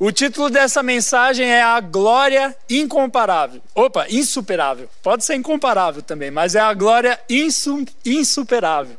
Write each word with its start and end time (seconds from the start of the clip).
O 0.00 0.12
título 0.12 0.48
dessa 0.48 0.80
mensagem 0.80 1.50
é 1.50 1.60
A 1.60 1.80
Glória 1.80 2.56
Incomparável. 2.70 3.60
Opa, 3.74 4.06
insuperável. 4.08 4.88
Pode 5.02 5.24
ser 5.24 5.34
incomparável 5.34 6.02
também, 6.02 6.30
mas 6.30 6.54
é 6.54 6.60
a 6.60 6.72
glória 6.72 7.18
insu 7.28 7.84
insuperável. 8.06 8.96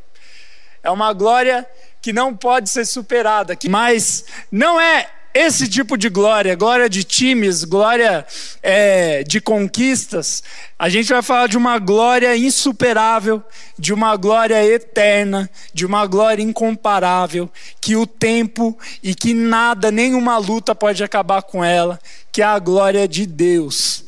É 0.83 0.91
uma 0.91 1.13
glória 1.13 1.65
que 2.01 2.11
não 2.11 2.35
pode 2.35 2.69
ser 2.69 2.83
superada, 2.83 3.57
mas 3.69 4.25
não 4.51 4.79
é 4.79 5.09
esse 5.33 5.67
tipo 5.67 5.95
de 5.95 6.09
glória, 6.09 6.55
glória 6.55 6.89
de 6.89 7.03
times, 7.03 7.63
glória 7.63 8.25
é, 8.63 9.23
de 9.23 9.39
conquistas, 9.39 10.43
a 10.77 10.89
gente 10.89 11.13
vai 11.13 11.21
falar 11.21 11.47
de 11.47 11.57
uma 11.57 11.77
glória 11.77 12.35
insuperável, 12.35 13.43
de 13.77 13.93
uma 13.93 14.15
glória 14.15 14.63
eterna, 14.65 15.49
de 15.73 15.85
uma 15.85 16.05
glória 16.07 16.41
incomparável, 16.41 17.49
que 17.79 17.95
o 17.95 18.07
tempo 18.07 18.77
e 19.03 19.13
que 19.13 19.33
nada, 19.33 19.91
nenhuma 19.91 20.37
luta 20.37 20.73
pode 20.73 21.03
acabar 21.03 21.43
com 21.43 21.63
ela, 21.63 21.99
que 22.31 22.41
é 22.41 22.45
a 22.45 22.57
glória 22.57 23.07
de 23.07 23.25
Deus. 23.25 24.03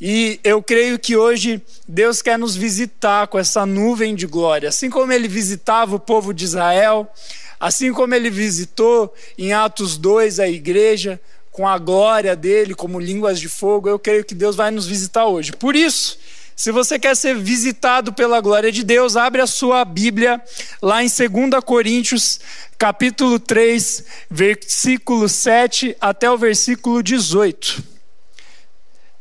E 0.00 0.38
eu 0.44 0.62
creio 0.62 0.98
que 0.98 1.16
hoje 1.16 1.62
Deus 1.88 2.20
quer 2.20 2.38
nos 2.38 2.54
visitar 2.54 3.26
com 3.26 3.38
essa 3.38 3.64
nuvem 3.64 4.14
de 4.14 4.26
glória, 4.26 4.68
assim 4.68 4.90
como 4.90 5.12
ele 5.12 5.26
visitava 5.26 5.96
o 5.96 6.00
povo 6.00 6.34
de 6.34 6.44
Israel 6.44 7.10
Assim 7.58 7.92
como 7.92 8.14
ele 8.14 8.30
visitou 8.30 9.14
em 9.38 9.52
Atos 9.52 9.96
2 9.96 10.40
a 10.40 10.48
igreja 10.48 11.20
com 11.50 11.68
a 11.68 11.78
glória 11.78 12.34
dele 12.34 12.74
como 12.74 12.98
línguas 12.98 13.38
de 13.38 13.48
fogo, 13.48 13.88
eu 13.88 13.98
creio 13.98 14.24
que 14.24 14.34
Deus 14.34 14.56
vai 14.56 14.70
nos 14.70 14.86
visitar 14.86 15.26
hoje. 15.26 15.52
Por 15.52 15.76
isso, 15.76 16.18
se 16.56 16.70
você 16.70 16.98
quer 16.98 17.16
ser 17.16 17.36
visitado 17.36 18.12
pela 18.12 18.40
glória 18.40 18.70
de 18.70 18.84
Deus, 18.84 19.16
abre 19.16 19.40
a 19.40 19.46
sua 19.46 19.84
Bíblia 19.84 20.42
lá 20.80 21.02
em 21.02 21.08
2 21.08 21.62
Coríntios, 21.64 22.40
capítulo 22.78 23.40
3, 23.40 24.04
versículo 24.30 25.28
7 25.28 25.96
até 26.00 26.30
o 26.30 26.38
versículo 26.38 27.02
18. 27.02 27.82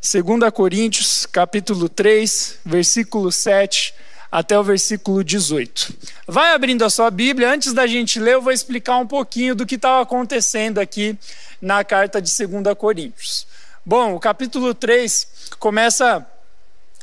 2 0.02 0.52
Coríntios, 0.54 1.26
capítulo 1.26 1.88
3, 1.88 2.60
versículo 2.66 3.32
7 3.32 3.94
até 4.34 4.58
o 4.58 4.64
versículo 4.64 5.24
18. 5.24 5.94
Vai 6.28 6.56
abrindo 6.56 6.84
a 6.84 6.90
sua 6.90 7.12
Bíblia, 7.12 7.52
antes 7.54 7.72
da 7.72 7.86
gente 7.86 8.20
ler, 8.20 8.34
eu 8.34 8.42
vou 8.42 8.52
explicar 8.52 8.98
um 8.98 9.06
pouquinho 9.06 9.54
do 9.54 9.64
que 9.64 9.76
estava 9.76 10.02
acontecendo 10.02 10.80
aqui 10.80 11.16
na 11.62 11.84
carta 11.84 12.20
de 12.20 12.32
2 12.36 12.76
Coríntios. 12.76 13.46
Bom, 13.86 14.16
o 14.16 14.20
capítulo 14.20 14.74
3 14.74 15.28
começa 15.60 16.26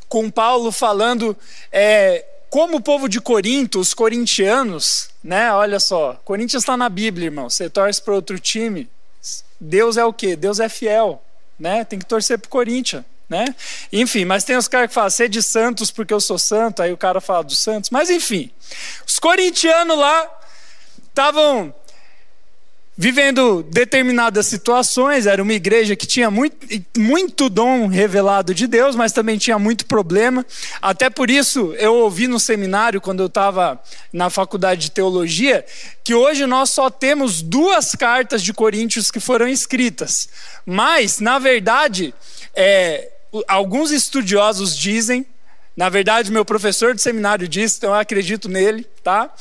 com 0.09 0.29
Paulo 0.29 0.73
falando 0.73 1.37
é, 1.71 2.27
como 2.51 2.79
o 2.79 2.83
povo 2.83 3.09
de 3.09 3.21
Corinto, 3.21 3.79
os 3.79 3.95
corintianos, 3.95 5.11
né? 5.23 5.53
Olha 5.53 5.79
só, 5.79 6.21
Corinthians 6.25 6.65
está 6.65 6.77
na 6.77 6.89
Bíblia, 6.89 7.27
irmão. 7.27 7.49
Você 7.49 7.71
torce 7.71 8.03
para 8.03 8.13
outro 8.13 8.41
time. 8.41 8.91
Deus 9.61 9.97
é 9.97 10.05
o 10.05 10.13
quê? 10.13 10.35
Deus 10.35 10.59
é 10.59 10.69
fiel, 10.69 11.23
né? 11.57 11.85
Tem 11.85 12.01
que 12.01 12.07
torcer 12.07 12.41
para 12.41 12.49
o 12.49 12.51
Corinthians 12.51 13.05
né? 13.31 13.55
Enfim, 13.93 14.25
mas 14.25 14.43
tem 14.43 14.57
os 14.57 14.67
caras 14.67 14.89
que 14.89 14.95
falam, 14.95 15.09
ser 15.09 15.29
de 15.29 15.41
Santos 15.41 15.93
porque 15.93 16.13
eu 16.13 16.21
sou 16.21 16.37
santo, 16.37 16.83
aí 16.83 16.93
o 16.93 16.97
cara 16.97 17.21
fala 17.21 17.45
dos 17.45 17.61
Santos, 17.61 17.89
mas 17.89 18.11
enfim. 18.11 18.51
Os 19.07 19.21
corintianos 19.21 19.97
lá 19.97 20.29
estavam 21.09 21.73
vivendo 23.01 23.63
determinadas 23.63 24.47
situações, 24.47 25.25
era 25.25 25.43
uma 25.43 25.55
igreja 25.55 25.97
que 25.97 26.07
tinha 26.07 26.31
muito, 26.31 26.67
muito 26.99 27.49
dom 27.49 27.87
revelado 27.87 28.53
de 28.53 28.67
Deus, 28.67 28.95
mas 28.95 29.11
também 29.11 29.39
tinha 29.39 29.59
muito 29.59 29.87
problema. 29.87 30.45
Até 30.83 31.09
por 31.09 31.31
isso, 31.31 31.73
eu 31.79 31.95
ouvi 31.95 32.29
no 32.29 32.39
seminário, 32.39 33.01
quando 33.01 33.21
eu 33.21 33.27
estava 33.27 33.81
na 34.13 34.29
faculdade 34.29 34.83
de 34.83 34.91
teologia, 34.91 35.65
que 36.05 36.15
hoje 36.15 36.45
nós 36.45 36.69
só 36.69 36.91
temos 36.91 37.41
duas 37.41 37.93
cartas 37.93 38.43
de 38.43 38.53
Coríntios 38.53 39.11
que 39.11 39.19
foram 39.19 39.49
escritas. 39.49 40.29
Mas, 40.67 41.21
na 41.21 41.39
verdade, 41.39 42.13
é, 42.55 43.09
alguns 43.47 43.91
estudiosos 43.91 44.77
dizem, 44.77 45.27
na 45.77 45.89
verdade, 45.89 46.33
meu 46.33 46.45
professor 46.45 46.95
de 46.95 47.03
seminário 47.03 47.49
disse, 47.49 47.79
então 47.79 47.91
eu 47.91 47.97
acredito 48.01 48.49
nele, 48.49 48.85
tá? 49.03 49.33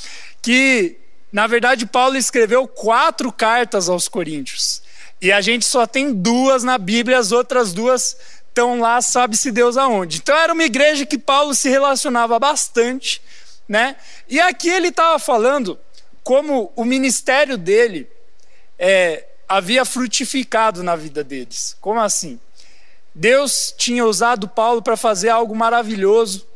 Que, 0.42 0.98
na 1.32 1.48
verdade, 1.48 1.86
Paulo 1.86 2.16
escreveu 2.18 2.68
quatro 2.68 3.32
cartas 3.32 3.90
aos 3.90 4.08
Coríntios. 4.08 4.82
E 5.22 5.32
a 5.32 5.42
gente 5.42 5.66
só 5.66 5.86
tem 5.86 6.14
duas 6.14 6.64
na 6.64 6.78
Bíblia, 6.78 7.18
as 7.18 7.32
outras 7.32 7.74
duas 7.74 8.16
estão 8.48 8.80
lá, 8.80 9.02
sabe-se 9.02 9.52
Deus 9.52 9.78
aonde. 9.78 10.18
Então 10.18 10.36
era 10.36 10.54
uma 10.54 10.64
igreja 10.64 11.06
que 11.06 11.18
Paulo 11.18 11.54
se 11.54 11.70
relacionava 11.70 12.40
bastante, 12.40 13.22
né? 13.68 13.96
E 14.28 14.40
aqui 14.40 14.70
ele 14.70 14.90
estava 14.90 15.20
falando 15.20 15.80
como 16.24 16.72
o 16.76 16.86
ministério 16.86 17.58
dele 17.58 18.08
é, 18.78 19.26
havia 19.48 19.84
frutificado 19.84 20.84
na 20.84 20.96
vida 20.96 21.24
deles. 21.24 21.76
Como 21.82 22.00
assim? 22.00 22.40
Deus 23.14 23.74
tinha 23.78 24.06
usado 24.06 24.48
Paulo 24.48 24.82
para 24.82 24.96
fazer 24.96 25.30
algo 25.30 25.56
maravilhoso 25.56 26.48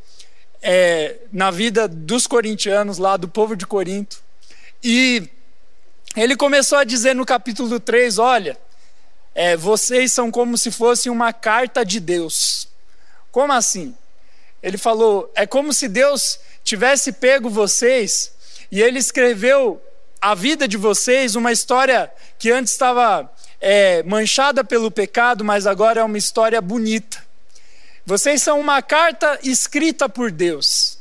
é, 0.62 1.18
na 1.32 1.52
vida 1.52 1.88
dos 1.88 2.26
corintianos, 2.26 2.98
lá 2.98 3.18
do 3.18 3.28
povo 3.28 3.56
de 3.56 3.66
Corinto. 3.66 4.22
E 4.84 5.30
ele 6.16 6.36
começou 6.36 6.78
a 6.78 6.84
dizer 6.84 7.14
no 7.14 7.26
capítulo 7.26 7.80
3: 7.80 8.18
Olha, 8.18 8.58
é, 9.36 9.58
vocês 9.58 10.14
são 10.14 10.32
como 10.32 10.58
se 10.58 10.72
fossem 10.72 11.12
uma 11.12 11.34
carta 11.34 11.84
de 11.84 12.00
Deus. 12.00 12.68
Como 13.32 13.52
assim? 13.52 13.96
Ele 14.62 14.78
falou: 14.78 15.32
é 15.36 15.46
como 15.46 15.74
se 15.74 15.88
Deus 15.88 16.40
tivesse 16.64 17.12
pego 17.12 17.50
vocês 17.50 18.32
e 18.72 18.82
ele 18.82 19.00
escreveu 19.00 19.82
a 20.22 20.34
vida 20.34 20.68
de 20.68 20.78
vocês, 20.78 21.36
uma 21.36 21.52
história 21.52 22.10
que 22.40 22.50
antes 22.50 22.72
estava 22.72 23.30
é, 23.66 24.04
manchada 24.04 24.62
pelo 24.62 24.92
pecado, 24.92 25.42
mas 25.42 25.66
agora 25.66 26.02
é 26.02 26.04
uma 26.04 26.18
história 26.18 26.60
bonita. 26.62 27.26
Vocês 28.06 28.44
são 28.44 28.60
uma 28.60 28.82
carta 28.82 29.40
escrita 29.42 30.10
por 30.10 30.30
Deus. 30.30 31.00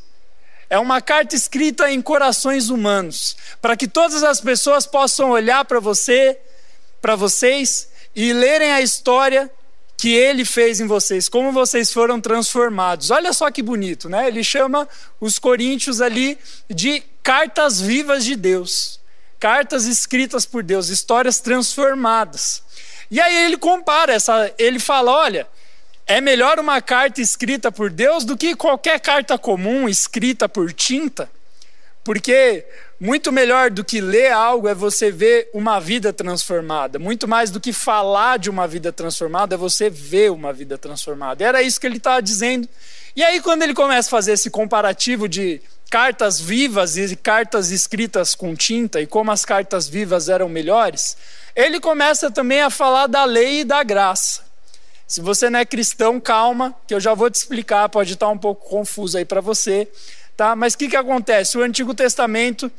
É 0.70 0.78
uma 0.78 1.00
carta 1.00 1.34
escrita 1.34 1.90
em 1.90 2.00
corações 2.00 2.70
humanos, 2.70 3.36
para 3.60 3.76
que 3.76 3.88
todas 3.88 4.22
as 4.22 4.40
pessoas 4.40 4.86
possam 4.86 5.30
olhar 5.30 5.64
para 5.64 5.80
você, 5.80 6.38
para 7.00 7.16
vocês 7.16 7.88
e 8.14 8.32
lerem 8.32 8.70
a 8.70 8.80
história 8.80 9.50
que 9.96 10.14
ele 10.14 10.44
fez 10.44 10.78
em 10.78 10.86
vocês, 10.86 11.28
como 11.28 11.50
vocês 11.50 11.92
foram 11.92 12.20
transformados. 12.20 13.10
Olha 13.10 13.32
só 13.32 13.50
que 13.50 13.60
bonito, 13.60 14.08
né? 14.08 14.28
Ele 14.28 14.44
chama 14.44 14.88
os 15.20 15.36
coríntios 15.36 16.00
ali 16.00 16.38
de 16.70 17.02
cartas 17.24 17.80
vivas 17.80 18.24
de 18.24 18.36
Deus 18.36 19.01
cartas 19.42 19.86
escritas 19.86 20.46
por 20.46 20.62
Deus, 20.62 20.88
histórias 20.88 21.40
transformadas. 21.40 22.62
E 23.10 23.20
aí 23.20 23.44
ele 23.44 23.56
compara 23.56 24.12
essa, 24.12 24.54
ele 24.56 24.78
fala, 24.78 25.10
olha, 25.10 25.48
é 26.06 26.20
melhor 26.20 26.60
uma 26.60 26.80
carta 26.80 27.20
escrita 27.20 27.72
por 27.72 27.90
Deus 27.90 28.24
do 28.24 28.36
que 28.36 28.54
qualquer 28.54 29.00
carta 29.00 29.36
comum 29.36 29.88
escrita 29.88 30.48
por 30.48 30.72
tinta, 30.72 31.28
porque 32.04 32.64
muito 33.00 33.32
melhor 33.32 33.68
do 33.68 33.84
que 33.84 34.00
ler 34.00 34.30
algo 34.30 34.68
é 34.68 34.76
você 34.76 35.10
ver 35.10 35.50
uma 35.52 35.80
vida 35.80 36.12
transformada. 36.12 37.00
Muito 37.00 37.26
mais 37.26 37.50
do 37.50 37.58
que 37.58 37.72
falar 37.72 38.38
de 38.38 38.48
uma 38.48 38.68
vida 38.68 38.92
transformada 38.92 39.56
é 39.56 39.58
você 39.58 39.90
ver 39.90 40.30
uma 40.30 40.52
vida 40.52 40.78
transformada. 40.78 41.44
Era 41.44 41.60
isso 41.62 41.80
que 41.80 41.86
ele 41.88 41.96
estava 41.96 42.22
dizendo. 42.22 42.68
E 43.14 43.22
aí, 43.22 43.40
quando 43.40 43.62
ele 43.62 43.74
começa 43.74 44.08
a 44.08 44.10
fazer 44.10 44.32
esse 44.32 44.50
comparativo 44.50 45.28
de 45.28 45.60
cartas 45.90 46.40
vivas 46.40 46.96
e 46.96 47.14
cartas 47.14 47.70
escritas 47.70 48.34
com 48.34 48.54
tinta 48.54 49.00
e 49.02 49.06
como 49.06 49.30
as 49.30 49.44
cartas 49.44 49.86
vivas 49.86 50.30
eram 50.30 50.48
melhores, 50.48 51.18
ele 51.54 51.78
começa 51.78 52.30
também 52.30 52.62
a 52.62 52.70
falar 52.70 53.06
da 53.06 53.24
lei 53.26 53.60
e 53.60 53.64
da 53.64 53.82
graça. 53.82 54.42
Se 55.06 55.20
você 55.20 55.50
não 55.50 55.58
é 55.58 55.66
cristão, 55.66 56.18
calma, 56.18 56.74
que 56.86 56.94
eu 56.94 57.00
já 57.00 57.12
vou 57.12 57.28
te 57.28 57.34
explicar, 57.34 57.86
pode 57.90 58.14
estar 58.14 58.30
um 58.30 58.38
pouco 58.38 58.66
confuso 58.66 59.18
aí 59.18 59.26
para 59.26 59.42
você, 59.42 59.86
tá? 60.34 60.56
Mas 60.56 60.72
o 60.72 60.78
que, 60.78 60.88
que 60.88 60.96
acontece? 60.96 61.58
O 61.58 61.62
Antigo 61.62 61.92
Testamento 61.92 62.72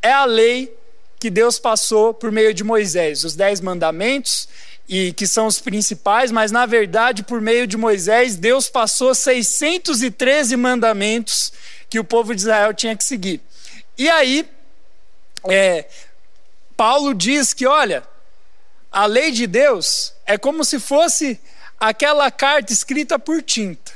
é 0.00 0.12
a 0.12 0.24
lei 0.24 0.72
que 1.18 1.28
Deus 1.28 1.58
passou 1.58 2.14
por 2.14 2.30
meio 2.30 2.54
de 2.54 2.62
Moisés, 2.62 3.24
os 3.24 3.34
dez 3.34 3.60
mandamentos, 3.60 4.48
e 4.92 5.12
que 5.12 5.24
são 5.24 5.46
os 5.46 5.60
principais, 5.60 6.32
mas 6.32 6.50
na 6.50 6.66
verdade, 6.66 7.22
por 7.22 7.40
meio 7.40 7.64
de 7.64 7.76
Moisés, 7.76 8.34
Deus 8.34 8.68
passou 8.68 9.14
613 9.14 10.56
mandamentos 10.56 11.52
que 11.88 12.00
o 12.00 12.04
povo 12.04 12.34
de 12.34 12.40
Israel 12.40 12.74
tinha 12.74 12.96
que 12.96 13.04
seguir. 13.04 13.40
E 13.96 14.10
aí, 14.10 14.50
é, 15.48 15.86
Paulo 16.76 17.14
diz 17.14 17.54
que, 17.54 17.68
olha, 17.68 18.02
a 18.90 19.06
lei 19.06 19.30
de 19.30 19.46
Deus 19.46 20.12
é 20.26 20.36
como 20.36 20.64
se 20.64 20.80
fosse 20.80 21.38
aquela 21.78 22.28
carta 22.28 22.72
escrita 22.72 23.16
por 23.16 23.40
tinta. 23.42 23.92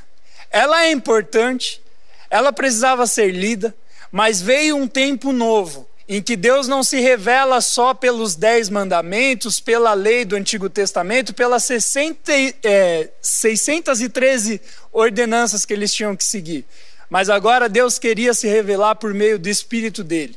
Ela 0.48 0.84
é 0.84 0.92
importante, 0.92 1.82
ela 2.30 2.52
precisava 2.52 3.04
ser 3.08 3.32
lida, 3.32 3.74
mas 4.12 4.40
veio 4.40 4.76
um 4.76 4.86
tempo 4.86 5.32
novo 5.32 5.88
em 6.08 6.20
que 6.20 6.36
Deus 6.36 6.68
não 6.68 6.82
se 6.82 7.00
revela 7.00 7.60
só 7.60 7.94
pelos 7.94 8.34
dez 8.34 8.68
mandamentos, 8.68 9.58
pela 9.58 9.94
lei 9.94 10.24
do 10.24 10.36
Antigo 10.36 10.68
Testamento, 10.68 11.34
pelas 11.34 11.64
60, 11.64 12.32
é, 12.62 13.08
613 13.22 14.60
ordenanças 14.92 15.64
que 15.64 15.72
eles 15.72 15.92
tinham 15.94 16.14
que 16.14 16.24
seguir. 16.24 16.66
Mas 17.08 17.30
agora 17.30 17.68
Deus 17.68 17.98
queria 17.98 18.34
se 18.34 18.46
revelar 18.46 18.96
por 18.96 19.14
meio 19.14 19.38
do 19.38 19.48
Espírito 19.48 20.04
dele. 20.04 20.36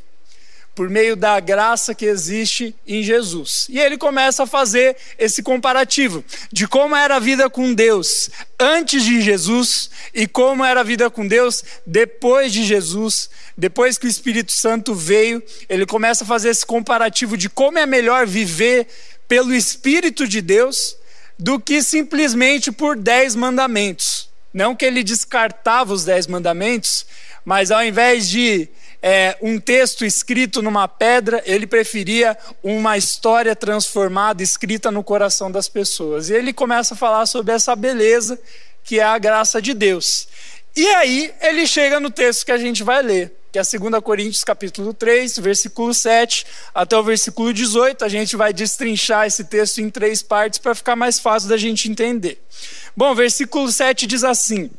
Por 0.77 0.91
meio 0.91 1.15
da 1.15 1.39
graça 1.39 1.95
que 1.95 2.05
existe 2.05 2.75
em 2.85 3.01
Jesus. 3.01 3.65
E 3.67 3.79
ele 3.79 3.97
começa 3.97 4.43
a 4.43 4.45
fazer 4.45 4.95
esse 5.17 5.41
comparativo 5.41 6.23
de 6.53 6.67
como 6.67 6.95
era 6.95 7.15
a 7.15 7.19
vida 7.19 7.49
com 7.49 7.73
Deus 7.73 8.29
antes 8.59 9.03
de 9.03 9.19
Jesus 9.19 9.89
e 10.13 10.27
como 10.27 10.63
era 10.63 10.81
a 10.81 10.83
vida 10.83 11.09
com 11.09 11.27
Deus 11.27 11.63
depois 11.83 12.53
de 12.53 12.63
Jesus. 12.63 13.27
Depois 13.57 13.97
que 13.97 14.05
o 14.05 14.07
Espírito 14.07 14.51
Santo 14.51 14.93
veio, 14.93 15.41
ele 15.67 15.83
começa 15.83 16.23
a 16.23 16.27
fazer 16.27 16.49
esse 16.49 16.63
comparativo 16.63 17.35
de 17.35 17.49
como 17.49 17.79
é 17.79 17.87
melhor 17.87 18.27
viver 18.27 18.87
pelo 19.27 19.55
Espírito 19.55 20.27
de 20.27 20.41
Deus 20.41 20.95
do 21.39 21.59
que 21.59 21.81
simplesmente 21.81 22.71
por 22.71 22.95
dez 22.95 23.33
mandamentos. 23.33 24.29
Não 24.53 24.75
que 24.75 24.85
ele 24.85 25.03
descartava 25.03 25.91
os 25.91 26.05
dez 26.05 26.27
mandamentos, 26.27 27.03
mas 27.43 27.71
ao 27.71 27.83
invés 27.83 28.29
de 28.29 28.69
é, 29.01 29.37
um 29.41 29.59
texto 29.59 30.05
escrito 30.05 30.61
numa 30.61 30.87
pedra, 30.87 31.41
ele 31.45 31.67
preferia 31.67 32.37
uma 32.63 32.97
história 32.97 33.55
transformada, 33.55 34.41
escrita 34.41 34.91
no 34.91 35.03
coração 35.03 35.51
das 35.51 35.69
pessoas. 35.69 36.29
E 36.29 36.33
ele 36.33 36.51
começa 36.53 36.93
a 36.93 36.97
falar 36.97 37.25
sobre 37.25 37.53
essa 37.53 37.75
beleza 37.75 38.39
que 38.83 38.99
é 38.99 39.03
a 39.03 39.17
graça 39.17 39.61
de 39.61 39.73
Deus. 39.73 40.27
E 40.75 40.87
aí 40.89 41.33
ele 41.41 41.65
chega 41.67 41.99
no 41.99 42.09
texto 42.09 42.45
que 42.45 42.51
a 42.51 42.57
gente 42.57 42.83
vai 42.83 43.01
ler, 43.01 43.35
que 43.51 43.59
é 43.59 43.61
2 43.61 44.01
Coríntios 44.03 44.43
capítulo 44.43 44.93
3, 44.93 45.39
versículo 45.39 45.93
7 45.93 46.45
até 46.73 46.95
o 46.97 47.03
versículo 47.03 47.53
18. 47.53 48.05
A 48.05 48.09
gente 48.09 48.35
vai 48.35 48.53
destrinchar 48.53 49.25
esse 49.25 49.43
texto 49.43 49.79
em 49.79 49.89
três 49.89 50.21
partes 50.21 50.59
para 50.59 50.75
ficar 50.75 50.95
mais 50.95 51.19
fácil 51.19 51.49
da 51.49 51.57
gente 51.57 51.89
entender. 51.89 52.39
Bom, 52.95 53.13
versículo 53.15 53.71
7 53.71 54.05
diz 54.05 54.23
assim: 54.23 54.69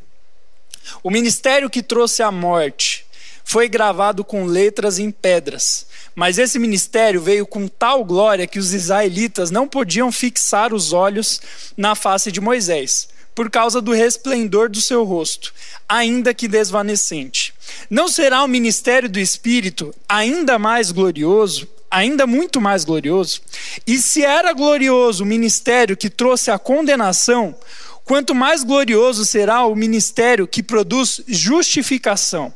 O 1.03 1.11
ministério 1.11 1.69
que 1.69 1.83
trouxe 1.83 2.23
a 2.23 2.31
morte 2.31 3.08
foi 3.49 3.67
gravado 3.67 4.23
com 4.23 4.45
letras 4.45 4.99
em 4.99 5.11
pedras. 5.11 5.87
Mas 6.15 6.37
esse 6.37 6.59
ministério 6.59 7.19
veio 7.19 7.47
com 7.47 7.67
tal 7.67 8.05
glória 8.05 8.47
que 8.47 8.59
os 8.59 8.75
israelitas 8.75 9.51
não 9.51 9.67
podiam 9.67 10.13
fixar 10.13 10.75
os 10.75 10.93
olhos 10.93 11.41
na 11.75 11.95
face 11.95 12.31
de 12.31 12.43
Moisés, 12.43 13.09
por 13.35 13.49
causa 13.49 13.81
do 13.81 13.91
resplendor 13.91 14.69
do 14.69 14.83
seu 14.83 15.03
rosto, 15.03 15.55
ainda 15.89 16.35
que 16.35 16.47
desvanecente. 16.47 17.55
Não 17.89 18.07
será 18.07 18.45
o 18.45 18.49
ministério 18.49 19.09
do 19.09 19.19
Espírito 19.19 19.95
ainda 20.07 20.59
mais 20.59 20.93
glorioso? 20.93 21.67
Ainda 21.91 22.27
muito 22.27 22.61
mais 22.61 22.85
glorioso? 22.85 23.41
E 23.87 23.97
se 23.97 24.23
era 24.23 24.53
glorioso 24.53 25.25
o 25.25 25.27
ministério 25.27 25.97
que 25.97 26.11
trouxe 26.11 26.51
a 26.51 26.59
condenação, 26.59 27.57
quanto 28.05 28.35
mais 28.35 28.63
glorioso 28.63 29.25
será 29.25 29.65
o 29.65 29.75
ministério 29.75 30.47
que 30.47 30.63
produz 30.63 31.23
justificação. 31.27 32.53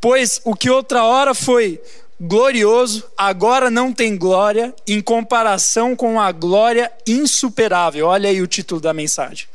Pois 0.00 0.40
o 0.44 0.54
que 0.54 0.70
outra 0.70 1.04
hora 1.04 1.34
foi 1.34 1.80
glorioso, 2.20 3.10
agora 3.16 3.70
não 3.70 3.94
tem 3.94 4.14
glória 4.14 4.74
em 4.86 5.00
comparação 5.00 5.96
com 5.96 6.20
a 6.20 6.30
glória 6.30 6.92
insuperável. 7.06 8.06
Olha 8.06 8.28
aí 8.28 8.42
o 8.42 8.46
título 8.46 8.80
da 8.80 8.92
mensagem. 8.92 9.46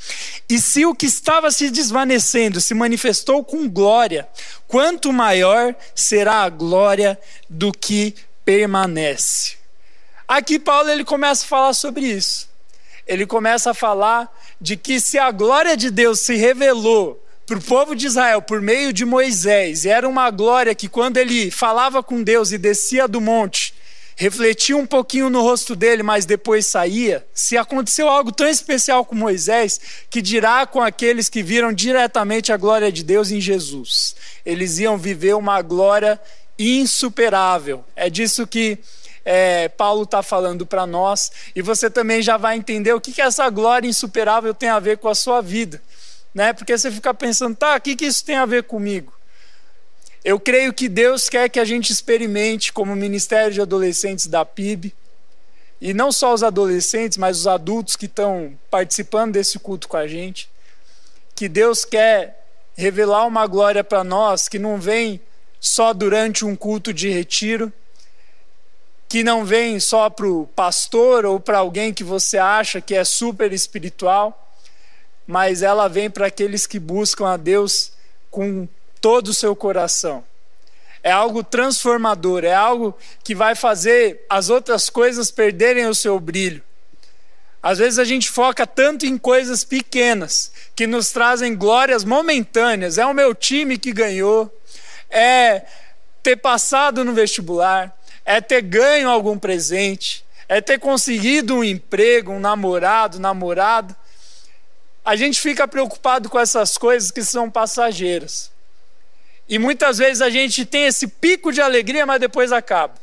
E 0.50 0.60
se 0.60 0.84
o 0.86 0.96
que 0.96 1.06
estava 1.06 1.52
se 1.52 1.70
desvanecendo 1.70 2.60
se 2.60 2.74
manifestou 2.74 3.44
com 3.44 3.70
glória, 3.70 4.28
quanto 4.68 5.14
maior 5.14 5.76
será 5.94 6.42
a 6.42 6.50
glória 6.50 7.20
do 7.48 7.72
que 7.72 8.16
permanece. 8.44 9.58
Aqui 10.28 10.58
Paulo 10.58 10.90
ele 10.90 11.06
começa 11.06 11.46
a 11.46 11.48
falar 11.48 11.74
sobre 11.74 12.06
isso. 12.06 12.50
Ele 13.06 13.28
começa 13.28 13.72
a 13.72 13.76
falar 13.76 14.28
de 14.60 14.76
que 14.76 15.00
se 15.00 15.20
a 15.20 15.30
glória 15.30 15.78
de 15.78 15.92
Deus 15.92 16.22
se 16.22 16.36
revelou 16.36 17.24
para 17.46 17.60
o 17.60 17.62
povo 17.62 17.96
de 17.96 18.08
Israel 18.08 18.42
por 18.42 18.60
meio 18.60 18.92
de 18.92 19.06
Moisés, 19.06 19.86
e 19.86 19.90
era 19.90 20.10
uma 20.10 20.32
glória 20.32 20.74
que 20.74 20.90
quando 20.90 21.18
ele 21.18 21.52
falava 21.52 22.02
com 22.02 22.24
Deus 22.24 22.52
e 22.52 22.58
descia 22.58 23.08
do 23.08 23.22
monte, 23.22 23.74
refletia 24.16 24.76
um 24.76 24.86
pouquinho 24.86 25.30
no 25.30 25.42
rosto 25.42 25.76
dele, 25.76 26.02
mas 26.02 26.26
depois 26.26 26.66
saía. 26.66 27.26
Se 27.34 27.56
aconteceu 27.56 28.10
algo 28.10 28.32
tão 28.32 28.48
especial 28.48 29.06
com 29.06 29.14
Moisés, 29.14 29.80
que 30.10 30.22
dirá 30.22 30.66
com 30.66 30.82
aqueles 30.82 31.30
que 31.30 31.44
viram 31.44 31.72
diretamente 31.72 32.52
a 32.52 32.58
glória 32.58 32.92
de 32.92 33.04
Deus 33.04 33.30
em 33.30 33.40
Jesus. 33.40 34.16
Eles 34.44 34.80
iam 34.80 34.98
viver 34.98 35.36
uma 35.36 35.62
glória 35.62 36.20
insuperável. 36.58 37.84
É 37.96 38.10
disso 38.10 38.48
que 38.48 38.80
é, 39.24 39.70
Paulo 39.70 40.04
está 40.04 40.24
falando 40.24 40.66
para 40.66 40.88
nós, 40.88 41.32
e 41.56 41.62
você 41.62 41.92
também 41.92 42.24
já 42.24 42.38
vai 42.38 42.58
entender 42.58 42.94
o 42.94 43.02
que, 43.02 43.12
que 43.12 43.22
essa 43.22 43.48
glória 43.50 43.88
insuperável 43.88 44.54
tem 44.54 44.70
a 44.70 44.80
ver 44.80 44.98
com 44.98 45.10
a 45.10 45.16
sua 45.16 45.42
vida 45.42 45.80
né? 46.36 46.52
Porque 46.52 46.78
você 46.78 46.92
fica 46.92 47.14
pensando, 47.14 47.56
tá, 47.56 47.78
o 47.78 47.82
que, 47.82 47.96
que 47.96 48.06
isso 48.06 48.26
tem 48.26 48.36
a 48.36 48.46
ver 48.46 48.64
comigo? 48.64 49.14
Eu 50.24 50.38
creio 50.38 50.74
que 50.74 50.90
Deus 50.90 51.30
quer 51.30 51.50
que 51.50 51.60
a 51.60 51.66
gente 51.66 51.94
experimente, 51.94 52.74
como 52.74 52.94
Ministério 52.94 53.54
de 53.54 53.62
Adolescentes 53.62 54.28
da 54.28 54.44
PIB, 54.44 54.94
e 55.80 55.94
não 55.94 56.12
só 56.12 56.34
os 56.34 56.44
adolescentes, 56.44 57.18
mas 57.18 57.40
os 57.40 57.48
adultos 57.48 57.96
que 57.96 58.06
estão 58.06 58.58
participando 58.70 59.34
desse 59.34 59.58
culto 59.60 59.88
com 59.88 59.96
a 59.96 60.08
gente, 60.08 60.50
que 61.34 61.48
Deus 61.48 61.86
quer 61.86 62.46
revelar 62.76 63.26
uma 63.26 63.48
glória 63.48 63.84
para 63.84 64.04
nós 64.04 64.50
que 64.50 64.60
não 64.60 64.78
vem 64.78 65.22
só 65.60 65.94
durante 65.94 66.44
um 66.44 66.56
culto 66.56 66.94
de 66.94 67.10
retiro, 67.10 67.72
que 69.08 69.24
não 69.24 69.46
vem 69.46 69.80
só 69.80 70.10
para 70.10 70.28
o 70.28 70.48
pastor 70.48 71.26
ou 71.26 71.40
para 71.40 71.60
alguém 71.60 71.94
que 71.94 72.04
você 72.04 72.38
acha 72.38 72.82
que 72.82 72.96
é 72.96 73.04
super 73.04 73.54
espiritual, 73.54 74.45
mas 75.28 75.62
ela 75.62 75.88
vem 75.88 76.10
para 76.10 76.28
aqueles 76.28 76.68
que 76.68 76.80
buscam 76.80 77.28
a 77.28 77.38
Deus 77.38 77.92
com 78.30 78.68
todo 79.02 79.30
o 79.30 79.34
seu 79.34 79.56
coração. 79.56 80.24
É 81.02 81.12
algo 81.12 81.44
transformador, 81.44 82.44
é 82.44 82.54
algo 82.54 82.98
que 83.24 83.36
vai 83.36 83.56
fazer 83.56 84.26
as 84.30 84.50
outras 84.50 84.90
coisas 84.90 85.30
perderem 85.30 85.88
o 85.88 85.96
seu 85.96 86.20
brilho. 86.20 86.64
Às 87.62 87.80
vezes 87.80 87.98
a 87.98 88.04
gente 88.04 88.30
foca 88.30 88.68
tanto 88.68 89.06
em 89.06 89.18
coisas 89.18 89.64
pequenas 89.64 90.52
que 90.76 90.86
nos 90.86 91.12
trazem 91.12 91.56
glórias 91.56 92.04
momentâneas. 92.04 92.98
É 92.98 93.06
o 93.06 93.14
meu 93.14 93.34
time 93.34 93.78
que 93.78 93.92
ganhou, 93.92 94.52
é 95.10 95.64
ter 96.22 96.36
passado 96.36 97.04
no 97.04 97.14
vestibular, 97.14 97.96
é 98.24 98.42
ter 98.42 98.62
ganho 98.62 99.10
algum 99.10 99.38
presente, 99.38 100.24
é 100.48 100.62
ter 100.62 100.80
conseguido 100.80 101.56
um 101.56 101.64
emprego, 101.64 102.32
um 102.32 102.40
namorado, 102.40 103.20
namorada 103.20 103.96
a 105.06 105.16
gente 105.16 105.40
fica 105.40 105.68
preocupado 105.68 106.30
com 106.30 106.40
essas 106.40 106.80
coisas 106.80 107.12
que 107.12 107.24
são 107.24 107.50
passageiras. 107.50 108.52
E 109.48 109.60
muitas 109.60 110.00
vezes 110.00 110.20
a 110.20 110.32
gente 110.32 110.66
tem 110.66 110.86
esse 110.86 111.08
pico 111.08 111.54
de 111.54 111.62
alegria, 111.62 112.08
mas 112.08 112.20
depois 112.20 112.52
acaba. 112.52 112.96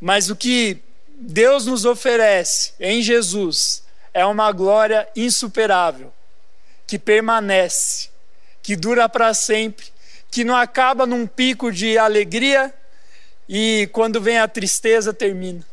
Mas 0.00 0.30
o 0.30 0.36
que 0.36 0.78
Deus 1.08 1.66
nos 1.66 1.84
oferece 1.84 2.72
em 2.78 3.02
Jesus 3.02 3.82
é 4.12 4.24
uma 4.24 4.52
glória 4.52 5.08
insuperável, 5.16 6.12
que 6.86 7.00
permanece, 7.00 8.10
que 8.62 8.76
dura 8.76 9.08
para 9.08 9.34
sempre, 9.34 9.86
que 10.30 10.44
não 10.44 10.54
acaba 10.54 11.04
num 11.04 11.26
pico 11.26 11.72
de 11.72 11.98
alegria 11.98 12.72
e 13.48 13.88
quando 13.92 14.20
vem 14.20 14.38
a 14.38 14.46
tristeza 14.46 15.12
termina. 15.12 15.66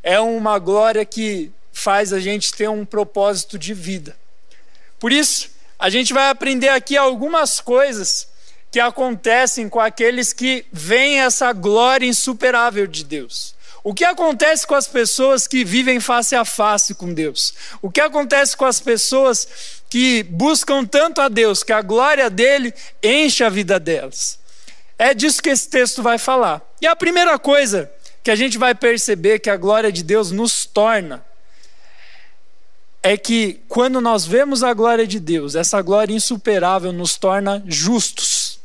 É 0.00 0.20
uma 0.20 0.60
glória 0.60 1.04
que 1.04 1.50
faz 1.72 2.12
a 2.12 2.20
gente 2.20 2.52
ter 2.54 2.68
um 2.68 2.84
propósito 2.84 3.58
de 3.58 3.74
vida. 3.74 4.16
Por 4.98 5.12
isso, 5.12 5.50
a 5.78 5.88
gente 5.90 6.12
vai 6.12 6.28
aprender 6.28 6.68
aqui 6.68 6.96
algumas 6.96 7.60
coisas 7.60 8.28
que 8.70 8.80
acontecem 8.80 9.68
com 9.68 9.80
aqueles 9.80 10.32
que 10.32 10.66
veem 10.72 11.20
essa 11.20 11.52
glória 11.52 12.06
insuperável 12.06 12.86
de 12.86 13.04
Deus. 13.04 13.54
O 13.82 13.94
que 13.94 14.04
acontece 14.04 14.66
com 14.66 14.74
as 14.74 14.88
pessoas 14.88 15.46
que 15.46 15.64
vivem 15.64 16.00
face 16.00 16.34
a 16.34 16.44
face 16.44 16.94
com 16.94 17.14
Deus? 17.14 17.54
O 17.80 17.90
que 17.90 18.00
acontece 18.00 18.56
com 18.56 18.64
as 18.64 18.80
pessoas 18.80 19.48
que 19.88 20.24
buscam 20.24 20.84
tanto 20.84 21.20
a 21.20 21.28
Deus 21.28 21.62
que 21.62 21.72
a 21.72 21.80
glória 21.80 22.28
dele 22.28 22.74
enche 23.02 23.44
a 23.44 23.48
vida 23.48 23.78
delas? 23.78 24.38
É 24.98 25.14
disso 25.14 25.42
que 25.42 25.48
esse 25.48 25.68
texto 25.68 26.02
vai 26.02 26.18
falar. 26.18 26.60
E 26.80 26.86
a 26.86 26.96
primeira 26.96 27.38
coisa 27.38 27.90
que 28.22 28.30
a 28.30 28.36
gente 28.36 28.58
vai 28.58 28.74
perceber 28.74 29.38
que 29.38 29.48
a 29.48 29.56
glória 29.56 29.92
de 29.92 30.02
Deus 30.02 30.32
nos 30.32 30.66
torna 30.66 31.24
é 33.02 33.16
que 33.16 33.60
quando 33.68 34.00
nós 34.00 34.26
vemos 34.26 34.62
a 34.62 34.72
glória 34.72 35.06
de 35.06 35.20
Deus, 35.20 35.54
essa 35.54 35.80
glória 35.80 36.14
insuperável 36.14 36.92
nos 36.92 37.16
torna 37.16 37.62
justos. 37.66 38.58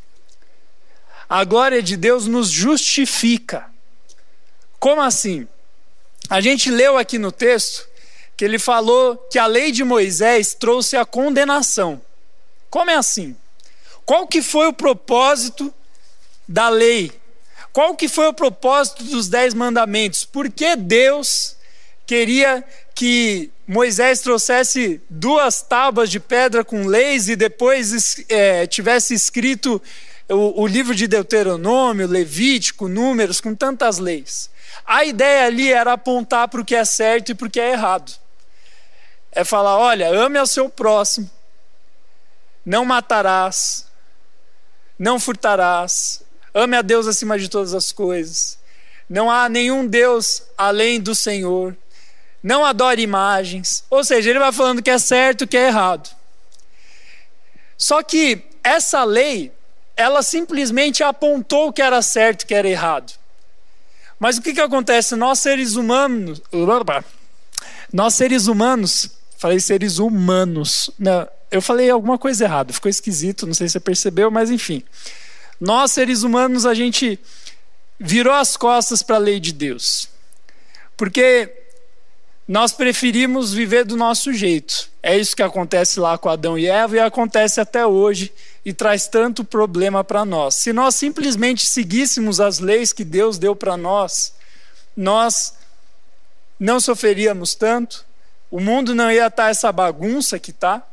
A 1.29 1.43
glória 1.43 1.81
de 1.81 1.95
Deus 1.95 2.27
nos 2.27 2.49
justifica. 2.49 3.71
Como 4.79 5.01
assim? 5.01 5.47
A 6.29 6.41
gente 6.41 6.69
leu 6.69 6.97
aqui 6.97 7.17
no 7.17 7.31
texto 7.31 7.87
que 8.35 8.43
ele 8.43 8.57
falou 8.57 9.15
que 9.31 9.37
a 9.37 9.45
lei 9.45 9.71
de 9.71 9.83
Moisés 9.83 10.53
trouxe 10.53 10.97
a 10.97 11.05
condenação. 11.05 12.01
Como 12.69 12.89
é 12.89 12.95
assim? 12.95 13.35
Qual 14.05 14.27
que 14.27 14.41
foi 14.41 14.67
o 14.67 14.73
propósito 14.73 15.73
da 16.47 16.69
lei? 16.69 17.11
Qual 17.71 17.95
que 17.95 18.07
foi 18.07 18.27
o 18.27 18.33
propósito 18.33 19.03
dos 19.03 19.27
dez 19.29 19.53
mandamentos? 19.53 20.25
Por 20.25 20.49
que 20.51 20.75
Deus 20.75 21.55
queria 22.05 22.63
que 22.95 23.49
Moisés 23.67 24.19
trouxesse 24.19 25.01
duas 25.09 25.61
tábuas 25.61 26.09
de 26.09 26.19
pedra 26.19 26.63
com 26.63 26.85
leis 26.85 27.27
e 27.29 27.35
depois 27.35 28.23
é, 28.29 28.67
tivesse 28.67 29.13
escrito 29.13 29.81
o, 30.29 30.61
o 30.61 30.67
livro 30.67 30.93
de 30.93 31.07
Deuteronômio, 31.07 32.07
Levítico, 32.07 32.87
Números, 32.87 33.41
com 33.41 33.55
tantas 33.55 33.97
leis. 33.97 34.49
A 34.85 35.05
ideia 35.05 35.45
ali 35.45 35.71
era 35.71 35.93
apontar 35.93 36.47
para 36.47 36.61
o 36.61 36.65
que 36.65 36.75
é 36.75 36.83
certo 36.83 37.29
e 37.29 37.35
para 37.35 37.47
o 37.47 37.49
que 37.49 37.59
é 37.59 37.71
errado. 37.71 38.11
É 39.31 39.43
falar: 39.43 39.77
olha, 39.77 40.09
ame 40.09 40.37
ao 40.37 40.47
seu 40.47 40.69
próximo, 40.69 41.29
não 42.65 42.85
matarás, 42.85 43.87
não 44.97 45.19
furtarás, 45.19 46.21
ame 46.53 46.77
a 46.77 46.81
Deus 46.81 47.07
acima 47.07 47.39
de 47.39 47.49
todas 47.49 47.73
as 47.73 47.91
coisas, 47.91 48.57
não 49.09 49.31
há 49.31 49.49
nenhum 49.49 49.87
Deus 49.87 50.43
além 50.57 50.99
do 50.99 51.15
Senhor, 51.15 51.75
não 52.43 52.65
adore 52.65 53.01
imagens. 53.01 53.83
Ou 53.89 54.03
seja, 54.03 54.29
ele 54.29 54.39
vai 54.39 54.51
falando 54.51 54.83
que 54.83 54.89
é 54.89 54.99
certo 54.99 55.47
que 55.47 55.57
é 55.57 55.67
errado. 55.67 56.09
Só 57.77 58.03
que 58.03 58.43
essa 58.63 59.03
lei, 59.03 59.51
ela 59.95 60.21
simplesmente 60.21 61.01
apontou 61.01 61.69
o 61.69 61.73
que 61.73 61.81
era 61.81 62.01
certo 62.01 62.43
e 62.43 62.45
que 62.45 62.53
era 62.53 62.67
errado. 62.67 63.13
Mas 64.19 64.37
o 64.37 64.41
que, 64.41 64.53
que 64.53 64.61
acontece? 64.61 65.15
Nós 65.15 65.39
seres 65.39 65.75
humanos. 65.75 66.41
Nós 67.91 68.13
seres 68.13 68.47
humanos. 68.47 69.09
Falei 69.37 69.59
seres 69.59 69.97
humanos. 69.97 70.89
Não, 70.99 71.27
eu 71.51 71.61
falei 71.61 71.89
alguma 71.89 72.17
coisa 72.17 72.45
errada, 72.45 72.73
ficou 72.73 72.89
esquisito, 72.89 73.45
não 73.45 73.53
sei 73.53 73.67
se 73.67 73.73
você 73.73 73.79
percebeu, 73.79 74.31
mas 74.31 74.49
enfim. 74.49 74.83
Nós, 75.59 75.91
seres 75.91 76.23
humanos, 76.23 76.65
a 76.65 76.73
gente 76.73 77.19
virou 77.99 78.33
as 78.33 78.57
costas 78.57 79.03
para 79.03 79.17
a 79.17 79.19
lei 79.19 79.39
de 79.39 79.53
Deus. 79.53 80.09
Porque 80.97 81.62
nós 82.47 82.73
preferimos 82.73 83.53
viver 83.53 83.85
do 83.85 83.95
nosso 83.95 84.33
jeito. 84.33 84.89
É 85.01 85.17
isso 85.17 85.35
que 85.35 85.43
acontece 85.43 85.99
lá 85.99 86.17
com 86.17 86.29
Adão 86.29 86.57
e 86.57 86.67
Eva 86.67 86.95
e 86.95 86.99
acontece 86.99 87.61
até 87.61 87.85
hoje 87.85 88.33
e 88.65 88.73
traz 88.73 89.07
tanto 89.07 89.43
problema 89.43 90.03
para 90.03 90.25
nós. 90.25 90.55
Se 90.55 90.73
nós 90.73 90.95
simplesmente 90.95 91.65
seguíssemos 91.65 92.39
as 92.39 92.59
leis 92.59 92.91
que 92.91 93.03
Deus 93.03 93.37
deu 93.37 93.55
para 93.55 93.77
nós, 93.77 94.33
nós 94.95 95.53
não 96.59 96.79
sofreríamos 96.79 97.55
tanto, 97.55 98.05
o 98.51 98.59
mundo 98.59 98.93
não 98.93 99.11
ia 99.11 99.27
estar 99.27 99.43
tá 99.43 99.49
essa 99.49 99.71
bagunça 99.71 100.37
que 100.37 100.51
está, 100.51 100.85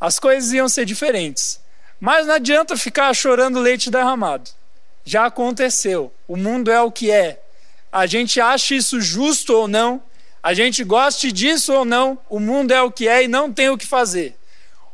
as 0.00 0.18
coisas 0.18 0.52
iam 0.52 0.68
ser 0.68 0.84
diferentes. 0.84 1.60
Mas 2.00 2.26
não 2.26 2.34
adianta 2.34 2.76
ficar 2.76 3.12
chorando 3.14 3.58
leite 3.58 3.90
derramado. 3.90 4.50
Já 5.04 5.26
aconteceu. 5.26 6.12
O 6.28 6.36
mundo 6.36 6.70
é 6.70 6.80
o 6.80 6.92
que 6.92 7.10
é. 7.10 7.42
A 7.90 8.06
gente 8.06 8.40
acha 8.40 8.74
isso 8.74 9.00
justo 9.00 9.52
ou 9.52 9.66
não, 9.66 10.00
a 10.42 10.54
gente 10.54 10.84
goste 10.84 11.32
disso 11.32 11.72
ou 11.72 11.84
não, 11.84 12.18
o 12.28 12.38
mundo 12.38 12.72
é 12.72 12.80
o 12.82 12.90
que 12.90 13.08
é 13.08 13.24
e 13.24 13.28
não 13.28 13.52
tem 13.52 13.68
o 13.70 13.78
que 13.78 13.86
fazer. 13.86 14.36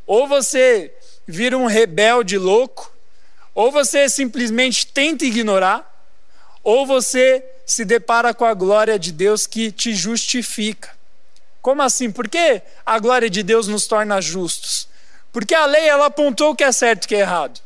Ou 0.07 0.27
você 0.27 0.93
vira 1.27 1.57
um 1.57 1.67
rebelde 1.67 2.39
louco, 2.39 2.93
ou 3.55 3.71
você 3.71 4.09
simplesmente 4.09 4.87
tenta 4.87 5.25
ignorar, 5.25 5.91
ou 6.63 6.87
você 6.87 7.45
se 7.67 7.85
depara 7.85 8.35
com 8.35 8.45
a 8.45 8.55
glória 8.55 8.99
de 8.99 9.13
Deus 9.13 9.47
que 9.47 9.71
te 9.71 9.95
justifica. 9.95 10.91
Como 11.61 11.83
assim? 11.83 12.11
Por 12.11 12.29
que 12.29 12.61
a 12.85 12.99
glória 12.99 13.31
de 13.31 13.43
Deus 13.43 13.69
nos 13.69 13.87
torna 13.87 14.21
justos? 14.21 14.89
Porque 15.33 15.55
a 15.55 15.67
lei 15.67 15.89
ela 15.89 16.07
apontou 16.07 16.51
o 16.51 16.57
que 16.57 16.65
é 16.65 16.73
certo 16.73 17.05
e 17.05 17.07
o 17.07 17.09
que 17.09 17.15
é 17.15 17.21
errado. 17.21 17.61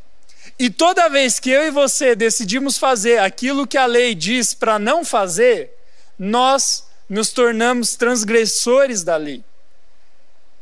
E 0.59 0.71
toda 0.71 1.09
vez 1.09 1.39
que 1.39 1.51
eu 1.51 1.67
e 1.67 1.71
você 1.71 2.17
decidimos 2.17 2.79
fazer 2.79 3.19
aquilo 3.19 3.67
que 3.67 3.77
a 3.77 3.87
lei 3.87 4.15
diz 4.15 4.55
para 4.55 4.79
não 4.79 5.05
fazer, 5.05 5.73
nós 6.19 6.88
nos 7.09 7.31
tornamos 7.31 7.97
transgressores 7.97 9.03
da 9.03 9.17
lei. 9.17 9.43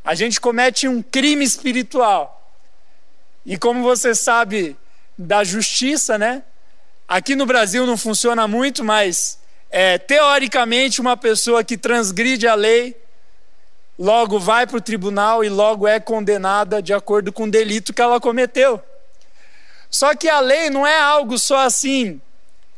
A 0.04 0.14
gente 0.14 0.40
comete 0.40 0.86
um 0.86 1.02
crime 1.02 1.44
espiritual. 1.44 2.32
E 3.44 3.58
como 3.58 3.82
você 3.82 4.14
sabe 4.14 4.76
da 5.18 5.42
justiça, 5.42 6.16
né? 6.16 6.42
Aqui 7.08 7.34
no 7.34 7.46
Brasil 7.46 7.86
não 7.86 7.96
funciona 7.96 8.46
muito, 8.46 8.84
mas 8.84 9.38
é, 9.70 9.98
teoricamente 9.98 11.00
uma 11.00 11.16
pessoa 11.16 11.64
que 11.64 11.76
transgride 11.76 12.46
a 12.46 12.54
lei 12.54 12.96
logo 13.98 14.38
vai 14.38 14.66
para 14.66 14.76
o 14.76 14.80
tribunal 14.80 15.42
e 15.42 15.48
logo 15.48 15.86
é 15.88 15.98
condenada 15.98 16.82
de 16.82 16.92
acordo 16.92 17.32
com 17.32 17.44
o 17.44 17.50
delito 17.50 17.92
que 17.92 18.02
ela 18.02 18.20
cometeu. 18.20 18.82
Só 19.90 20.14
que 20.14 20.28
a 20.28 20.40
lei 20.40 20.68
não 20.68 20.86
é 20.86 20.98
algo 21.00 21.38
só 21.38 21.58
assim, 21.58 22.20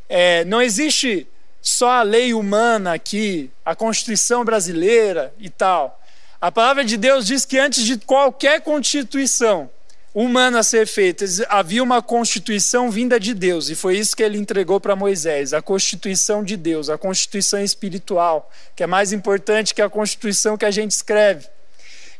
é, 0.09 0.45
não 0.45 0.63
existe 0.63 1.27
só 1.69 1.91
a 1.91 2.03
lei 2.03 2.33
humana 2.33 2.95
aqui, 2.95 3.51
a 3.63 3.77
Constituição 3.77 4.43
brasileira 4.43 5.35
e 5.39 5.51
tal. 5.51 6.01
A 6.41 6.51
palavra 6.51 6.83
de 6.83 6.97
Deus 6.97 7.27
diz 7.27 7.45
que 7.45 7.59
antes 7.59 7.85
de 7.85 7.99
qualquer 7.99 8.63
constituição, 8.63 9.69
humana 10.15 10.63
ser 10.63 10.87
feita. 10.87 11.27
Havia 11.49 11.83
uma 11.83 12.01
constituição 12.01 12.91
vinda 12.91 13.21
de 13.21 13.35
Deus, 13.35 13.69
e 13.69 13.75
foi 13.75 13.99
isso 13.99 14.17
que 14.17 14.23
ele 14.23 14.39
entregou 14.39 14.81
para 14.81 14.97
Moisés, 14.97 15.53
a 15.53 15.61
constituição 15.61 16.43
de 16.43 16.57
Deus, 16.57 16.89
a 16.89 16.97
constituição 16.97 17.63
espiritual, 17.63 18.51
que 18.75 18.83
é 18.83 18.87
mais 18.87 19.13
importante 19.13 19.75
que 19.75 19.83
a 19.83 19.91
constituição 19.91 20.57
que 20.57 20.65
a 20.65 20.71
gente 20.71 20.93
escreve. 20.93 21.47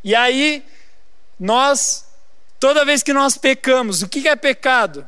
E 0.03 0.13
aí, 0.13 0.63
nós, 1.39 2.05
toda 2.59 2.85
vez 2.85 3.01
que 3.01 3.13
nós 3.13 3.35
pecamos, 3.35 4.03
o 4.03 4.07
que 4.07 4.27
é 4.27 4.35
pecado? 4.35 5.07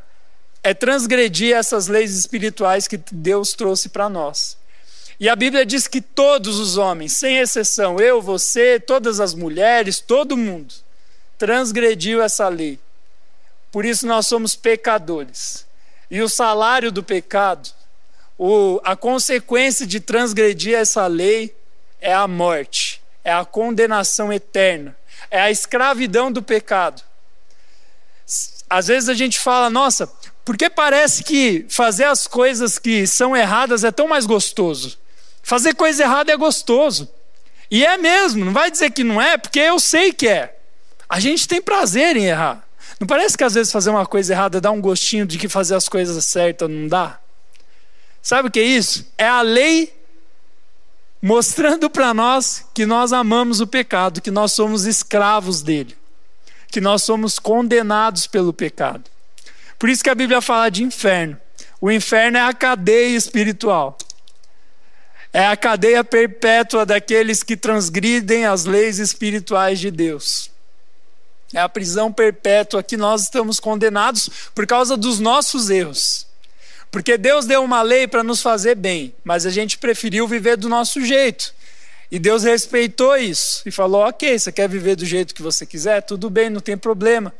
É 0.64 0.74
transgredir 0.74 1.56
essas 1.56 1.88
leis 1.88 2.16
espirituais 2.16 2.88
que 2.88 2.98
Deus 3.12 3.54
trouxe 3.54 3.90
para 3.90 4.08
nós. 4.08 4.58
E 5.20 5.30
a 5.30 5.36
Bíblia 5.36 5.66
diz 5.66 5.88
que 5.88 6.02
todos 6.02 6.60
os 6.60 6.78
homens, 6.78 7.14
sem 7.14 7.38
exceção, 7.38 8.00
eu, 8.00 8.22
você, 8.22 8.80
todas 8.80 9.20
as 9.20 9.34
mulheres, 9.36 10.00
todo 10.00 10.36
mundo, 10.36 10.74
transgrediu 11.38 12.22
essa 12.22 12.48
lei. 12.48 12.80
Por 13.72 13.86
isso 13.86 14.06
nós 14.08 14.28
somos 14.28 14.56
pecadores. 14.56 15.66
E 16.10 16.22
o 16.22 16.28
salário 16.28 16.92
do 16.92 17.04
pecado, 17.04 17.70
o, 18.38 18.82
a 18.84 18.96
consequência 18.96 19.86
de 19.86 20.00
transgredir 20.00 20.76
essa 20.76 21.06
lei 21.08 21.56
é 22.02 22.14
a 22.14 22.28
morte, 22.28 23.02
é 23.24 23.32
a 23.32 23.46
condenação 23.46 24.34
eterna, 24.34 24.98
é 25.30 25.40
a 25.40 25.52
escravidão 25.52 26.32
do 26.32 26.42
pecado. 26.42 27.04
Às 28.68 28.88
vezes 28.88 29.08
a 29.08 29.14
gente 29.14 29.40
fala, 29.40 29.70
nossa, 29.70 30.12
porque 30.44 30.70
parece 30.70 31.24
que 31.24 31.66
fazer 31.70 32.06
as 32.06 32.28
coisas 32.28 32.80
que 32.80 33.06
são 33.06 33.36
erradas 33.36 33.84
é 33.84 33.92
tão 33.92 34.08
mais 34.08 34.26
gostoso. 34.26 34.98
Fazer 35.44 35.76
coisa 35.76 36.04
errada 36.04 36.32
é 36.32 36.38
gostoso. 36.38 37.10
E 37.70 37.86
é 37.86 37.98
mesmo, 37.98 38.44
não 38.44 38.52
vai 38.52 38.70
dizer 38.70 38.92
que 38.92 39.04
não 39.04 39.22
é, 39.22 39.38
porque 39.38 39.60
eu 39.60 39.80
sei 39.80 40.12
que 40.12 40.28
é. 40.28 40.58
A 41.08 41.20
gente 41.20 41.48
tem 41.48 41.62
prazer 41.62 42.18
em 42.18 42.26
errar. 42.26 42.68
Não 43.00 43.08
parece 43.08 43.38
que 43.38 43.44
às 43.44 43.54
vezes 43.54 43.72
fazer 43.72 43.90
uma 43.90 44.06
coisa 44.06 44.34
errada 44.34 44.62
dá 44.62 44.72
um 44.72 44.82
gostinho 44.82 45.26
de 45.26 45.38
que 45.38 45.48
fazer 45.48 45.76
as 45.76 45.88
coisas 45.88 46.24
certas 46.26 46.70
não 46.70 46.88
dá? 46.88 47.20
Sabe 48.22 48.48
o 48.48 48.52
que 48.52 48.60
é 48.60 48.64
isso? 48.64 49.08
É 49.18 49.28
a 49.28 49.42
lei 49.42 49.94
mostrando 51.22 51.90
para 51.90 52.14
nós 52.14 52.66
que 52.74 52.86
nós 52.86 53.14
amamos 53.14 53.62
o 53.62 53.68
pecado, 53.68 54.22
que 54.22 54.32
nós 54.32 54.54
somos 54.54 54.86
escravos 54.86 55.62
dele, 55.62 55.96
que 56.72 56.82
nós 56.82 57.04
somos 57.04 57.40
condenados 57.40 58.28
pelo 58.28 58.52
pecado. 58.52 59.04
Por 59.82 59.90
isso 59.90 60.04
que 60.04 60.12
a 60.12 60.16
Bíblia 60.16 60.42
fala 60.42 60.70
de 60.70 60.84
inferno. 60.84 61.36
O 61.82 61.90
inferno 61.90 62.38
é 62.38 62.42
a 62.42 62.54
cadeia 62.54 63.18
espiritual. 63.18 63.98
É 65.34 65.48
a 65.48 65.58
cadeia 65.58 66.04
perpétua 66.04 66.86
daqueles 66.86 67.42
que 67.42 67.58
transgridem 67.58 68.46
as 68.46 68.66
leis 68.66 69.00
espirituais 69.00 69.80
de 69.80 69.90
Deus. 69.90 70.52
É 71.52 71.60
a 71.60 71.68
prisão 71.68 72.14
perpétua 72.14 72.84
que 72.84 72.96
nós 72.96 73.24
estamos 73.24 73.60
condenados 73.60 74.30
por 74.54 74.68
causa 74.68 74.96
dos 74.96 75.20
nossos 75.20 75.72
erros. 75.72 76.28
Porque 76.92 77.18
Deus 77.18 77.48
deu 77.48 77.64
uma 77.64 77.82
lei 77.82 78.08
para 78.08 78.24
nos 78.24 78.40
fazer 78.40 78.76
bem, 78.76 79.16
mas 79.24 79.48
a 79.48 79.50
gente 79.50 79.80
preferiu 79.80 80.28
viver 80.28 80.58
do 80.58 80.70
nosso 80.70 81.04
jeito. 81.04 81.56
E 82.12 82.20
Deus 82.20 82.44
respeitou 82.44 83.18
isso 83.18 83.64
e 83.66 83.72
falou: 83.72 84.02
ok, 84.02 84.38
você 84.38 84.52
quer 84.52 84.70
viver 84.70 84.96
do 84.96 85.08
jeito 85.08 85.34
que 85.34 85.42
você 85.42 85.66
quiser? 85.66 86.02
Tudo 86.04 86.30
bem, 86.30 86.52
não 86.52 86.62
tem 86.62 86.78
problema. 86.78 87.34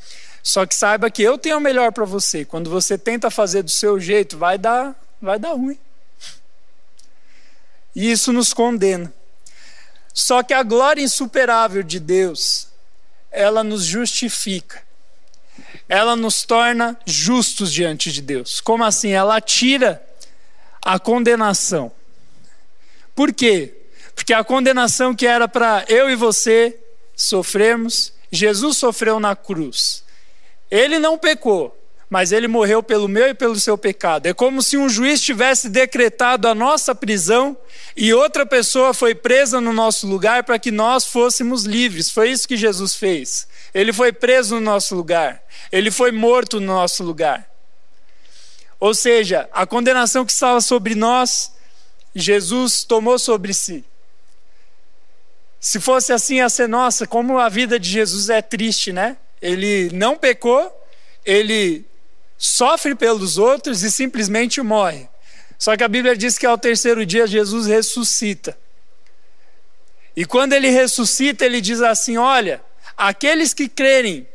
Só 0.44 0.66
que 0.66 0.74
saiba 0.74 1.12
que 1.12 1.22
eu 1.22 1.38
tenho 1.38 1.58
o 1.58 1.62
melhor 1.62 1.92
para 1.92 2.06
você. 2.06 2.44
Quando 2.44 2.70
você 2.70 2.98
tenta 2.98 3.30
fazer 3.30 3.64
do 3.64 3.72
seu 3.72 4.00
jeito, 4.00 4.38
vai 4.38 4.58
dar, 4.58 4.96
vai 5.22 5.38
dar 5.38 5.54
ruim. 5.54 5.78
E 7.96 8.12
isso 8.12 8.34
nos 8.34 8.54
condena. 8.54 9.14
Só 10.14 10.44
que 10.44 10.54
a 10.54 10.64
glória 10.64 11.02
insuperável 11.02 11.84
de 11.84 12.00
Deus 12.00 12.68
ela 13.32 13.64
nos 13.64 13.86
justifica. 13.86 14.82
Ela 15.88 16.16
nos 16.16 16.44
torna 16.44 16.98
justos 17.06 17.72
diante 17.72 18.12
de 18.12 18.22
Deus. 18.22 18.60
Como 18.60 18.84
assim? 18.84 19.12
Ela 19.12 19.40
tira 19.40 20.06
a 20.82 21.00
condenação. 21.00 21.92
Por 23.16 23.34
quê? 23.34 23.74
Porque 24.16 24.34
a 24.34 24.44
condenação 24.44 25.16
que 25.16 25.26
era 25.26 25.48
para 25.48 25.86
eu 25.88 26.10
e 26.10 26.16
você 26.16 26.78
sofrermos, 27.16 28.14
Jesus 28.32 28.78
sofreu 28.78 29.20
na 29.20 29.36
cruz. 29.36 30.04
Ele 30.72 30.98
não 30.98 31.18
pecou, 31.18 31.78
mas 32.10 32.32
ele 32.32 32.48
morreu 32.48 32.82
pelo 32.82 33.08
meu 33.08 33.28
e 33.28 33.34
pelo 33.34 33.60
seu 33.60 33.78
pecado. 33.78 34.26
É 34.26 34.34
como 34.34 34.62
se 34.62 34.78
um 34.78 34.88
juiz 34.88 35.22
tivesse 35.22 35.70
decretado 35.70 36.48
a 36.48 36.56
nossa 36.56 36.96
prisão 36.96 37.58
e 37.96 38.14
outra 38.14 38.46
pessoa 38.46 38.94
foi 38.94 39.14
presa 39.14 39.60
no 39.60 39.74
nosso 39.74 40.08
lugar 40.08 40.44
para 40.46 40.58
que 40.58 40.72
nós 40.72 41.06
fôssemos 41.06 41.66
livres. 41.66 42.10
Foi 42.10 42.32
isso 42.32 42.48
que 42.48 42.56
Jesus 42.56 42.96
fez. 42.96 43.48
Ele 43.74 43.92
foi 43.92 44.14
preso 44.14 44.56
no 44.56 44.62
nosso 44.62 44.96
lugar. 44.96 45.44
Ele 45.72 45.92
foi 45.92 46.12
morto 46.12 46.60
no 46.60 46.68
nosso 46.68 47.04
lugar. 47.04 47.50
Ou 48.80 48.94
seja, 48.94 49.48
a 49.52 49.66
condenação 49.68 50.26
que 50.26 50.32
estava 50.32 50.60
sobre 50.60 50.96
nós, 50.96 51.54
Jesus 52.16 52.84
tomou 52.84 53.20
sobre 53.20 53.54
si. 53.54 53.86
Se 55.60 55.80
fosse 55.80 56.12
assim, 56.12 56.38
ia 56.38 56.50
ser 56.50 56.68
nossa, 56.68 57.06
como 57.06 57.38
a 57.38 57.48
vida 57.48 57.80
de 57.80 57.88
Jesus 57.88 58.30
é 58.30 58.42
triste, 58.42 58.92
né? 58.92 59.18
Ele 59.42 59.90
não 59.94 60.16
pecou, 60.18 60.72
ele 61.26 61.86
sofre 62.38 62.96
pelos 62.96 63.38
outros 63.38 63.84
e 63.84 63.92
simplesmente 63.92 64.62
morre. 64.62 65.08
Só 65.58 65.78
que 65.78 65.84
a 65.84 65.88
Bíblia 65.88 66.16
diz 66.16 66.38
que 66.38 66.46
ao 66.46 66.58
terceiro 66.58 67.06
dia 67.06 67.28
Jesus 67.28 67.68
ressuscita. 67.68 68.58
E 70.16 70.26
quando 70.26 70.54
ele 70.54 70.70
ressuscita, 70.70 71.46
ele 71.46 71.62
diz 71.62 71.82
assim: 71.82 72.18
Olha, 72.18 72.62
aqueles 72.98 73.54
que 73.54 73.70
crerem 73.70 74.28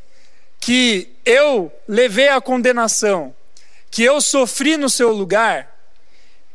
que 0.61 1.09
eu 1.25 1.73
levei 1.87 2.29
a 2.29 2.41
condenação, 2.41 3.35
que 3.91 4.03
eu 4.03 4.21
sofri 4.21 4.77
no 4.77 4.89
seu 4.89 5.13
lugar, 5.13 5.77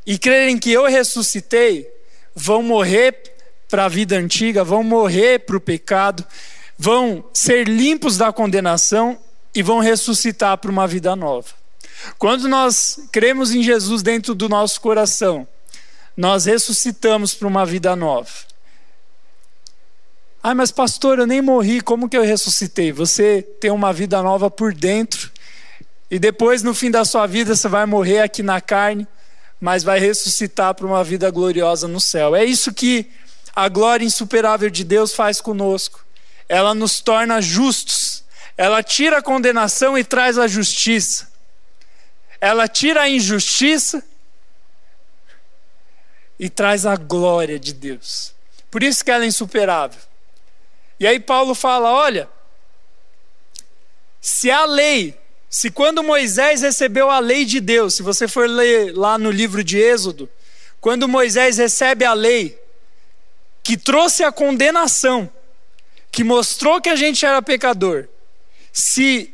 e 0.06 0.18
crerem 0.18 0.58
que 0.58 0.72
eu 0.72 0.86
ressuscitei, 0.86 1.88
vão 2.34 2.64
morrer 2.64 3.16
para 3.70 3.86
a 3.86 3.90
vida 3.90 4.18
antiga, 4.18 4.64
vão 4.64 4.84
morrer 4.84 5.40
para 5.40 5.58
o 5.58 5.62
pecado, 5.62 6.26
vão 6.82 7.24
ser 7.32 7.68
limpos 7.68 8.18
da 8.18 8.34
condenação 8.34 9.16
e 9.54 9.62
vão 9.62 9.78
ressuscitar 9.78 10.58
para 10.58 10.72
uma 10.72 10.88
vida 10.88 11.16
nova. 11.16 11.50
Quando 12.18 12.48
nós 12.48 13.00
cremos 13.12 13.52
em 13.52 13.62
Jesus 13.62 14.02
dentro 14.02 14.34
do 14.34 14.50
nosso 14.50 14.82
coração, 14.82 15.48
nós 16.18 16.46
ressuscitamos 16.46 17.36
para 17.36 17.48
uma 17.48 17.68
vida 17.68 17.96
nova. 17.96 18.32
Ah, 20.42 20.56
mas 20.56 20.72
pastor, 20.72 21.20
eu 21.20 21.28
nem 21.28 21.40
morri, 21.40 21.82
como 21.82 22.10
que 22.10 22.18
eu 22.18 22.24
ressuscitei? 22.24 22.92
Você 22.92 23.44
tem 23.60 23.70
uma 23.70 23.94
vida 23.94 24.20
nova 24.24 24.50
por 24.50 24.74
dentro, 24.74 25.32
e 26.10 26.18
depois, 26.18 26.64
no 26.64 26.74
fim 26.74 26.90
da 26.90 27.06
sua 27.06 27.28
vida, 27.28 27.56
você 27.56 27.68
vai 27.68 27.86
morrer 27.86 28.22
aqui 28.22 28.42
na 28.42 28.60
carne, 28.60 29.08
mas 29.60 29.84
vai 29.84 30.00
ressuscitar 30.00 30.74
para 30.74 30.88
uma 30.88 31.04
vida 31.04 31.30
gloriosa 31.30 31.88
no 31.88 32.02
céu. 32.02 32.36
É 32.36 32.44
isso 32.44 32.74
que 32.74 33.08
a 33.56 33.70
glória 33.70 34.04
insuperável 34.04 34.72
de 34.72 34.84
Deus 34.84 35.14
faz 35.14 35.40
conosco. 35.40 36.04
Ela 36.52 36.76
nos 36.76 37.00
torna 37.00 37.42
justos 37.42 38.22
ela 38.62 38.84
tira 38.84 39.18
a 39.18 39.22
condenação 39.24 39.98
e 39.98 40.04
traz 40.04 40.38
a 40.38 40.48
justiça. 40.48 41.32
Ela 42.40 42.68
tira 42.68 43.02
a 43.02 43.10
injustiça 43.10 44.04
e 46.40 46.48
traz 46.48 46.86
a 46.86 46.96
glória 46.96 47.60
de 47.60 47.74
Deus. 47.74 48.36
Por 48.70 48.84
isso 48.84 49.04
que 49.04 49.10
ela 49.10 49.24
é 49.24 49.28
insuperável. 49.28 50.00
E 51.00 51.08
aí 51.08 51.20
Paulo 51.20 51.56
fala: 51.56 51.92
olha, 51.92 52.30
se 54.20 54.52
a 54.52 54.66
lei, 54.66 55.20
se 55.50 55.72
quando 55.72 56.04
Moisés 56.04 56.62
recebeu 56.62 57.10
a 57.10 57.18
lei 57.18 57.46
de 57.46 57.60
Deus, 57.60 57.96
se 57.96 58.04
você 58.04 58.28
for 58.28 58.48
ler 58.48 58.96
lá 58.96 59.18
no 59.18 59.32
livro 59.32 59.64
de 59.64 59.80
Êxodo, 59.80 60.30
quando 60.80 61.08
Moisés 61.08 61.58
recebe 61.58 62.06
a 62.06 62.14
lei, 62.14 62.60
que 63.64 63.76
trouxe 63.76 64.24
a 64.24 64.32
condenação, 64.32 65.32
que 66.12 66.24
mostrou 66.24 66.82
que 66.82 66.90
a 66.90 66.96
gente 66.96 67.26
era 67.26 67.42
pecador, 67.42 68.08
se 68.72 69.34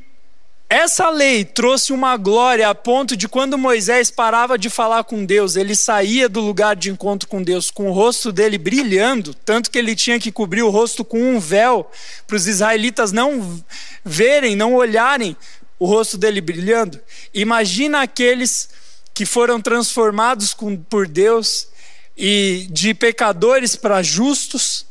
essa 0.70 1.10
lei 1.10 1.46
trouxe 1.46 1.94
uma 1.94 2.18
glória 2.18 2.68
a 2.68 2.76
ponto 2.76 3.16
de 3.16 3.28
quando 3.28 3.58
Moisés 3.58 4.12
parava 4.12 4.58
de 4.58 4.70
falar 4.70 5.06
com 5.06 5.24
Deus, 5.24 5.56
ele 5.56 5.74
saía 5.74 6.28
do 6.28 6.42
lugar 6.42 6.76
de 6.76 6.92
encontro 6.92 7.30
com 7.30 7.42
Deus 7.42 7.72
com 7.72 7.90
o 7.90 7.94
rosto 7.94 8.34
dele 8.34 8.58
brilhando, 8.58 9.34
tanto 9.34 9.72
que 9.72 9.78
ele 9.78 9.96
tinha 9.96 10.20
que 10.20 10.30
cobrir 10.30 10.64
o 10.64 10.70
rosto 10.70 11.06
com 11.06 11.22
um 11.22 11.40
véu 11.40 11.90
para 12.28 12.36
os 12.36 12.48
israelitas 12.48 13.14
não 13.14 13.64
verem, 14.04 14.58
não 14.58 14.76
olharem 14.76 15.38
o 15.80 15.86
rosto 15.86 16.18
dele 16.18 16.42
brilhando. 16.42 17.00
Imagina 17.34 18.02
aqueles 18.02 18.70
que 19.14 19.26
foram 19.26 19.62
transformados 19.62 20.56
por 20.90 21.08
Deus 21.08 21.70
e 22.18 22.68
de 22.70 22.94
pecadores 22.94 23.76
para 23.76 24.04
justos. 24.04 24.86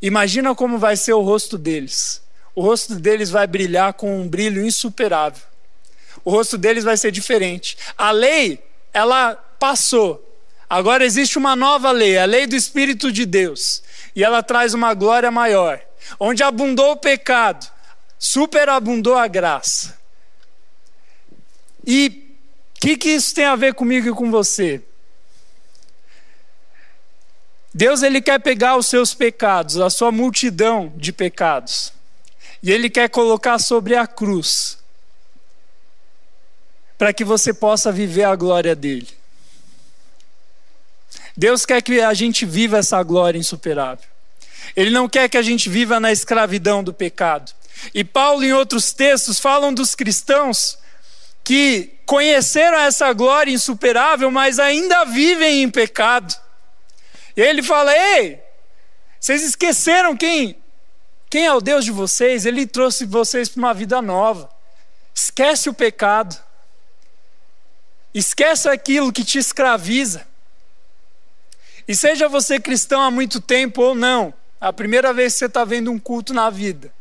Imagina 0.00 0.54
como 0.54 0.78
vai 0.78 0.96
ser 0.96 1.12
o 1.12 1.22
rosto 1.22 1.58
deles 1.58 2.22
o 2.58 2.60
rosto 2.60 2.96
deles 2.96 3.30
vai 3.30 3.46
brilhar 3.46 3.92
com 3.92 4.20
um 4.20 4.26
brilho 4.26 4.66
insuperável. 4.66 5.40
O 6.24 6.30
rosto 6.32 6.58
deles 6.58 6.82
vai 6.82 6.96
ser 6.96 7.12
diferente. 7.12 7.78
A 7.96 8.10
lei, 8.10 8.60
ela 8.92 9.36
passou. 9.36 10.36
Agora 10.68 11.04
existe 11.04 11.38
uma 11.38 11.54
nova 11.54 11.92
lei, 11.92 12.18
a 12.18 12.24
lei 12.24 12.48
do 12.48 12.56
Espírito 12.56 13.12
de 13.12 13.24
Deus. 13.24 13.80
E 14.12 14.24
ela 14.24 14.42
traz 14.42 14.74
uma 14.74 14.92
glória 14.92 15.30
maior. 15.30 15.80
Onde 16.18 16.42
abundou 16.42 16.90
o 16.90 16.96
pecado, 16.96 17.64
superabundou 18.18 19.14
a 19.14 19.28
graça. 19.28 19.96
E 21.86 22.36
o 22.76 22.80
que, 22.80 22.96
que 22.96 23.10
isso 23.10 23.32
tem 23.32 23.44
a 23.44 23.54
ver 23.54 23.72
comigo 23.72 24.08
e 24.08 24.12
com 24.12 24.32
você? 24.32 24.82
Deus 27.74 28.02
ele 28.02 28.20
quer 28.20 28.40
pegar 28.40 28.76
os 28.76 28.86
seus 28.86 29.14
pecados, 29.14 29.78
a 29.78 29.90
sua 29.90 30.10
multidão 30.10 30.92
de 30.96 31.12
pecados, 31.12 31.92
e 32.62 32.72
Ele 32.72 32.90
quer 32.90 33.08
colocar 33.08 33.58
sobre 33.58 33.94
a 33.94 34.06
cruz, 34.06 34.78
para 36.96 37.12
que 37.12 37.24
você 37.24 37.52
possa 37.52 37.92
viver 37.92 38.24
a 38.24 38.34
glória 38.34 38.74
dele. 38.74 39.08
Deus 41.36 41.64
quer 41.64 41.80
que 41.80 42.00
a 42.00 42.12
gente 42.14 42.44
viva 42.44 42.78
essa 42.78 43.00
glória 43.02 43.38
insuperável. 43.38 44.04
Ele 44.74 44.90
não 44.90 45.08
quer 45.08 45.28
que 45.28 45.38
a 45.38 45.42
gente 45.42 45.68
viva 45.68 46.00
na 46.00 46.10
escravidão 46.10 46.82
do 46.82 46.92
pecado. 46.92 47.52
E 47.94 48.02
Paulo, 48.02 48.42
em 48.44 48.52
outros 48.52 48.92
textos, 48.92 49.38
falam 49.38 49.72
dos 49.72 49.94
cristãos 49.94 50.76
que 51.44 51.94
conheceram 52.04 52.78
essa 52.78 53.12
glória 53.12 53.52
insuperável, 53.52 54.30
mas 54.32 54.58
ainda 54.58 55.04
vivem 55.04 55.62
em 55.62 55.70
pecado. 55.70 56.34
E 57.38 57.40
ele 57.40 57.62
fala: 57.62 57.96
Ei, 57.96 58.42
vocês 59.18 59.44
esqueceram 59.44 60.16
quem 60.16 60.60
quem 61.30 61.46
é 61.46 61.54
o 61.54 61.60
Deus 61.60 61.84
de 61.84 61.92
vocês? 61.92 62.44
Ele 62.44 62.66
trouxe 62.66 63.04
vocês 63.04 63.48
para 63.48 63.58
uma 63.58 63.74
vida 63.74 64.02
nova. 64.02 64.50
Esquece 65.14 65.68
o 65.68 65.74
pecado. 65.74 66.36
Esquece 68.14 68.68
aquilo 68.68 69.12
que 69.12 69.22
te 69.22 69.38
escraviza. 69.38 70.26
E 71.86 71.94
seja 71.94 72.28
você 72.28 72.58
cristão 72.58 73.00
há 73.02 73.10
muito 73.10 73.40
tempo 73.40 73.82
ou 73.82 73.94
não, 73.94 74.32
a 74.60 74.72
primeira 74.72 75.12
vez 75.12 75.34
que 75.34 75.38
você 75.38 75.46
está 75.46 75.64
vendo 75.64 75.90
um 75.92 75.98
culto 75.98 76.34
na 76.34 76.50
vida, 76.50 76.92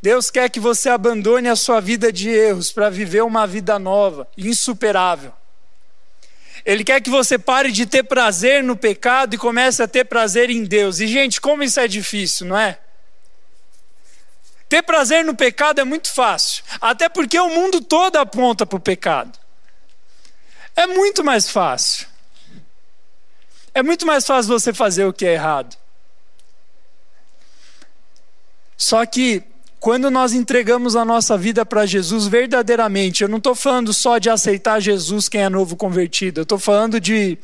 Deus 0.00 0.30
quer 0.30 0.48
que 0.48 0.60
você 0.60 0.88
abandone 0.88 1.48
a 1.48 1.56
sua 1.56 1.80
vida 1.80 2.12
de 2.12 2.30
erros 2.30 2.70
para 2.70 2.88
viver 2.88 3.22
uma 3.22 3.46
vida 3.46 3.78
nova, 3.78 4.28
insuperável. 4.38 5.32
Ele 6.64 6.82
quer 6.82 7.00
que 7.00 7.10
você 7.10 7.38
pare 7.38 7.70
de 7.70 7.84
ter 7.84 8.04
prazer 8.04 8.62
no 8.62 8.76
pecado 8.76 9.34
e 9.34 9.38
comece 9.38 9.82
a 9.82 9.88
ter 9.88 10.04
prazer 10.04 10.48
em 10.48 10.64
Deus. 10.64 10.98
E, 10.98 11.06
gente, 11.06 11.40
como 11.40 11.62
isso 11.62 11.78
é 11.78 11.86
difícil, 11.86 12.46
não 12.46 12.56
é? 12.56 12.78
Ter 14.68 14.82
prazer 14.82 15.24
no 15.24 15.36
pecado 15.36 15.80
é 15.80 15.84
muito 15.84 16.12
fácil, 16.12 16.64
até 16.80 17.08
porque 17.08 17.38
o 17.38 17.50
mundo 17.50 17.80
todo 17.80 18.16
aponta 18.16 18.64
para 18.64 18.76
o 18.76 18.80
pecado. 18.80 19.38
É 20.74 20.86
muito 20.86 21.22
mais 21.22 21.48
fácil. 21.50 22.08
É 23.74 23.82
muito 23.82 24.06
mais 24.06 24.24
fácil 24.24 24.48
você 24.48 24.72
fazer 24.72 25.04
o 25.04 25.12
que 25.12 25.26
é 25.26 25.34
errado. 25.34 25.76
Só 28.76 29.04
que 29.04 29.42
quando 29.84 30.10
nós 30.10 30.32
entregamos 30.32 30.96
a 30.96 31.04
nossa 31.04 31.36
vida 31.36 31.66
para 31.66 31.84
Jesus 31.84 32.26
verdadeiramente, 32.26 33.22
eu 33.22 33.28
não 33.28 33.36
estou 33.36 33.54
falando 33.54 33.92
só 33.92 34.16
de 34.16 34.30
aceitar 34.30 34.80
Jesus 34.80 35.28
quem 35.28 35.42
é 35.42 35.50
novo 35.50 35.76
convertido, 35.76 36.40
eu 36.40 36.44
estou 36.44 36.58
falando 36.58 36.98
de 36.98 37.36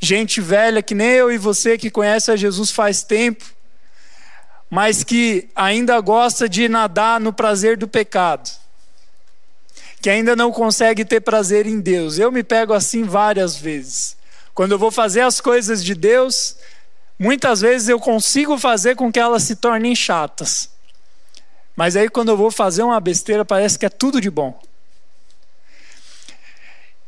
gente 0.00 0.40
velha 0.40 0.80
que 0.80 0.94
nem 0.94 1.10
eu 1.10 1.30
e 1.30 1.36
você 1.36 1.76
que 1.76 1.90
conhece 1.90 2.30
a 2.30 2.36
Jesus 2.36 2.70
faz 2.70 3.02
tempo 3.02 3.44
mas 4.70 5.04
que 5.04 5.50
ainda 5.54 6.00
gosta 6.00 6.48
de 6.48 6.66
nadar 6.66 7.20
no 7.20 7.30
prazer 7.30 7.76
do 7.76 7.86
pecado, 7.86 8.48
que 10.00 10.08
ainda 10.08 10.34
não 10.34 10.50
consegue 10.50 11.04
ter 11.04 11.20
prazer 11.20 11.66
em 11.66 11.78
Deus. 11.78 12.18
Eu 12.18 12.32
me 12.32 12.42
pego 12.42 12.72
assim 12.72 13.04
várias 13.04 13.54
vezes. 13.54 14.16
Quando 14.54 14.72
eu 14.72 14.78
vou 14.78 14.90
fazer 14.90 15.20
as 15.20 15.42
coisas 15.42 15.84
de 15.84 15.94
Deus, 15.94 16.56
muitas 17.18 17.60
vezes 17.60 17.90
eu 17.90 18.00
consigo 18.00 18.56
fazer 18.56 18.96
com 18.96 19.12
que 19.12 19.20
elas 19.20 19.42
se 19.42 19.56
tornem 19.56 19.94
chatas. 19.94 20.71
Mas 21.76 21.96
aí 21.96 22.08
quando 22.08 22.30
eu 22.30 22.36
vou 22.36 22.50
fazer 22.50 22.82
uma 22.82 23.00
besteira, 23.00 23.44
parece 23.44 23.78
que 23.78 23.86
é 23.86 23.88
tudo 23.88 24.20
de 24.20 24.30
bom. 24.30 24.60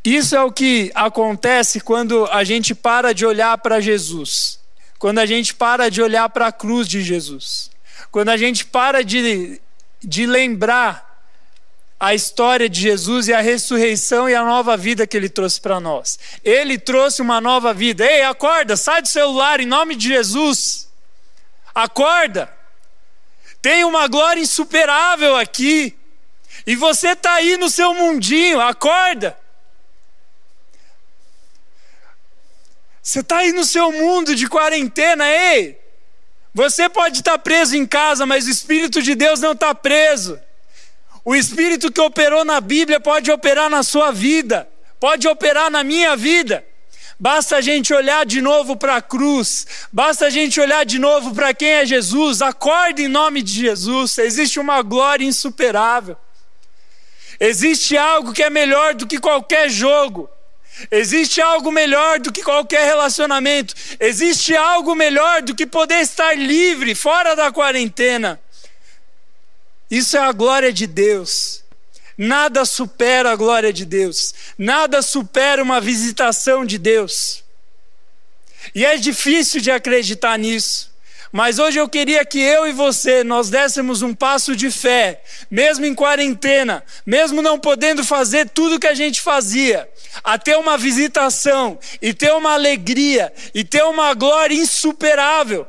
Isso 0.05 0.37
é 0.37 0.42
o 0.42 0.53
que 0.53 0.90
acontece 0.94 1.81
quando 1.81 2.27
a 2.27 2.44
gente 2.44 2.74
para 2.74 3.12
de 3.14 3.24
olhar 3.24 3.57
para 3.59 3.81
Jesus 3.81 4.62
quando 5.05 5.18
a 5.18 5.27
gente 5.27 5.55
para 5.55 5.90
de 5.90 6.00
olhar 6.00 6.31
para 6.31 6.46
a 6.46 6.53
cruz 6.53 6.88
de 6.88 7.03
Jesus, 7.03 7.70
quando 8.11 8.31
a 8.31 8.38
gente 8.38 8.64
para 8.64 9.05
de, 9.05 9.61
de 10.03 10.24
lembrar 10.24 11.22
a 12.00 12.14
história 12.14 12.70
de 12.70 12.81
Jesus 12.81 13.29
e 13.29 13.35
a 13.35 13.42
ressurreição 13.42 14.31
e 14.31 14.35
a 14.35 14.42
nova 14.42 14.79
vida 14.79 15.07
que 15.07 15.14
ele 15.14 15.29
trouxe 15.29 15.61
para 15.61 15.79
nós. 15.79 16.18
Ele 16.42 16.79
trouxe 16.79 17.20
uma 17.20 17.38
nova 17.38 17.74
vida. 17.74 18.03
Ei, 18.03 18.22
acorda, 18.22 18.79
sai 18.79 19.03
do 19.03 19.09
celular 19.09 19.61
em 19.61 19.66
nome 19.66 19.94
de 19.94 20.09
Jesus. 20.09 20.88
Acorda. 21.74 22.50
Tem 23.64 23.83
uma 23.83 24.07
glória 24.09 24.42
insuperável 24.42 25.37
aqui. 25.37 25.96
E 26.66 26.77
você 26.77 27.12
está 27.12 27.37
aí 27.37 27.57
no 27.57 27.70
seu 27.70 27.94
mundinho, 27.94 28.61
acorda. 28.61 29.35
Você 33.03 33.20
está 33.20 33.38
aí 33.38 33.53
no 33.53 33.64
seu 33.64 33.90
mundo 33.90 34.35
de 34.35 34.46
quarentena, 34.50 35.27
ei. 35.27 35.81
Você 36.53 36.90
pode 36.90 37.20
estar 37.20 37.33
tá 37.33 37.38
preso 37.38 37.74
em 37.74 37.87
casa, 37.87 38.27
mas 38.27 38.46
o 38.46 38.50
Espírito 38.50 39.00
de 39.00 39.14
Deus 39.14 39.40
não 39.40 39.53
está 39.53 39.74
preso. 39.74 40.38
O 41.24 41.35
Espírito 41.35 41.90
que 41.90 42.03
operou 42.03 42.44
na 42.44 42.61
Bíblia 42.61 43.00
pode 43.00 43.31
operar 43.33 43.70
na 43.70 43.83
sua 43.83 44.12
vida, 44.12 44.68
pode 45.00 45.27
operar 45.27 45.70
na 45.70 45.83
minha 45.83 46.14
vida. 46.14 46.62
Basta 47.18 47.57
a 47.57 47.61
gente 47.61 47.94
olhar 47.94 48.27
de 48.27 48.40
novo 48.40 48.77
para 48.77 48.96
a 48.96 49.03
cruz, 49.03 49.66
basta 49.92 50.27
a 50.27 50.31
gente 50.31 50.61
olhar 50.61 50.85
de 50.85 50.98
novo 50.98 51.35
para 51.35 51.55
quem 51.55 51.68
é 51.68 51.87
Jesus. 51.87 52.42
Acorde 52.42 53.05
em 53.05 53.09
nome 53.09 53.42
de 53.42 53.53
Jesus. 53.53 54.18
Existe 54.18 54.59
uma 54.59 54.83
glória 54.83 55.24
insuperável. 55.24 56.16
Existe 57.38 57.96
algo 57.96 58.33
que 58.33 58.42
é 58.42 58.50
melhor 58.50 58.94
do 58.94 59.07
que 59.07 59.18
qualquer 59.18 59.68
jogo. 59.68 60.29
Existe 60.90 61.40
algo 61.40 61.70
melhor 61.70 62.18
do 62.18 62.33
que 62.33 62.42
qualquer 62.42 62.85
relacionamento. 62.85 63.74
Existe 64.00 64.57
algo 64.57 64.94
melhor 64.94 65.42
do 65.42 65.55
que 65.55 65.66
poder 65.66 66.00
estar 66.00 66.37
livre, 66.37 66.94
fora 66.94 67.37
da 67.37 67.53
quarentena. 67.53 68.40
Isso 69.90 70.16
é 70.16 70.20
a 70.20 70.33
glória 70.33 70.72
de 70.72 70.87
Deus. 70.87 71.63
Nada 72.16 72.64
supera 72.64 73.33
a 73.33 73.37
glória 73.37 73.72
de 73.72 73.85
Deus. 73.85 74.35
Nada 74.57 75.03
supera 75.03 75.62
uma 75.62 75.81
visitação 75.81 76.64
de 76.64 76.79
Deus. 76.79 77.42
E 78.74 78.85
é 78.85 78.96
difícil 78.96 79.61
de 79.61 79.70
acreditar 79.70 80.38
nisso. 80.38 80.94
Mas 81.33 81.59
hoje 81.59 81.81
eu 81.81 81.88
queria 81.88 82.24
que 82.24 82.38
eu 82.38 82.64
e 82.64 82.72
você 82.72 83.24
nós 83.24 83.50
dessemos 83.50 84.03
um 84.03 84.14
passo 84.14 84.55
de 84.55 84.70
fé, 84.70 85.20
mesmo 85.50 85.85
em 85.85 85.92
quarentena, 85.92 86.85
mesmo 87.05 87.42
não 87.42 87.59
podendo 87.59 88.05
fazer 88.05 88.48
tudo 88.50 88.79
que 88.79 88.87
a 88.87 88.94
gente 88.94 89.20
fazia, 89.20 89.88
a 90.22 90.38
ter 90.38 90.57
uma 90.57 90.79
visitação 90.79 91.77
e 92.00 92.14
ter 92.14 92.33
uma 92.33 92.53
alegria 92.53 93.33
e 93.53 93.64
ter 93.64 93.83
uma 93.83 94.14
glória 94.14 94.55
insuperável. 94.55 95.66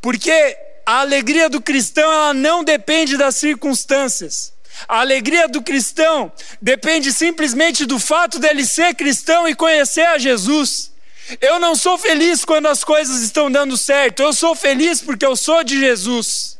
Porque 0.00 0.56
a 0.86 1.00
alegria 1.00 1.50
do 1.50 1.60
cristão 1.60 2.10
ela 2.10 2.32
não 2.32 2.64
depende 2.64 3.18
das 3.18 3.36
circunstâncias. 3.36 4.54
A 4.88 5.00
alegria 5.00 5.48
do 5.48 5.62
cristão 5.62 6.32
depende 6.60 7.12
simplesmente 7.12 7.84
do 7.86 7.98
fato 7.98 8.38
dele 8.38 8.64
ser 8.64 8.94
cristão 8.94 9.48
e 9.48 9.54
conhecer 9.54 10.06
a 10.06 10.18
Jesus. 10.18 10.92
Eu 11.40 11.58
não 11.58 11.74
sou 11.74 11.96
feliz 11.96 12.44
quando 12.44 12.66
as 12.66 12.82
coisas 12.82 13.22
estão 13.22 13.50
dando 13.50 13.76
certo, 13.76 14.22
eu 14.22 14.32
sou 14.32 14.54
feliz 14.54 15.00
porque 15.00 15.24
eu 15.24 15.36
sou 15.36 15.62
de 15.62 15.78
Jesus. 15.78 16.58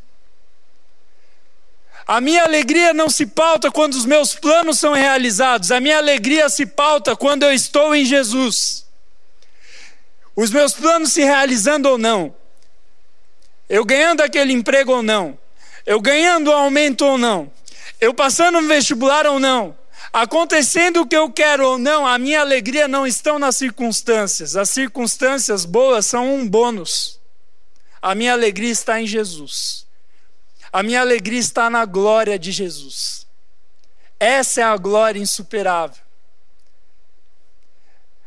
A 2.06 2.20
minha 2.20 2.42
alegria 2.44 2.92
não 2.92 3.08
se 3.08 3.26
pauta 3.26 3.70
quando 3.70 3.94
os 3.94 4.04
meus 4.04 4.34
planos 4.34 4.78
são 4.78 4.92
realizados, 4.92 5.70
a 5.70 5.80
minha 5.80 5.98
alegria 5.98 6.48
se 6.48 6.66
pauta 6.66 7.14
quando 7.16 7.44
eu 7.44 7.52
estou 7.52 7.94
em 7.94 8.04
Jesus. 8.04 8.86
Os 10.34 10.50
meus 10.50 10.72
planos 10.72 11.12
se 11.12 11.22
realizando 11.22 11.88
ou 11.88 11.98
não, 11.98 12.34
eu 13.68 13.84
ganhando 13.84 14.22
aquele 14.22 14.52
emprego 14.52 14.92
ou 14.92 15.02
não, 15.02 15.38
eu 15.84 16.00
ganhando 16.00 16.48
o 16.48 16.52
aumento 16.52 17.04
ou 17.04 17.18
não, 17.18 17.52
eu 18.02 18.12
passando 18.12 18.60
no 18.60 18.68
vestibular 18.68 19.26
ou 19.26 19.40
não, 19.40 19.74
Acontecendo 20.12 21.00
o 21.00 21.06
que 21.06 21.16
eu 21.16 21.30
quero 21.30 21.66
ou 21.66 21.78
não, 21.78 22.06
a 22.06 22.18
minha 22.18 22.40
alegria 22.40 22.86
não 22.86 23.06
estão 23.06 23.38
nas 23.38 23.56
circunstâncias. 23.56 24.56
As 24.56 24.68
circunstâncias 24.68 25.64
boas 25.64 26.04
são 26.04 26.34
um 26.34 26.46
bônus. 26.46 27.18
A 28.00 28.14
minha 28.14 28.32
alegria 28.32 28.70
está 28.70 29.00
em 29.00 29.06
Jesus. 29.06 29.86
A 30.70 30.82
minha 30.82 31.00
alegria 31.00 31.38
está 31.38 31.70
na 31.70 31.86
glória 31.86 32.38
de 32.38 32.52
Jesus. 32.52 33.26
Essa 34.20 34.60
é 34.60 34.64
a 34.64 34.76
glória 34.76 35.18
insuperável. 35.18 36.02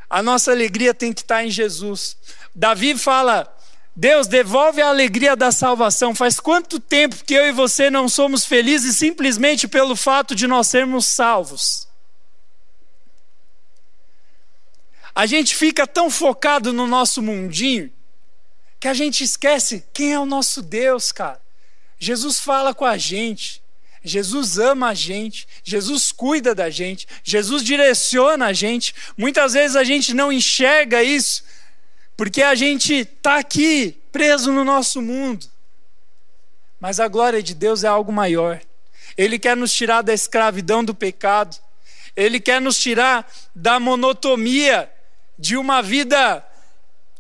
A 0.10 0.24
nossa 0.24 0.52
alegria 0.52 0.94
tem 0.94 1.14
que 1.14 1.22
estar 1.22 1.44
em 1.44 1.52
Jesus. 1.52 2.18
Davi 2.54 2.98
fala 2.98 3.56
Deus 3.96 4.28
devolve 4.28 4.82
a 4.82 4.90
alegria 4.90 5.36
da 5.36 5.52
salvação. 5.52 6.14
Faz 6.14 6.40
quanto 6.40 6.80
tempo 6.80 7.24
que 7.24 7.34
eu 7.34 7.48
e 7.48 7.52
você 7.54 7.90
não 7.90 8.10
somos 8.10 8.46
felizes 8.46 8.98
simplesmente 8.98 9.68
pelo 9.68 9.96
fato 9.96 10.36
de 10.36 10.48
nós 10.48 10.68
sermos 10.68 11.08
salvos? 11.08 11.88
A 15.14 15.26
gente 15.26 15.56
fica 15.56 15.88
tão 15.88 16.10
focado 16.10 16.74
no 16.74 16.86
nosso 16.86 17.22
mundinho 17.22 17.90
que 18.82 18.90
a 18.90 18.94
gente 18.94 19.24
esquece 19.24 19.86
quem 19.94 20.12
é 20.12 20.20
o 20.20 20.26
nosso 20.26 20.62
Deus, 20.62 21.14
cara. 21.14 21.42
Jesus 21.98 22.40
fala 22.40 22.74
com 22.74 22.84
a 22.84 22.98
gente. 22.98 23.64
Jesus 24.04 24.60
ama 24.60 24.90
a 24.90 24.94
gente, 24.94 25.48
Jesus 25.64 26.12
cuida 26.12 26.54
da 26.54 26.70
gente, 26.70 27.08
Jesus 27.24 27.64
direciona 27.64 28.48
a 28.48 28.54
gente. 28.54 28.94
Muitas 29.18 29.54
vezes 29.54 29.76
a 29.76 29.84
gente 29.84 30.14
não 30.14 30.32
enxerga 30.32 31.02
isso 31.02 31.44
porque 32.18 32.42
a 32.42 32.56
gente 32.56 32.94
está 32.94 33.38
aqui 33.38 34.02
preso 34.12 34.52
no 34.52 34.64
nosso 34.64 35.02
mundo. 35.02 35.46
Mas 36.80 37.00
a 37.00 37.08
glória 37.08 37.42
de 37.42 37.54
Deus 37.54 37.84
é 37.84 37.88
algo 37.88 38.12
maior. 38.12 38.62
Ele 39.18 39.40
quer 39.40 39.56
nos 39.56 39.74
tirar 39.74 40.02
da 40.02 40.14
escravidão 40.14 40.84
do 40.84 40.94
pecado. 40.94 41.58
Ele 42.16 42.40
quer 42.40 42.62
nos 42.62 42.78
tirar 42.78 43.30
da 43.54 43.80
monotonia 43.80 44.90
de 45.38 45.58
uma 45.58 45.82
vida 45.82 46.46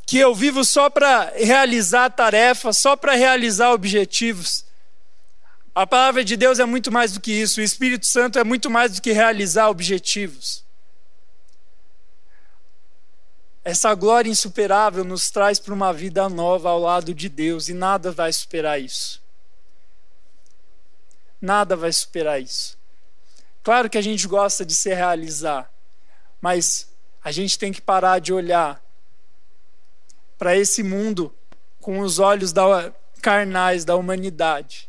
que 0.05 0.17
eu 0.17 0.33
vivo 0.35 0.63
só 0.63 0.89
para 0.89 1.33
realizar 1.35 2.09
tarefas, 2.09 2.77
só 2.77 2.95
para 2.95 3.15
realizar 3.15 3.71
objetivos. 3.71 4.65
A 5.73 5.85
palavra 5.85 6.23
de 6.23 6.37
Deus 6.37 6.59
é 6.59 6.65
muito 6.65 6.91
mais 6.91 7.11
do 7.11 7.19
que 7.19 7.31
isso. 7.31 7.59
O 7.59 7.63
Espírito 7.63 8.05
Santo 8.05 8.39
é 8.39 8.43
muito 8.43 8.69
mais 8.69 8.93
do 8.93 9.01
que 9.01 9.11
realizar 9.11 9.69
objetivos. 9.69 10.64
Essa 13.65 13.95
glória 13.95 14.29
insuperável 14.29 15.03
nos 15.03 15.31
traz 15.31 15.57
para 15.57 15.73
uma 15.73 15.91
vida 15.91 16.29
nova 16.29 16.69
ao 16.69 16.79
lado 16.79 17.15
de 17.15 17.27
Deus 17.27 17.67
e 17.67 17.73
nada 17.73 18.11
vai 18.11 18.31
superar 18.31 18.79
isso. 18.79 19.19
Nada 21.41 21.75
vai 21.75 21.91
superar 21.91 22.39
isso. 22.39 22.77
Claro 23.63 23.89
que 23.89 23.97
a 23.97 24.01
gente 24.03 24.27
gosta 24.27 24.63
de 24.63 24.75
se 24.75 24.93
realizar, 24.93 25.67
mas 26.39 26.87
a 27.23 27.31
gente 27.31 27.57
tem 27.57 27.73
que 27.73 27.81
parar 27.81 28.19
de 28.19 28.31
olhar 28.31 28.79
para 30.37 30.55
esse 30.55 30.83
mundo 30.83 31.33
com 31.81 32.01
os 32.01 32.19
olhos 32.19 32.53
da, 32.53 32.93
carnais 33.19 33.83
da 33.83 33.95
humanidade 33.95 34.87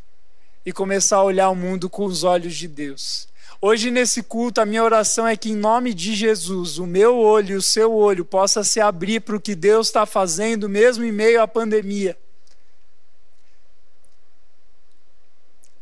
e 0.63 0.71
começar 0.71 1.17
a 1.17 1.23
olhar 1.23 1.49
o 1.49 1.55
mundo 1.55 1.89
com 1.89 2.05
os 2.05 2.23
olhos 2.23 2.55
de 2.55 2.67
Deus. 2.67 3.27
Hoje, 3.59 3.89
nesse 3.89 4.21
culto, 4.21 4.61
a 4.61 4.65
minha 4.65 4.83
oração 4.83 5.27
é 5.27 5.35
que, 5.35 5.49
em 5.49 5.55
nome 5.55 5.93
de 5.93 6.13
Jesus, 6.13 6.77
o 6.77 6.85
meu 6.85 7.17
olho 7.17 7.53
e 7.53 7.57
o 7.57 7.61
seu 7.61 7.91
olho 7.93 8.23
possa 8.23 8.63
se 8.63 8.79
abrir 8.79 9.21
para 9.21 9.35
o 9.35 9.41
que 9.41 9.55
Deus 9.55 9.87
está 9.87 10.05
fazendo, 10.05 10.69
mesmo 10.69 11.03
em 11.03 11.11
meio 11.11 11.41
à 11.41 11.47
pandemia. 11.47 12.15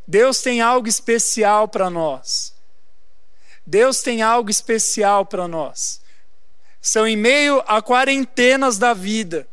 Deus 0.07 0.39
tem 0.39 0.61
algo 0.61 0.87
especial 0.87 1.67
para 1.67 1.89
nós. 1.89 2.53
Deus 3.65 4.01
tem 4.01 4.21
algo 4.21 4.49
especial 4.49 5.25
para 5.25 5.47
nós. 5.47 5.99
São 6.79 7.05
em 7.05 7.17
meio 7.17 7.61
a 7.67 7.81
quarentenas 7.81 8.77
da 8.77 8.93
vida 8.93 9.47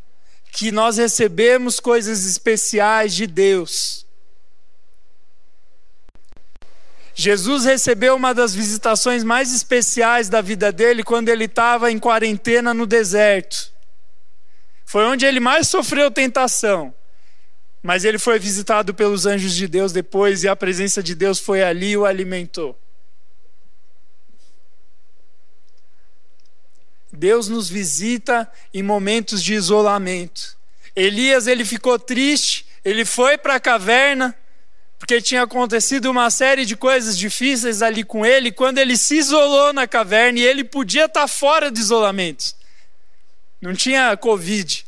que 0.52 0.70
nós 0.70 0.98
recebemos 0.98 1.80
coisas 1.80 2.26
especiais 2.26 3.14
de 3.14 3.26
Deus. 3.26 4.06
Jesus 7.14 7.64
recebeu 7.64 8.16
uma 8.16 8.33
das 8.33 8.55
visitações 8.55 9.22
mais 9.22 9.55
especiais 9.55 10.29
da 10.29 10.40
vida 10.40 10.72
dele 10.72 11.03
quando 11.03 11.29
ele 11.29 11.44
estava 11.44 11.90
em 11.90 11.98
quarentena 11.98 12.72
no 12.72 12.87
deserto. 12.87 13.72
Foi 14.85 15.05
onde 15.05 15.25
ele 15.27 15.40
mais 15.40 15.68
sofreu 15.68 16.11
tentação. 16.11 16.94
Mas 17.83 18.05
ele 18.05 18.18
foi 18.18 18.38
visitado 18.38 18.94
pelos 18.94 19.27
anjos 19.27 19.55
de 19.55 19.66
Deus 19.66 19.92
depois 19.92 20.44
e 20.44 20.48
a 20.48 20.55
presença 20.55 21.03
de 21.03 21.14
Deus 21.14 21.38
foi 21.38 21.62
ali 21.62 21.90
e 21.90 21.96
o 21.96 22.05
alimentou. 22.05 22.79
Deus 27.12 27.48
nos 27.48 27.68
visita 27.68 28.51
em 28.72 28.83
momentos 28.83 29.42
de 29.42 29.53
isolamento. 29.53 30.57
Elias 30.96 31.46
ele 31.46 31.64
ficou 31.64 31.98
triste, 31.98 32.66
ele 32.85 33.05
foi 33.05 33.37
para 33.37 33.57
a 33.57 33.61
caverna, 33.61 34.35
porque 35.02 35.20
tinha 35.20 35.42
acontecido 35.42 36.08
uma 36.08 36.30
série 36.30 36.64
de 36.64 36.76
coisas 36.76 37.18
difíceis 37.18 37.82
ali 37.82 38.04
com 38.04 38.24
ele, 38.24 38.52
quando 38.52 38.78
ele 38.78 38.96
se 38.96 39.16
isolou 39.16 39.72
na 39.72 39.84
caverna 39.84 40.38
e 40.38 40.44
ele 40.44 40.62
podia 40.62 41.06
estar 41.06 41.26
fora 41.26 41.72
de 41.72 41.80
isolamento. 41.80 42.54
Não 43.60 43.74
tinha 43.74 44.16
Covid. 44.16 44.86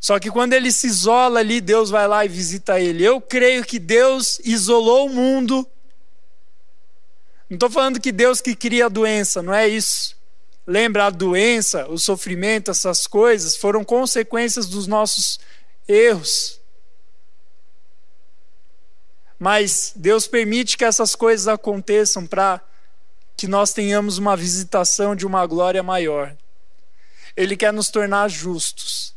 Só 0.00 0.18
que 0.18 0.30
quando 0.30 0.54
ele 0.54 0.72
se 0.72 0.86
isola 0.86 1.40
ali, 1.40 1.60
Deus 1.60 1.90
vai 1.90 2.08
lá 2.08 2.24
e 2.24 2.28
visita 2.28 2.80
ele. 2.80 3.04
Eu 3.04 3.20
creio 3.20 3.62
que 3.62 3.78
Deus 3.78 4.40
isolou 4.42 5.06
o 5.06 5.10
mundo 5.12 5.68
Não 7.50 7.56
estou 7.56 7.68
falando 7.68 8.00
que 8.00 8.10
Deus 8.10 8.40
que 8.40 8.56
cria 8.56 8.86
a 8.86 8.88
doença, 8.88 9.42
não 9.42 9.52
é 9.52 9.68
isso. 9.68 10.16
Lembra, 10.66 11.04
a 11.04 11.10
doença, 11.10 11.86
o 11.90 11.98
sofrimento, 11.98 12.70
essas 12.70 13.06
coisas 13.06 13.54
foram 13.54 13.84
consequências 13.84 14.66
dos 14.66 14.86
nossos 14.86 15.38
erros. 15.86 16.63
Mas 19.38 19.92
Deus 19.96 20.26
permite 20.26 20.76
que 20.76 20.84
essas 20.84 21.14
coisas 21.14 21.48
aconteçam 21.48 22.26
para 22.26 22.60
que 23.36 23.46
nós 23.46 23.72
tenhamos 23.72 24.18
uma 24.18 24.36
visitação 24.36 25.14
de 25.16 25.26
uma 25.26 25.46
glória 25.46 25.82
maior. 25.82 26.34
Ele 27.36 27.56
quer 27.56 27.72
nos 27.72 27.88
tornar 27.88 28.28
justos. 28.28 29.12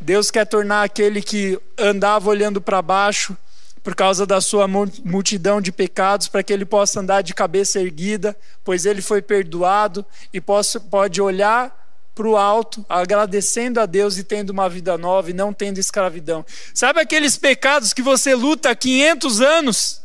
Deus 0.00 0.30
quer 0.30 0.46
tornar 0.46 0.82
aquele 0.82 1.22
que 1.22 1.58
andava 1.78 2.28
olhando 2.28 2.60
para 2.60 2.80
baixo 2.82 3.36
por 3.82 3.94
causa 3.94 4.24
da 4.24 4.40
sua 4.40 4.66
multidão 4.66 5.60
de 5.60 5.70
pecados, 5.70 6.26
para 6.26 6.42
que 6.42 6.50
ele 6.50 6.64
possa 6.64 7.00
andar 7.00 7.22
de 7.22 7.34
cabeça 7.34 7.78
erguida, 7.78 8.34
pois 8.64 8.86
ele 8.86 9.02
foi 9.02 9.20
perdoado 9.20 10.04
e 10.32 10.40
pode 10.40 11.20
olhar 11.20 11.83
para 12.14 12.28
o 12.28 12.36
alto, 12.36 12.84
agradecendo 12.88 13.80
a 13.80 13.86
Deus 13.86 14.16
e 14.16 14.24
tendo 14.24 14.50
uma 14.50 14.68
vida 14.68 14.96
nova 14.96 15.30
e 15.30 15.34
não 15.34 15.52
tendo 15.52 15.78
escravidão. 15.78 16.46
Sabe 16.72 17.00
aqueles 17.00 17.36
pecados 17.36 17.92
que 17.92 18.02
você 18.02 18.34
luta 18.34 18.70
há 18.70 18.76
500 18.76 19.40
anos? 19.40 20.02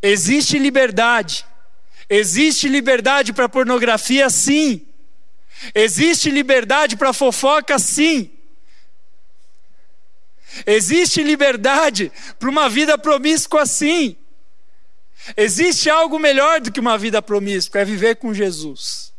Existe 0.00 0.58
liberdade. 0.58 1.44
Existe 2.08 2.68
liberdade 2.68 3.32
para 3.32 3.48
pornografia, 3.48 4.30
sim. 4.30 4.86
Existe 5.74 6.30
liberdade 6.30 6.96
para 6.96 7.12
fofoca, 7.12 7.78
sim. 7.78 8.30
Existe 10.66 11.22
liberdade 11.22 12.12
para 12.38 12.50
uma 12.50 12.68
vida 12.68 12.98
promíscua, 12.98 13.64
sim. 13.66 14.16
Existe 15.36 15.88
algo 15.88 16.18
melhor 16.18 16.60
do 16.60 16.70
que 16.70 16.80
uma 16.80 16.98
vida 16.98 17.22
promíscua, 17.22 17.80
é 17.80 17.84
viver 17.84 18.16
com 18.16 18.34
Jesus. 18.34 19.11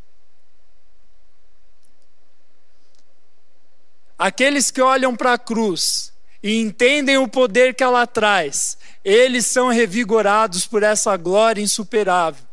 Aqueles 4.23 4.71
que 4.71 4.79
olham 4.79 5.17
para 5.17 5.33
a 5.33 5.37
cruz 5.37 6.13
e 6.41 6.57
entendem 6.57 7.17
o 7.17 7.27
poder 7.27 7.75
que 7.75 7.83
ela 7.83 8.07
traz, 8.07 8.77
eles 9.03 9.47
são 9.47 9.67
revigorados 9.67 10.65
por 10.65 10.81
essa 10.81 11.17
glória 11.17 11.61
insuperável. 11.61 12.45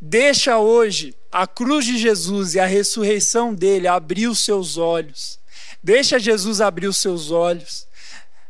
Deixa 0.00 0.58
hoje 0.58 1.14
a 1.30 1.46
cruz 1.46 1.84
de 1.84 1.96
Jesus 1.96 2.56
e 2.56 2.58
a 2.58 2.66
ressurreição 2.66 3.54
dele 3.54 3.86
abrir 3.86 4.26
os 4.26 4.40
seus 4.44 4.76
olhos. 4.76 5.38
Deixa 5.80 6.18
Jesus 6.18 6.60
abrir 6.60 6.88
os 6.88 6.98
seus 6.98 7.30
olhos. 7.30 7.86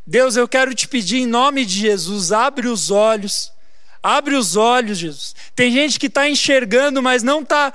Deus, 0.06 0.34
eu 0.34 0.48
quero 0.48 0.74
te 0.74 0.88
pedir 0.88 1.18
em 1.18 1.26
nome 1.26 1.66
de 1.66 1.78
Jesus, 1.80 2.32
abre 2.32 2.66
os 2.66 2.90
olhos. 2.90 3.52
Abre 4.02 4.34
os 4.34 4.56
olhos, 4.56 4.96
Jesus. 4.96 5.34
Tem 5.54 5.70
gente 5.70 6.00
que 6.00 6.06
está 6.06 6.26
enxergando, 6.26 7.02
mas 7.02 7.22
não 7.22 7.42
está 7.42 7.74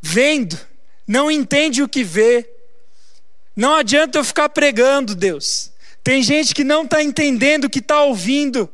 vendo, 0.00 0.58
não 1.06 1.30
entende 1.30 1.82
o 1.82 1.88
que 1.90 2.02
vê. 2.02 2.48
Não 3.54 3.74
adianta 3.74 4.18
eu 4.18 4.24
ficar 4.24 4.48
pregando, 4.48 5.14
Deus. 5.14 5.70
Tem 6.02 6.22
gente 6.22 6.54
que 6.54 6.64
não 6.64 6.84
está 6.84 7.02
entendendo 7.02 7.64
o 7.64 7.70
que 7.70 7.78
está 7.78 8.02
ouvindo. 8.02 8.68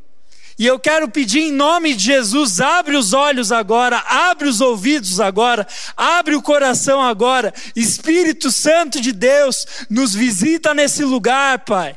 E 0.59 0.67
eu 0.67 0.79
quero 0.79 1.09
pedir 1.09 1.41
em 1.41 1.53
nome 1.53 1.95
de 1.95 2.05
Jesus, 2.05 2.61
abre 2.61 2.97
os 2.97 3.13
olhos 3.13 3.53
agora, 3.53 3.99
abre 3.99 4.49
os 4.49 4.61
ouvidos 4.61 5.21
agora, 5.21 5.65
abre 5.97 6.35
o 6.35 6.43
coração 6.43 7.01
agora. 7.01 7.55
Espírito 7.77 8.51
Santo 8.51 9.01
de 9.01 9.13
Deus, 9.13 9.65
nos 9.89 10.15
visita 10.15 10.75
nesse 10.75 11.05
lugar, 11.05 11.61
Pai. 11.61 11.97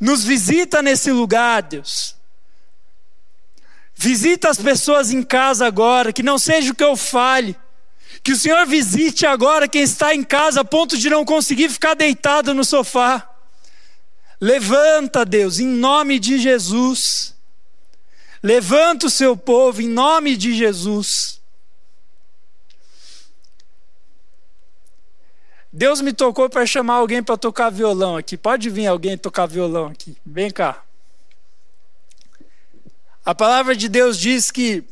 Nos 0.00 0.22
visita 0.22 0.80
nesse 0.80 1.10
lugar, 1.10 1.62
Deus. 1.62 2.14
Visita 3.94 4.48
as 4.48 4.58
pessoas 4.58 5.10
em 5.10 5.22
casa 5.24 5.66
agora, 5.66 6.12
que 6.12 6.22
não 6.22 6.38
seja 6.38 6.70
o 6.70 6.74
que 6.74 6.84
eu 6.84 6.96
fale. 6.96 7.56
Que 8.26 8.32
o 8.32 8.36
Senhor 8.36 8.66
visite 8.66 9.24
agora 9.24 9.68
quem 9.68 9.82
está 9.82 10.12
em 10.12 10.24
casa 10.24 10.62
a 10.62 10.64
ponto 10.64 10.98
de 10.98 11.08
não 11.08 11.24
conseguir 11.24 11.68
ficar 11.68 11.94
deitado 11.94 12.52
no 12.52 12.64
sofá. 12.64 13.30
Levanta, 14.40 15.24
Deus, 15.24 15.60
em 15.60 15.68
nome 15.68 16.18
de 16.18 16.36
Jesus. 16.36 17.36
Levanta 18.42 19.06
o 19.06 19.10
seu 19.10 19.36
povo 19.36 19.80
em 19.80 19.86
nome 19.86 20.36
de 20.36 20.52
Jesus. 20.56 21.40
Deus 25.72 26.00
me 26.00 26.12
tocou 26.12 26.50
para 26.50 26.66
chamar 26.66 26.94
alguém 26.94 27.22
para 27.22 27.36
tocar 27.36 27.70
violão 27.70 28.16
aqui. 28.16 28.36
Pode 28.36 28.68
vir 28.68 28.88
alguém 28.88 29.16
tocar 29.16 29.46
violão 29.46 29.86
aqui. 29.86 30.16
Vem 30.26 30.50
cá. 30.50 30.82
A 33.24 33.32
palavra 33.32 33.76
de 33.76 33.88
Deus 33.88 34.18
diz 34.18 34.50
que 34.50 34.82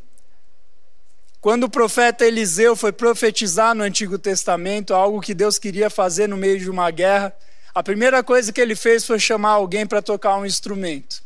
quando 1.45 1.65
o 1.65 1.69
profeta 1.69 2.25
Eliseu 2.25 2.75
foi 2.75 2.91
profetizar 2.91 3.75
no 3.75 3.85
Antigo 3.85 4.19
Testamento 4.19 4.95
algo 4.95 5.21
que 5.21 5.35
Deus 5.35 5.59
queria 5.59 5.91
fazer 5.91 6.27
no 6.27 6.39
meio 6.39 6.59
de 6.59 6.71
uma 6.71 6.91
guerra, 6.91 7.37
a 7.75 7.83
primeira 7.83 8.25
coisa 8.25 8.51
que 8.51 8.59
ele 8.59 8.75
fez 8.75 9.05
foi 9.05 9.19
chamar 9.19 9.51
alguém 9.51 9.87
para 9.87 10.01
tocar 10.01 10.39
um 10.39 10.47
instrumento. 10.47 11.23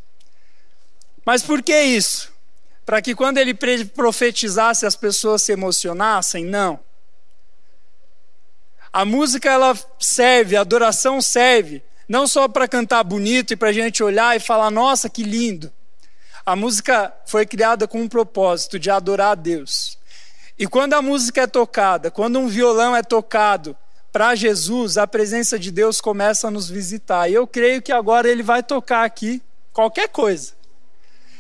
Mas 1.25 1.41
por 1.41 1.63
que 1.63 1.81
isso? 1.81 2.33
Para 2.85 3.01
que 3.01 3.15
quando 3.15 3.39
ele 3.39 3.55
profetizasse 3.95 4.85
as 4.85 4.97
pessoas 4.97 5.45
se 5.45 5.53
emocionassem? 5.53 6.45
Não. 6.45 6.81
A 8.93 9.05
música 9.05 9.49
ela 9.49 9.79
serve, 10.01 10.57
a 10.57 10.63
adoração 10.63 11.23
serve, 11.23 11.81
não 12.09 12.27
só 12.27 12.49
para 12.49 12.67
cantar 12.67 13.05
bonito 13.05 13.53
e 13.53 13.57
para 13.57 13.69
a 13.69 13.73
gente 13.73 14.03
olhar 14.03 14.37
e 14.37 14.41
falar, 14.41 14.69
nossa, 14.73 15.09
que 15.09 15.23
lindo. 15.23 15.73
A 16.45 16.57
música 16.57 17.15
foi 17.25 17.47
criada 17.47 17.87
com 17.87 18.01
um 18.01 18.09
propósito 18.09 18.81
de 18.81 18.91
adorar 18.91 19.31
a 19.31 19.35
Deus. 19.37 19.98
E 20.59 20.67
quando 20.67 20.95
a 20.95 21.01
música 21.01 21.43
é 21.43 21.47
tocada, 21.47 22.11
quando 22.11 22.39
um 22.41 22.49
violão 22.49 22.97
é 22.97 23.03
tocado 23.03 23.77
para 24.11 24.35
Jesus, 24.35 24.99
a 24.99 25.07
presença 25.07 25.57
de 25.57 25.71
Deus 25.71 26.01
começa 26.01 26.49
a 26.49 26.51
nos 26.51 26.69
visitar. 26.69 27.31
E 27.31 27.35
eu 27.35 27.47
creio 27.47 27.81
que 27.81 27.93
agora 27.93 28.29
ele 28.29 28.43
vai 28.43 28.61
tocar 28.61 29.05
aqui 29.05 29.41
qualquer 29.73 30.09
coisa. 30.09 30.55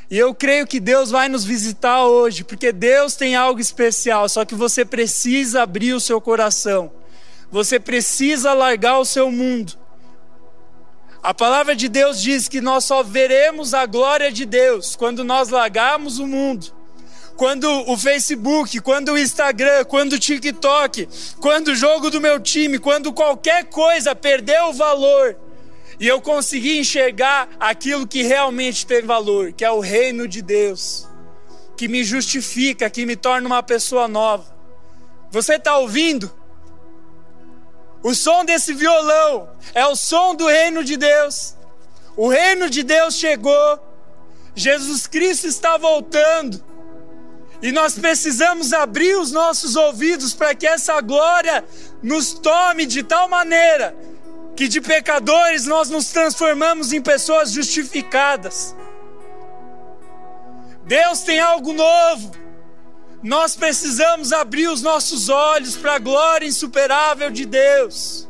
E 0.08 0.16
eu 0.16 0.32
creio 0.32 0.66
que 0.66 0.78
Deus 0.78 1.10
vai 1.10 1.28
nos 1.28 1.44
visitar 1.44 2.04
hoje, 2.04 2.44
porque 2.44 2.70
Deus 2.70 3.16
tem 3.16 3.34
algo 3.34 3.60
especial, 3.60 4.28
só 4.28 4.44
que 4.44 4.54
você 4.54 4.84
precisa 4.84 5.62
abrir 5.62 5.94
o 5.94 6.00
seu 6.00 6.20
coração. 6.20 6.92
Você 7.50 7.80
precisa 7.80 8.52
largar 8.52 9.00
o 9.00 9.04
seu 9.04 9.32
mundo. 9.32 9.72
A 11.20 11.34
palavra 11.34 11.74
de 11.74 11.88
Deus 11.88 12.22
diz 12.22 12.46
que 12.46 12.60
nós 12.60 12.84
só 12.84 13.02
veremos 13.02 13.74
a 13.74 13.84
glória 13.84 14.30
de 14.30 14.46
Deus 14.46 14.94
quando 14.94 15.24
nós 15.24 15.48
largarmos 15.48 16.20
o 16.20 16.26
mundo 16.26 16.77
quando 17.38 17.70
o 17.88 17.96
Facebook, 17.96 18.80
quando 18.80 19.12
o 19.12 19.18
Instagram, 19.18 19.84
quando 19.84 20.14
o 20.14 20.18
TikTok, 20.18 21.08
quando 21.40 21.68
o 21.68 21.74
jogo 21.76 22.10
do 22.10 22.20
meu 22.20 22.40
time, 22.40 22.80
quando 22.80 23.12
qualquer 23.12 23.66
coisa 23.66 24.12
perdeu 24.12 24.70
o 24.70 24.72
valor 24.72 25.36
e 26.00 26.08
eu 26.08 26.20
consegui 26.20 26.80
enxergar 26.80 27.48
aquilo 27.60 28.08
que 28.08 28.24
realmente 28.24 28.84
tem 28.84 29.02
valor, 29.02 29.52
que 29.52 29.64
é 29.64 29.70
o 29.70 29.78
reino 29.78 30.26
de 30.26 30.42
Deus, 30.42 31.06
que 31.76 31.86
me 31.86 32.02
justifica, 32.02 32.90
que 32.90 33.06
me 33.06 33.14
torna 33.14 33.46
uma 33.46 33.62
pessoa 33.62 34.08
nova. 34.08 34.52
Você 35.30 35.54
está 35.54 35.78
ouvindo? 35.78 36.28
O 38.02 38.16
som 38.16 38.44
desse 38.44 38.74
violão 38.74 39.48
é 39.74 39.86
o 39.86 39.94
som 39.94 40.34
do 40.34 40.48
reino 40.48 40.82
de 40.82 40.96
Deus. 40.96 41.54
O 42.16 42.28
reino 42.28 42.68
de 42.68 42.82
Deus 42.82 43.14
chegou. 43.14 43.78
Jesus 44.56 45.06
Cristo 45.06 45.46
está 45.46 45.76
voltando. 45.76 46.66
E 47.60 47.72
nós 47.72 47.98
precisamos 47.98 48.72
abrir 48.72 49.16
os 49.16 49.32
nossos 49.32 49.74
ouvidos 49.74 50.32
para 50.32 50.54
que 50.54 50.66
essa 50.66 51.00
glória 51.00 51.64
nos 52.02 52.32
tome 52.32 52.86
de 52.86 53.02
tal 53.02 53.28
maneira 53.28 53.96
que 54.58 54.66
de 54.66 54.80
pecadores 54.80 55.66
nós 55.66 55.88
nos 55.88 56.06
transformamos 56.06 56.92
em 56.92 57.00
pessoas 57.00 57.52
justificadas. 57.52 58.74
Deus 60.84 61.20
tem 61.20 61.38
algo 61.38 61.72
novo. 61.72 62.32
Nós 63.22 63.56
precisamos 63.56 64.32
abrir 64.32 64.68
os 64.68 64.82
nossos 64.82 65.28
olhos 65.28 65.76
para 65.76 65.94
a 65.94 65.98
glória 65.98 66.46
insuperável 66.46 67.30
de 67.30 67.44
Deus. 67.44 68.28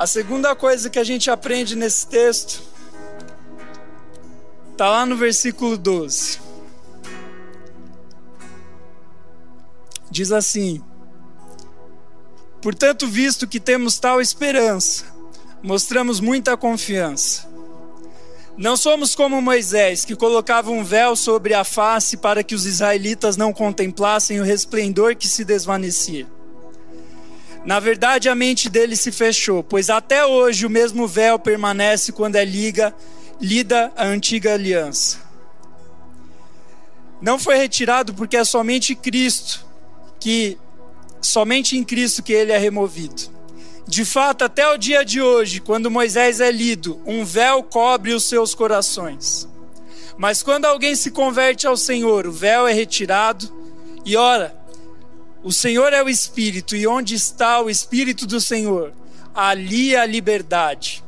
A 0.00 0.06
segunda 0.06 0.56
coisa 0.56 0.88
que 0.88 0.98
a 0.98 1.04
gente 1.04 1.30
aprende 1.30 1.76
nesse 1.76 2.06
texto 2.06 2.62
está 4.72 4.88
lá 4.88 5.04
no 5.04 5.14
versículo 5.14 5.76
12. 5.76 6.40
Diz 10.10 10.32
assim: 10.32 10.82
Portanto, 12.62 13.06
visto 13.06 13.46
que 13.46 13.60
temos 13.60 13.98
tal 13.98 14.22
esperança, 14.22 15.04
mostramos 15.62 16.18
muita 16.18 16.56
confiança. 16.56 17.46
Não 18.56 18.78
somos 18.78 19.14
como 19.14 19.42
Moisés, 19.42 20.06
que 20.06 20.16
colocava 20.16 20.70
um 20.70 20.82
véu 20.82 21.14
sobre 21.14 21.52
a 21.52 21.62
face 21.62 22.16
para 22.16 22.42
que 22.42 22.54
os 22.54 22.64
israelitas 22.64 23.36
não 23.36 23.52
contemplassem 23.52 24.40
o 24.40 24.44
resplendor 24.44 25.14
que 25.14 25.28
se 25.28 25.44
desvanecia. 25.44 26.39
Na 27.64 27.78
verdade, 27.78 28.28
a 28.28 28.34
mente 28.34 28.68
dele 28.70 28.96
se 28.96 29.12
fechou, 29.12 29.62
pois 29.62 29.90
até 29.90 30.24
hoje 30.24 30.64
o 30.64 30.70
mesmo 30.70 31.06
véu 31.06 31.38
permanece 31.38 32.10
quando 32.10 32.36
é 32.36 32.44
liga, 32.44 32.94
lida 33.40 33.92
a 33.96 34.06
antiga 34.06 34.54
aliança. 34.54 35.18
Não 37.20 37.38
foi 37.38 37.56
retirado 37.56 38.14
porque 38.14 38.36
é 38.36 38.44
somente 38.44 38.94
Cristo 38.94 39.66
que 40.18 40.58
somente 41.20 41.76
em 41.76 41.84
Cristo 41.84 42.22
que 42.22 42.32
ele 42.32 42.52
é 42.52 42.58
removido. 42.58 43.22
De 43.86 44.04
fato, 44.04 44.44
até 44.44 44.68
o 44.68 44.78
dia 44.78 45.04
de 45.04 45.20
hoje, 45.20 45.60
quando 45.60 45.90
Moisés 45.90 46.40
é 46.40 46.50
lido, 46.50 47.00
um 47.04 47.24
véu 47.24 47.62
cobre 47.62 48.12
os 48.14 48.24
seus 48.24 48.54
corações. 48.54 49.48
Mas 50.16 50.42
quando 50.42 50.64
alguém 50.64 50.94
se 50.94 51.10
converte 51.10 51.66
ao 51.66 51.76
Senhor, 51.76 52.26
o 52.26 52.32
véu 52.32 52.66
é 52.66 52.72
retirado 52.72 53.52
e 54.04 54.16
ora, 54.16 54.54
o 55.42 55.52
Senhor 55.52 55.92
é 55.92 56.02
o 56.02 56.08
Espírito, 56.08 56.76
e 56.76 56.86
onde 56.86 57.14
está 57.14 57.60
o 57.60 57.70
Espírito 57.70 58.26
do 58.26 58.40
Senhor? 58.40 58.92
Ali 59.34 59.96
a 59.96 60.04
liberdade. 60.04 61.02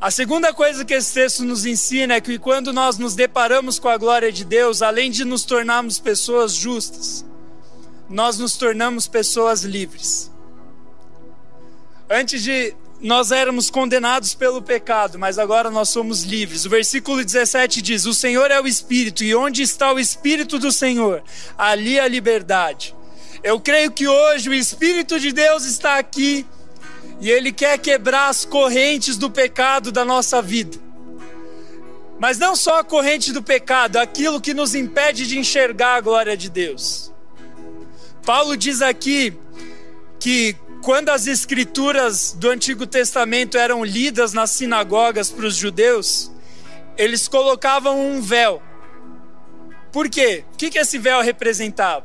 A 0.00 0.10
segunda 0.10 0.52
coisa 0.52 0.84
que 0.84 0.94
esse 0.94 1.12
texto 1.12 1.44
nos 1.44 1.66
ensina 1.66 2.14
é 2.14 2.20
que 2.20 2.38
quando 2.38 2.72
nós 2.72 2.98
nos 2.98 3.14
deparamos 3.14 3.78
com 3.78 3.88
a 3.88 3.96
glória 3.96 4.30
de 4.30 4.44
Deus, 4.44 4.82
além 4.82 5.10
de 5.10 5.24
nos 5.24 5.44
tornarmos 5.44 5.98
pessoas 5.98 6.54
justas, 6.54 7.24
nós 8.08 8.38
nos 8.38 8.56
tornamos 8.56 9.08
pessoas 9.08 9.62
livres. 9.62 10.30
Antes 12.08 12.42
de 12.42 12.74
nós 13.00 13.30
éramos 13.30 13.70
condenados 13.70 14.34
pelo 14.34 14.62
pecado, 14.62 15.18
mas 15.18 15.38
agora 15.38 15.70
nós 15.70 15.88
somos 15.88 16.22
livres. 16.22 16.64
O 16.64 16.70
versículo 16.70 17.24
17 17.24 17.82
diz: 17.82 18.06
O 18.06 18.14
Senhor 18.14 18.50
é 18.50 18.60
o 18.60 18.66
Espírito, 18.66 19.22
e 19.22 19.34
onde 19.34 19.62
está 19.62 19.92
o 19.92 19.98
Espírito 19.98 20.58
do 20.58 20.72
Senhor? 20.72 21.22
Ali 21.58 22.00
a 22.00 22.08
liberdade. 22.08 22.94
Eu 23.42 23.60
creio 23.60 23.90
que 23.90 24.08
hoje 24.08 24.48
o 24.48 24.54
Espírito 24.54 25.20
de 25.20 25.32
Deus 25.32 25.64
está 25.64 25.98
aqui 25.98 26.46
e 27.20 27.30
Ele 27.30 27.52
quer 27.52 27.78
quebrar 27.78 28.28
as 28.28 28.44
correntes 28.44 29.16
do 29.16 29.30
pecado 29.30 29.92
da 29.92 30.04
nossa 30.04 30.40
vida. 30.42 30.78
Mas 32.18 32.38
não 32.38 32.56
só 32.56 32.80
a 32.80 32.84
corrente 32.84 33.32
do 33.32 33.42
pecado, 33.42 33.98
aquilo 33.98 34.40
que 34.40 34.54
nos 34.54 34.74
impede 34.74 35.26
de 35.26 35.38
enxergar 35.38 35.96
a 35.96 36.00
glória 36.00 36.36
de 36.36 36.48
Deus. 36.48 37.12
Paulo 38.24 38.56
diz 38.56 38.80
aqui 38.80 39.34
que 40.18 40.56
quando 40.82 41.08
as 41.10 41.26
escrituras 41.26 42.32
do 42.32 42.50
Antigo 42.50 42.86
Testamento 42.86 43.58
eram 43.58 43.84
lidas 43.84 44.32
nas 44.32 44.50
sinagogas 44.50 45.30
para 45.30 45.46
os 45.46 45.56
judeus, 45.56 46.30
eles 46.96 47.28
colocavam 47.28 48.00
um 48.00 48.20
véu. 48.20 48.62
Por 49.92 50.08
quê? 50.08 50.44
O 50.52 50.56
que 50.56 50.78
esse 50.78 50.98
véu 50.98 51.20
representava? 51.22 52.04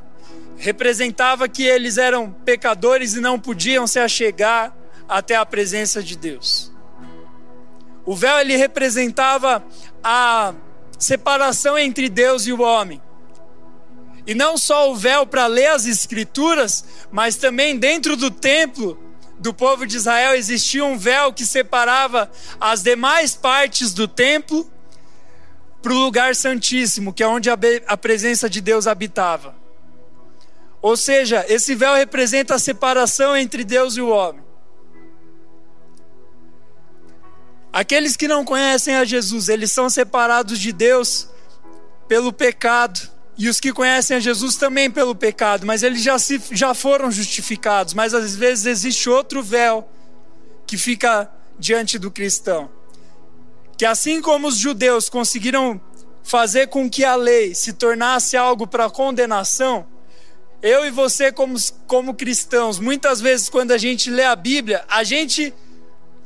Representava 0.57 1.47
que 1.47 1.63
eles 1.63 1.97
eram 1.97 2.31
pecadores 2.31 3.13
e 3.15 3.21
não 3.21 3.39
podiam 3.39 3.87
se 3.87 3.99
achegar 3.99 4.75
até 5.07 5.35
a 5.35 5.45
presença 5.45 6.01
de 6.01 6.15
Deus. 6.15 6.71
O 8.05 8.15
véu 8.15 8.39
ele 8.39 8.55
representava 8.55 9.63
a 10.03 10.53
separação 10.97 11.77
entre 11.77 12.09
Deus 12.09 12.47
e 12.47 12.53
o 12.53 12.61
homem. 12.61 13.01
E 14.25 14.35
não 14.35 14.57
só 14.57 14.91
o 14.91 14.95
véu 14.95 15.25
para 15.25 15.47
ler 15.47 15.67
as 15.67 15.85
escrituras, 15.85 16.85
mas 17.11 17.35
também 17.35 17.77
dentro 17.77 18.15
do 18.15 18.29
templo 18.29 18.97
do 19.39 19.53
povo 19.53 19.87
de 19.87 19.97
Israel 19.97 20.35
existia 20.35 20.85
um 20.85 20.97
véu 20.97 21.33
que 21.33 21.45
separava 21.45 22.29
as 22.59 22.83
demais 22.83 23.35
partes 23.35 23.91
do 23.91 24.07
templo 24.07 24.69
para 25.81 25.93
o 25.93 25.97
lugar 25.97 26.35
santíssimo, 26.35 27.11
que 27.11 27.23
é 27.23 27.27
onde 27.27 27.49
a, 27.49 27.97
presença 27.97 28.47
de 28.47 28.61
Deus 28.61 28.85
habitava. 28.85 29.55
Ou 30.79 30.95
seja, 30.95 31.43
esse 31.49 31.73
véu 31.73 31.95
representa 31.95 32.53
a 32.53 32.59
separação 32.59 33.35
entre 33.35 33.63
Deus 33.63 33.97
e 33.97 34.01
o 34.01 34.09
homem. 34.09 34.43
Aqueles 37.73 38.15
que 38.15 38.27
não 38.27 38.45
conhecem 38.45 38.95
a 38.95 39.05
Jesus, 39.05 39.49
eles 39.49 39.71
são 39.71 39.89
separados 39.89 40.59
de 40.59 40.71
Deus 40.71 41.27
pelo 42.07 42.31
pecado 42.31 43.09
e 43.41 43.49
os 43.49 43.59
que 43.59 43.73
conhecem 43.73 44.17
a 44.17 44.19
Jesus 44.19 44.55
também 44.55 44.91
pelo 44.91 45.15
pecado, 45.15 45.65
mas 45.65 45.81
eles 45.81 46.03
já, 46.03 46.19
se, 46.19 46.39
já 46.51 46.75
foram 46.75 47.09
justificados. 47.09 47.95
Mas 47.95 48.13
às 48.13 48.35
vezes 48.35 48.67
existe 48.67 49.09
outro 49.09 49.41
véu 49.41 49.89
que 50.67 50.77
fica 50.77 51.27
diante 51.57 51.97
do 51.97 52.11
cristão. 52.11 52.69
Que 53.75 53.83
assim 53.83 54.21
como 54.21 54.47
os 54.47 54.57
judeus 54.57 55.09
conseguiram 55.09 55.81
fazer 56.21 56.67
com 56.67 56.87
que 56.87 57.03
a 57.03 57.15
lei 57.15 57.55
se 57.55 57.73
tornasse 57.73 58.37
algo 58.37 58.67
para 58.67 58.91
condenação, 58.91 59.87
eu 60.61 60.85
e 60.85 60.91
você, 60.91 61.31
como, 61.31 61.57
como 61.87 62.13
cristãos, 62.13 62.77
muitas 62.77 63.19
vezes 63.19 63.49
quando 63.49 63.71
a 63.71 63.77
gente 63.79 64.11
lê 64.11 64.23
a 64.23 64.35
Bíblia, 64.35 64.85
a 64.87 65.03
gente 65.03 65.51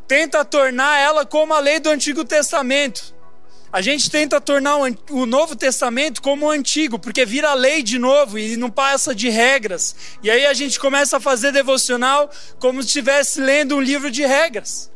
tenta 0.05 0.43
tornar 0.43 0.99
ela 0.99 1.25
como 1.25 1.53
a 1.53 1.61
lei 1.61 1.79
do 1.79 1.89
Antigo 1.89 2.25
Testamento. 2.25 3.14
A 3.75 3.81
gente 3.81 4.09
tenta 4.09 4.39
tornar 4.39 4.77
o 5.09 5.25
Novo 5.25 5.53
Testamento 5.53 6.21
como 6.21 6.45
o 6.45 6.49
Antigo, 6.49 6.97
porque 6.97 7.25
vira 7.25 7.53
lei 7.53 7.83
de 7.83 7.99
novo 7.99 8.39
e 8.39 8.55
não 8.55 8.71
passa 8.71 9.13
de 9.13 9.27
regras. 9.27 9.93
E 10.23 10.31
aí 10.31 10.45
a 10.45 10.53
gente 10.53 10.79
começa 10.79 11.17
a 11.17 11.19
fazer 11.19 11.51
devocional 11.51 12.31
como 12.57 12.81
se 12.81 12.87
estivesse 12.87 13.41
lendo 13.41 13.75
um 13.75 13.81
livro 13.81 14.09
de 14.09 14.25
regras. 14.25 14.89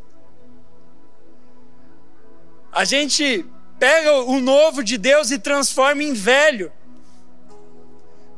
A 2.72 2.86
gente 2.86 3.46
pega 3.78 4.14
o 4.14 4.40
novo 4.40 4.82
de 4.82 4.98
Deus 4.98 5.30
e 5.30 5.38
transforma 5.38 6.02
em 6.02 6.14
velho. 6.14 6.72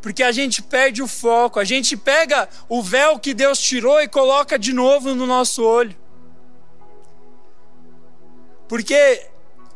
Porque 0.02 0.24
a 0.24 0.32
gente 0.32 0.64
perde 0.64 1.04
o 1.04 1.08
foco, 1.08 1.60
a 1.60 1.64
gente 1.64 1.96
pega 1.96 2.50
o 2.68 2.82
véu 2.82 3.20
que 3.20 3.36
Deus 3.36 3.60
tirou 3.60 4.02
e 4.02 4.08
coloca 4.08 4.58
de 4.58 4.74
novo 4.74 5.14
no 5.14 5.28
nosso 5.28 5.64
olho. 5.64 5.96
Porque 8.68 9.30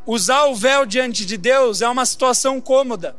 usar 0.05 0.45
o 0.45 0.55
véu 0.55 0.85
diante 0.85 1.25
de 1.25 1.37
Deus 1.37 1.81
é 1.81 1.89
uma 1.89 2.05
situação 2.05 2.61
cômoda. 2.61 3.15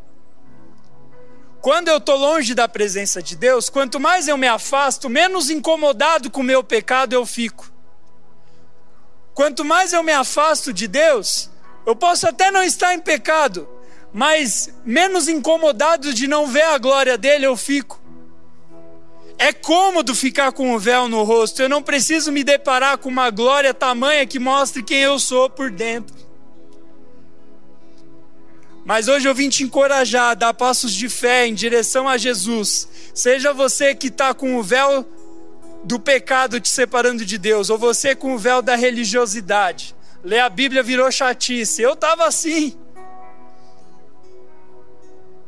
Quando 1.60 1.88
eu 1.88 1.96
estou 1.96 2.16
longe 2.16 2.54
da 2.54 2.68
presença 2.68 3.20
de 3.20 3.34
Deus, 3.34 3.68
quanto 3.68 3.98
mais 3.98 4.28
eu 4.28 4.36
me 4.36 4.46
afasto, 4.46 5.08
menos 5.08 5.50
incomodado 5.50 6.30
com 6.30 6.40
o 6.40 6.44
meu 6.44 6.62
pecado 6.62 7.12
eu 7.12 7.26
fico. 7.26 7.72
Quanto 9.34 9.64
mais 9.64 9.92
eu 9.92 10.02
me 10.02 10.12
afasto 10.12 10.72
de 10.72 10.86
Deus, 10.86 11.50
eu 11.84 11.96
posso 11.96 12.28
até 12.28 12.50
não 12.50 12.62
estar 12.62 12.94
em 12.94 13.00
pecado, 13.00 13.68
mas 14.12 14.72
menos 14.84 15.28
incomodado 15.28 16.14
de 16.14 16.26
não 16.26 16.46
ver 16.46 16.62
a 16.62 16.78
glória 16.78 17.18
dele 17.18 17.46
eu 17.46 17.56
fico. 17.56 18.00
É 19.38 19.52
cômodo 19.52 20.14
ficar 20.14 20.52
com 20.52 20.74
o 20.74 20.78
véu 20.78 21.08
no 21.08 21.22
rosto, 21.22 21.60
eu 21.60 21.68
não 21.68 21.82
preciso 21.82 22.32
me 22.32 22.42
deparar 22.42 22.96
com 22.96 23.08
uma 23.08 23.28
glória 23.28 23.74
tamanha 23.74 24.26
que 24.26 24.38
mostre 24.38 24.82
quem 24.82 25.00
eu 25.00 25.18
sou 25.18 25.50
por 25.50 25.70
dentro. 25.70 26.25
Mas 28.86 29.08
hoje 29.08 29.28
eu 29.28 29.34
vim 29.34 29.48
te 29.48 29.64
encorajar 29.64 30.30
a 30.30 30.34
dar 30.34 30.54
passos 30.54 30.94
de 30.94 31.08
fé 31.08 31.44
em 31.44 31.54
direção 31.54 32.08
a 32.08 32.16
Jesus. 32.16 32.88
Seja 33.12 33.52
você 33.52 33.96
que 33.96 34.06
está 34.06 34.32
com 34.32 34.56
o 34.56 34.62
véu 34.62 35.04
do 35.82 35.98
pecado 35.98 36.60
te 36.60 36.68
separando 36.68 37.24
de 37.24 37.36
Deus, 37.36 37.68
ou 37.68 37.76
você 37.76 38.14
com 38.14 38.36
o 38.36 38.38
véu 38.38 38.62
da 38.62 38.76
religiosidade. 38.76 39.92
Ler 40.22 40.38
a 40.38 40.48
Bíblia 40.48 40.84
virou 40.84 41.10
chatice. 41.10 41.82
Eu 41.82 41.94
estava 41.94 42.28
assim. 42.28 42.78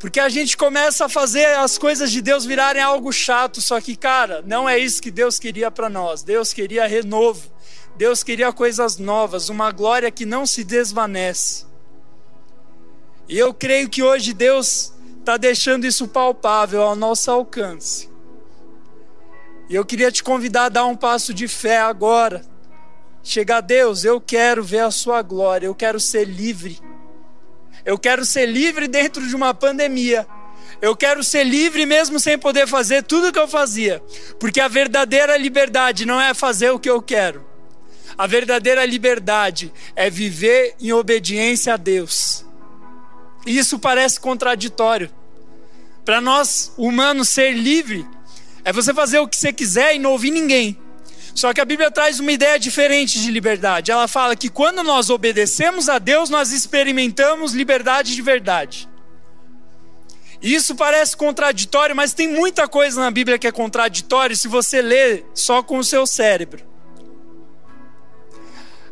Porque 0.00 0.18
a 0.18 0.28
gente 0.28 0.56
começa 0.56 1.04
a 1.04 1.08
fazer 1.08 1.46
as 1.58 1.78
coisas 1.78 2.10
de 2.10 2.20
Deus 2.20 2.44
virarem 2.44 2.82
algo 2.82 3.12
chato, 3.12 3.60
só 3.60 3.80
que, 3.80 3.94
cara, 3.94 4.42
não 4.44 4.68
é 4.68 4.76
isso 4.76 5.00
que 5.00 5.12
Deus 5.12 5.38
queria 5.38 5.70
para 5.70 5.88
nós. 5.88 6.24
Deus 6.24 6.52
queria 6.52 6.88
renovo. 6.88 7.48
Deus 7.96 8.24
queria 8.24 8.52
coisas 8.52 8.98
novas, 8.98 9.48
uma 9.48 9.70
glória 9.70 10.10
que 10.10 10.26
não 10.26 10.44
se 10.44 10.64
desvanece. 10.64 11.67
E 13.28 13.38
eu 13.38 13.52
creio 13.52 13.88
que 13.88 14.02
hoje 14.02 14.32
Deus 14.32 14.92
está 15.18 15.36
deixando 15.36 15.86
isso 15.86 16.08
palpável 16.08 16.82
ao 16.82 16.96
nosso 16.96 17.30
alcance. 17.30 18.08
E 19.68 19.74
eu 19.74 19.84
queria 19.84 20.10
te 20.10 20.22
convidar 20.22 20.64
a 20.64 20.68
dar 20.70 20.86
um 20.86 20.96
passo 20.96 21.34
de 21.34 21.46
fé 21.46 21.78
agora. 21.78 22.42
Chegar 23.22 23.60
Deus, 23.60 24.04
eu 24.04 24.18
quero 24.18 24.64
ver 24.64 24.80
a 24.80 24.90
Sua 24.90 25.20
glória, 25.20 25.66
eu 25.66 25.74
quero 25.74 26.00
ser 26.00 26.24
livre. 26.24 26.80
Eu 27.84 27.98
quero 27.98 28.24
ser 28.24 28.46
livre 28.46 28.88
dentro 28.88 29.26
de 29.26 29.36
uma 29.36 29.52
pandemia. 29.52 30.26
Eu 30.80 30.96
quero 30.96 31.22
ser 31.22 31.44
livre 31.44 31.84
mesmo 31.84 32.18
sem 32.18 32.38
poder 32.38 32.66
fazer 32.66 33.02
tudo 33.02 33.28
o 33.28 33.32
que 33.32 33.38
eu 33.38 33.48
fazia. 33.48 34.02
Porque 34.40 34.60
a 34.60 34.68
verdadeira 34.68 35.36
liberdade 35.36 36.06
não 36.06 36.18
é 36.18 36.32
fazer 36.32 36.70
o 36.70 36.78
que 36.78 36.88
eu 36.88 37.02
quero. 37.02 37.46
A 38.16 38.26
verdadeira 38.26 38.84
liberdade 38.86 39.72
é 39.94 40.08
viver 40.08 40.74
em 40.80 40.92
obediência 40.92 41.74
a 41.74 41.76
Deus. 41.76 42.47
E 43.48 43.56
isso 43.56 43.78
parece 43.78 44.20
contraditório. 44.20 45.10
Para 46.04 46.20
nós, 46.20 46.70
humanos, 46.76 47.30
ser 47.30 47.52
livre 47.52 48.06
é 48.62 48.70
você 48.70 48.92
fazer 48.92 49.20
o 49.20 49.26
que 49.26 49.38
você 49.38 49.54
quiser 49.54 49.94
e 49.94 49.98
não 49.98 50.12
ouvir 50.12 50.30
ninguém. 50.30 50.78
Só 51.34 51.54
que 51.54 51.60
a 51.62 51.64
Bíblia 51.64 51.90
traz 51.90 52.20
uma 52.20 52.30
ideia 52.30 52.58
diferente 52.58 53.18
de 53.18 53.30
liberdade. 53.30 53.90
Ela 53.90 54.06
fala 54.06 54.36
que 54.36 54.50
quando 54.50 54.82
nós 54.82 55.08
obedecemos 55.08 55.88
a 55.88 55.98
Deus, 55.98 56.28
nós 56.28 56.52
experimentamos 56.52 57.54
liberdade 57.54 58.14
de 58.14 58.20
verdade. 58.20 58.86
Isso 60.42 60.74
parece 60.74 61.16
contraditório, 61.16 61.96
mas 61.96 62.12
tem 62.12 62.28
muita 62.28 62.68
coisa 62.68 63.00
na 63.00 63.10
Bíblia 63.10 63.38
que 63.38 63.46
é 63.46 63.52
contraditório 63.52 64.36
se 64.36 64.46
você 64.46 64.82
lê 64.82 65.24
só 65.32 65.62
com 65.62 65.78
o 65.78 65.84
seu 65.84 66.06
cérebro. 66.06 66.62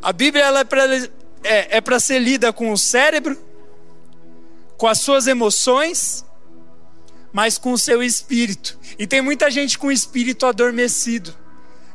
A 0.00 0.14
Bíblia 0.14 0.44
ela 0.44 0.60
é 0.60 0.64
para 0.64 0.96
é, 1.44 1.76
é 1.76 1.98
ser 1.98 2.20
lida 2.20 2.54
com 2.54 2.72
o 2.72 2.78
cérebro, 2.78 3.38
com 4.76 4.86
as 4.86 4.98
suas 4.98 5.26
emoções, 5.26 6.24
mas 7.32 7.58
com 7.58 7.72
o 7.72 7.78
seu 7.78 8.02
espírito. 8.02 8.78
E 8.98 9.06
tem 9.06 9.20
muita 9.20 9.50
gente 9.50 9.78
com 9.78 9.88
o 9.88 9.92
espírito 9.92 10.46
adormecido, 10.46 11.34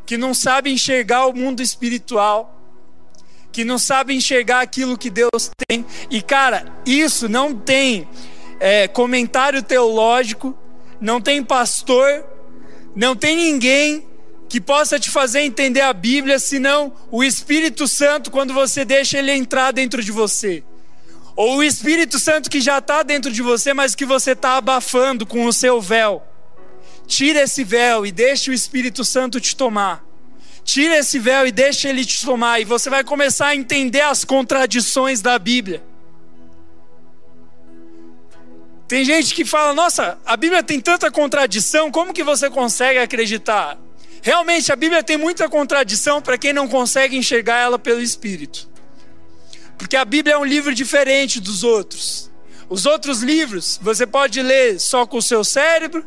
que 0.05 0.17
não 0.17 0.33
sabe 0.33 0.71
enxergar 0.71 1.25
o 1.27 1.33
mundo 1.33 1.61
espiritual, 1.61 2.57
que 3.51 3.65
não 3.65 3.77
sabe 3.77 4.13
enxergar 4.15 4.61
aquilo 4.61 4.97
que 4.97 5.09
Deus 5.09 5.51
tem. 5.67 5.85
E 6.09 6.21
cara, 6.21 6.71
isso 6.85 7.27
não 7.27 7.55
tem 7.55 8.07
é, 8.59 8.87
comentário 8.87 9.61
teológico, 9.61 10.57
não 10.99 11.19
tem 11.19 11.43
pastor, 11.43 12.25
não 12.95 13.15
tem 13.15 13.35
ninguém 13.35 14.07
que 14.47 14.59
possa 14.59 14.99
te 14.99 15.09
fazer 15.09 15.41
entender 15.41 15.81
a 15.81 15.93
Bíblia, 15.93 16.37
senão 16.37 16.93
o 17.09 17.23
Espírito 17.23 17.87
Santo, 17.87 18.29
quando 18.29 18.53
você 18.53 18.83
deixa 18.83 19.17
ele 19.17 19.31
entrar 19.31 19.71
dentro 19.71 20.03
de 20.03 20.11
você. 20.11 20.63
Ou 21.35 21.57
o 21.57 21.63
Espírito 21.63 22.19
Santo 22.19 22.49
que 22.49 22.59
já 22.59 22.77
está 22.77 23.03
dentro 23.03 23.31
de 23.31 23.41
você, 23.41 23.73
mas 23.73 23.95
que 23.95 24.05
você 24.05 24.31
está 24.31 24.57
abafando 24.57 25.25
com 25.25 25.45
o 25.45 25.53
seu 25.53 25.81
véu. 25.81 26.23
Tira 27.07 27.41
esse 27.41 27.63
véu 27.63 28.05
e 28.05 28.11
deixe 28.11 28.49
o 28.49 28.53
Espírito 28.53 29.03
Santo 29.03 29.39
te 29.39 29.55
tomar. 29.55 30.03
Tira 30.63 30.97
esse 30.97 31.17
véu 31.19 31.47
e 31.47 31.51
deixa 31.51 31.89
ele 31.89 32.05
te 32.05 32.23
tomar, 32.23 32.59
e 32.59 32.65
você 32.65 32.89
vai 32.89 33.03
começar 33.03 33.47
a 33.47 33.55
entender 33.55 34.01
as 34.01 34.23
contradições 34.23 35.21
da 35.21 35.37
Bíblia. 35.39 35.83
Tem 38.87 39.03
gente 39.03 39.33
que 39.33 39.43
fala: 39.43 39.73
Nossa, 39.73 40.17
a 40.25 40.37
Bíblia 40.37 40.61
tem 40.61 40.79
tanta 40.79 41.09
contradição, 41.09 41.89
como 41.89 42.13
que 42.13 42.23
você 42.23 42.49
consegue 42.49 42.99
acreditar? 42.99 43.77
Realmente 44.21 44.71
a 44.71 44.75
Bíblia 44.75 45.03
tem 45.03 45.17
muita 45.17 45.49
contradição 45.49 46.21
para 46.21 46.37
quem 46.37 46.53
não 46.53 46.67
consegue 46.67 47.17
enxergar 47.17 47.57
ela 47.57 47.79
pelo 47.79 47.99
Espírito. 47.99 48.70
Porque 49.81 49.97
a 49.97 50.05
Bíblia 50.05 50.35
é 50.35 50.37
um 50.37 50.45
livro 50.45 50.75
diferente 50.75 51.41
dos 51.41 51.63
outros. 51.63 52.29
Os 52.69 52.85
outros 52.85 53.23
livros 53.23 53.79
você 53.81 54.05
pode 54.05 54.39
ler 54.39 54.79
só 54.79 55.07
com 55.07 55.17
o 55.17 55.21
seu 55.23 55.43
cérebro, 55.43 56.05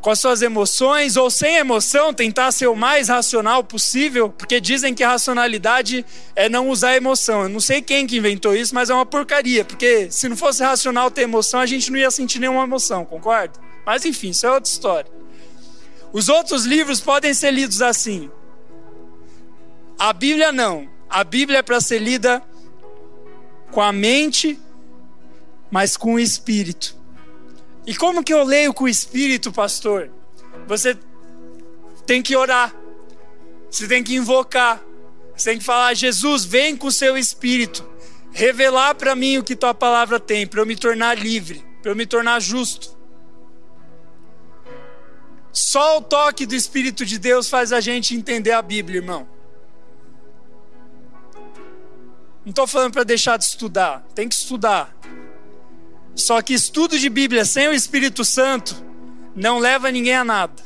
com 0.00 0.10
as 0.10 0.18
suas 0.18 0.40
emoções, 0.40 1.18
ou 1.18 1.30
sem 1.30 1.56
emoção, 1.56 2.12
tentar 2.14 2.50
ser 2.50 2.68
o 2.68 2.74
mais 2.74 3.10
racional 3.10 3.62
possível, 3.62 4.30
porque 4.30 4.62
dizem 4.62 4.94
que 4.94 5.04
racionalidade 5.04 6.06
é 6.34 6.48
não 6.48 6.70
usar 6.70 6.96
emoção. 6.96 7.42
Eu 7.42 7.50
não 7.50 7.60
sei 7.60 7.82
quem 7.82 8.06
que 8.06 8.16
inventou 8.16 8.56
isso, 8.56 8.74
mas 8.74 8.88
é 8.88 8.94
uma 8.94 9.04
porcaria, 9.04 9.62
porque 9.62 10.10
se 10.10 10.26
não 10.26 10.36
fosse 10.36 10.62
racional 10.62 11.10
ter 11.10 11.22
emoção, 11.22 11.60
a 11.60 11.66
gente 11.66 11.92
não 11.92 11.98
ia 11.98 12.10
sentir 12.10 12.38
nenhuma 12.38 12.64
emoção, 12.64 13.04
concorda? 13.04 13.60
Mas 13.84 14.06
enfim, 14.06 14.30
isso 14.30 14.46
é 14.46 14.50
outra 14.50 14.70
história. 14.70 15.12
Os 16.14 16.30
outros 16.30 16.64
livros 16.64 16.98
podem 16.98 17.34
ser 17.34 17.50
lidos 17.50 17.82
assim. 17.82 18.30
A 19.98 20.14
Bíblia 20.14 20.50
não. 20.50 20.88
A 21.12 21.24
Bíblia 21.24 21.58
é 21.58 21.62
para 21.62 21.78
ser 21.78 21.98
lida 21.98 22.42
com 23.70 23.82
a 23.82 23.92
mente, 23.92 24.58
mas 25.70 25.94
com 25.94 26.14
o 26.14 26.18
espírito. 26.18 26.96
E 27.86 27.94
como 27.94 28.24
que 28.24 28.32
eu 28.32 28.42
leio 28.42 28.72
com 28.72 28.84
o 28.84 28.88
espírito, 28.88 29.52
pastor? 29.52 30.10
Você 30.66 30.96
tem 32.06 32.22
que 32.22 32.34
orar. 32.34 32.74
Você 33.70 33.86
tem 33.86 34.02
que 34.02 34.14
invocar. 34.14 34.82
Você 35.36 35.50
tem 35.50 35.58
que 35.58 35.64
falar: 35.64 35.92
Jesus, 35.92 36.46
vem 36.46 36.74
com 36.78 36.86
o 36.86 36.92
seu 36.92 37.14
espírito. 37.14 37.86
Revelar 38.30 38.94
para 38.94 39.14
mim 39.14 39.36
o 39.36 39.44
que 39.44 39.54
tua 39.54 39.74
palavra 39.74 40.18
tem, 40.18 40.46
para 40.46 40.62
eu 40.62 40.66
me 40.66 40.76
tornar 40.76 41.18
livre, 41.18 41.62
para 41.82 41.90
eu 41.90 41.96
me 41.96 42.06
tornar 42.06 42.40
justo. 42.40 42.96
Só 45.52 45.98
o 45.98 46.00
toque 46.00 46.46
do 46.46 46.54
Espírito 46.54 47.04
de 47.04 47.18
Deus 47.18 47.50
faz 47.50 47.70
a 47.70 47.82
gente 47.82 48.14
entender 48.14 48.52
a 48.52 48.62
Bíblia, 48.62 49.00
irmão. 49.00 49.28
Não 52.44 52.50
estou 52.50 52.66
falando 52.66 52.92
para 52.92 53.04
deixar 53.04 53.36
de 53.36 53.44
estudar, 53.44 54.04
tem 54.14 54.28
que 54.28 54.34
estudar. 54.34 54.96
Só 56.14 56.42
que 56.42 56.52
estudo 56.52 56.98
de 56.98 57.08
Bíblia 57.08 57.44
sem 57.44 57.68
o 57.68 57.72
Espírito 57.72 58.24
Santo 58.24 58.74
não 59.34 59.58
leva 59.58 59.90
ninguém 59.90 60.14
a 60.14 60.24
nada. 60.24 60.62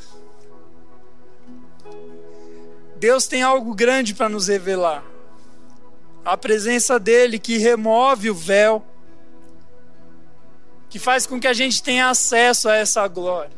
Deus 2.97 3.27
tem 3.27 3.43
algo 3.43 3.73
grande 3.75 4.13
para 4.15 4.27
nos 4.27 4.47
revelar. 4.47 5.03
A 6.25 6.35
presença 6.35 6.99
dele 6.99 7.37
que 7.39 7.57
remove 7.57 8.29
o 8.29 8.35
véu, 8.35 8.85
que 10.89 10.97
faz 10.97 11.27
com 11.27 11.39
que 11.39 11.47
a 11.47 11.53
gente 11.53 11.81
tenha 11.81 12.09
acesso 12.09 12.67
a 12.67 12.75
essa 12.75 13.07
glória. 13.07 13.55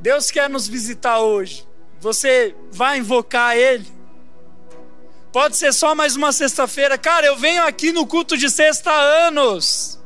Deus 0.00 0.30
quer 0.30 0.50
nos 0.50 0.66
visitar 0.66 1.20
hoje. 1.20 1.66
Você 2.00 2.54
vai 2.70 2.98
invocar 2.98 3.56
Ele? 3.56 3.86
Pode 5.34 5.56
ser 5.56 5.72
só 5.72 5.96
mais 5.96 6.14
uma 6.14 6.30
sexta-feira. 6.30 6.96
Cara, 6.96 7.26
eu 7.26 7.36
venho 7.36 7.64
aqui 7.64 7.90
no 7.90 8.06
culto 8.06 8.38
de 8.38 8.48
sexta 8.48 8.88
há 8.88 9.26
anos. 9.26 9.98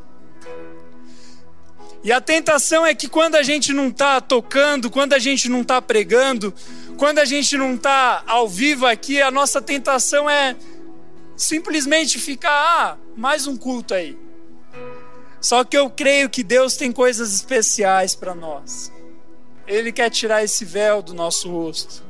E 2.02 2.10
a 2.10 2.18
tentação 2.18 2.86
é 2.86 2.94
que 2.94 3.06
quando 3.06 3.34
a 3.34 3.42
gente 3.42 3.74
não 3.74 3.88
está 3.88 4.22
tocando, 4.22 4.90
quando 4.90 5.12
a 5.12 5.18
gente 5.18 5.46
não 5.46 5.60
está 5.60 5.82
pregando, 5.82 6.54
quando 6.96 7.18
a 7.18 7.26
gente 7.26 7.58
não 7.58 7.74
está 7.74 8.22
ao 8.26 8.48
vivo 8.48 8.86
aqui, 8.86 9.20
a 9.20 9.30
nossa 9.30 9.60
tentação 9.60 10.30
é 10.30 10.56
simplesmente 11.36 12.18
ficar, 12.18 12.50
ah, 12.50 12.96
mais 13.14 13.46
um 13.46 13.54
culto 13.54 13.92
aí. 13.92 14.16
Só 15.42 15.62
que 15.62 15.76
eu 15.76 15.90
creio 15.90 16.30
que 16.30 16.42
Deus 16.42 16.74
tem 16.74 16.90
coisas 16.90 17.34
especiais 17.34 18.14
para 18.14 18.34
nós. 18.34 18.90
Ele 19.66 19.92
quer 19.92 20.08
tirar 20.08 20.42
esse 20.42 20.64
véu 20.64 21.02
do 21.02 21.12
nosso 21.12 21.50
rosto. 21.50 22.07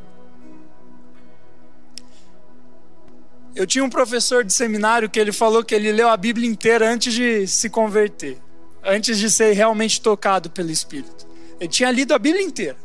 Eu 3.55 3.67
tinha 3.67 3.85
um 3.85 3.91
professor 3.91 4.45
de 4.45 4.53
seminário 4.53 5.11
que 5.11 5.19
ele 5.19 5.33
falou 5.33 5.65
que 5.65 5.75
ele 5.75 5.91
leu 5.91 6.09
a 6.09 6.17
Bíblia 6.17 6.49
inteira 6.49 6.89
antes 6.89 7.13
de 7.13 7.47
se 7.47 7.69
converter, 7.69 8.39
antes 8.85 9.19
de 9.19 9.31
ser 9.31 9.53
realmente 9.53 10.01
tocado 10.01 10.51
pelo 10.51 10.71
Espírito. 10.71 11.27
Ele 11.59 11.69
tinha 11.69 11.91
lido 11.91 12.15
a 12.15 12.19
Bíblia 12.19 12.43
inteira. 12.43 12.77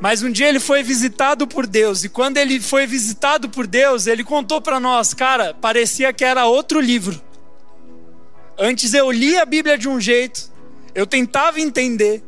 Mas 0.00 0.22
um 0.22 0.30
dia 0.30 0.48
ele 0.48 0.60
foi 0.60 0.82
visitado 0.82 1.46
por 1.46 1.66
Deus, 1.66 2.04
e 2.04 2.08
quando 2.08 2.38
ele 2.38 2.58
foi 2.58 2.86
visitado 2.86 3.50
por 3.50 3.66
Deus, 3.66 4.06
ele 4.06 4.24
contou 4.24 4.60
para 4.60 4.80
nós, 4.80 5.12
cara, 5.12 5.52
parecia 5.52 6.10
que 6.10 6.24
era 6.24 6.46
outro 6.46 6.80
livro. 6.80 7.20
Antes 8.58 8.94
eu 8.94 9.10
lia 9.10 9.42
a 9.42 9.44
Bíblia 9.44 9.76
de 9.76 9.88
um 9.88 10.00
jeito, 10.00 10.50
eu 10.94 11.06
tentava 11.06 11.60
entender, 11.60 12.22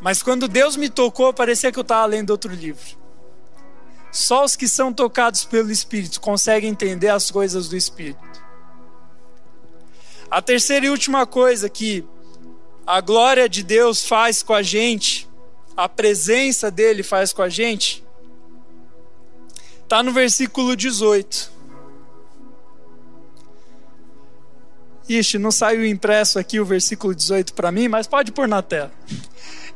mas 0.00 0.22
quando 0.22 0.48
Deus 0.48 0.76
me 0.76 0.88
tocou, 0.88 1.32
parecia 1.34 1.70
que 1.70 1.78
eu 1.78 1.82
estava 1.82 2.06
lendo 2.06 2.30
outro 2.30 2.54
livro. 2.54 2.99
Só 4.12 4.44
os 4.44 4.56
que 4.56 4.66
são 4.66 4.92
tocados 4.92 5.44
pelo 5.44 5.70
Espírito 5.70 6.20
conseguem 6.20 6.70
entender 6.70 7.08
as 7.08 7.30
coisas 7.30 7.68
do 7.68 7.76
Espírito. 7.76 8.18
A 10.30 10.40
terceira 10.40 10.86
e 10.86 10.90
última 10.90 11.26
coisa 11.26 11.68
que 11.68 12.04
a 12.86 13.00
glória 13.00 13.48
de 13.48 13.62
Deus 13.62 14.04
faz 14.04 14.42
com 14.42 14.54
a 14.54 14.62
gente, 14.62 15.28
a 15.76 15.88
presença 15.88 16.70
dele 16.70 17.02
faz 17.02 17.32
com 17.32 17.42
a 17.42 17.48
gente, 17.48 18.04
está 19.82 20.02
no 20.02 20.12
versículo 20.12 20.76
18. 20.76 21.59
Ixi, 25.10 25.38
não 25.38 25.50
saiu 25.50 25.84
impresso 25.84 26.38
aqui 26.38 26.60
o 26.60 26.64
versículo 26.64 27.12
18 27.12 27.52
para 27.54 27.72
mim, 27.72 27.88
mas 27.88 28.06
pode 28.06 28.30
pôr 28.30 28.46
na 28.46 28.62
tela. 28.62 28.92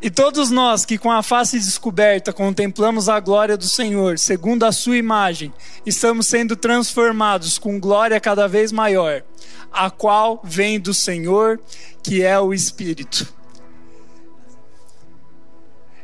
E 0.00 0.08
todos 0.08 0.48
nós 0.48 0.84
que 0.84 0.96
com 0.96 1.10
a 1.10 1.24
face 1.24 1.58
descoberta 1.58 2.32
contemplamos 2.32 3.08
a 3.08 3.18
glória 3.18 3.56
do 3.56 3.68
Senhor, 3.68 4.16
segundo 4.16 4.62
a 4.62 4.70
sua 4.70 4.96
imagem, 4.96 5.52
estamos 5.84 6.28
sendo 6.28 6.54
transformados 6.54 7.58
com 7.58 7.80
glória 7.80 8.20
cada 8.20 8.46
vez 8.46 8.70
maior, 8.70 9.24
a 9.72 9.90
qual 9.90 10.40
vem 10.44 10.78
do 10.78 10.94
Senhor, 10.94 11.60
que 12.00 12.22
é 12.22 12.38
o 12.38 12.54
Espírito. 12.54 13.26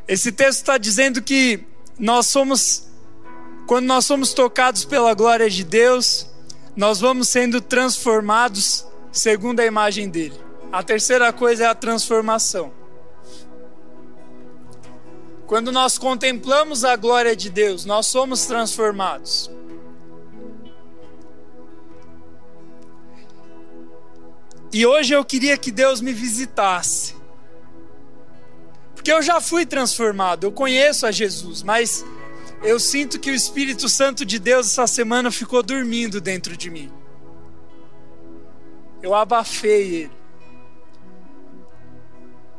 Esse 0.08 0.32
texto 0.32 0.58
está 0.58 0.76
dizendo 0.76 1.22
que 1.22 1.62
nós 1.96 2.26
somos, 2.26 2.88
quando 3.68 3.86
nós 3.86 4.04
somos 4.04 4.32
tocados 4.32 4.84
pela 4.84 5.14
glória 5.14 5.48
de 5.48 5.62
Deus, 5.62 6.26
nós 6.74 6.98
vamos 6.98 7.28
sendo 7.28 7.60
transformados 7.60 8.90
segundo 9.12 9.60
a 9.60 9.66
imagem 9.66 10.08
dele. 10.08 10.38
A 10.72 10.82
terceira 10.82 11.32
coisa 11.32 11.64
é 11.64 11.66
a 11.66 11.74
transformação. 11.74 12.72
Quando 15.46 15.72
nós 15.72 15.98
contemplamos 15.98 16.84
a 16.84 16.94
glória 16.94 17.34
de 17.34 17.50
Deus, 17.50 17.84
nós 17.84 18.06
somos 18.06 18.46
transformados. 18.46 19.50
E 24.72 24.86
hoje 24.86 25.12
eu 25.12 25.24
queria 25.24 25.58
que 25.58 25.72
Deus 25.72 26.00
me 26.00 26.12
visitasse. 26.12 27.16
Porque 28.94 29.10
eu 29.10 29.20
já 29.20 29.40
fui 29.40 29.66
transformado, 29.66 30.44
eu 30.44 30.52
conheço 30.52 31.04
a 31.06 31.10
Jesus, 31.10 31.62
mas 31.64 32.04
eu 32.62 32.78
sinto 32.78 33.18
que 33.18 33.30
o 33.30 33.34
Espírito 33.34 33.88
Santo 33.88 34.24
de 34.24 34.38
Deus 34.38 34.68
essa 34.68 34.86
semana 34.86 35.32
ficou 35.32 35.62
dormindo 35.62 36.20
dentro 36.20 36.56
de 36.56 36.70
mim. 36.70 36.99
Eu 39.02 39.14
abafei 39.14 39.94
ele. 39.94 40.20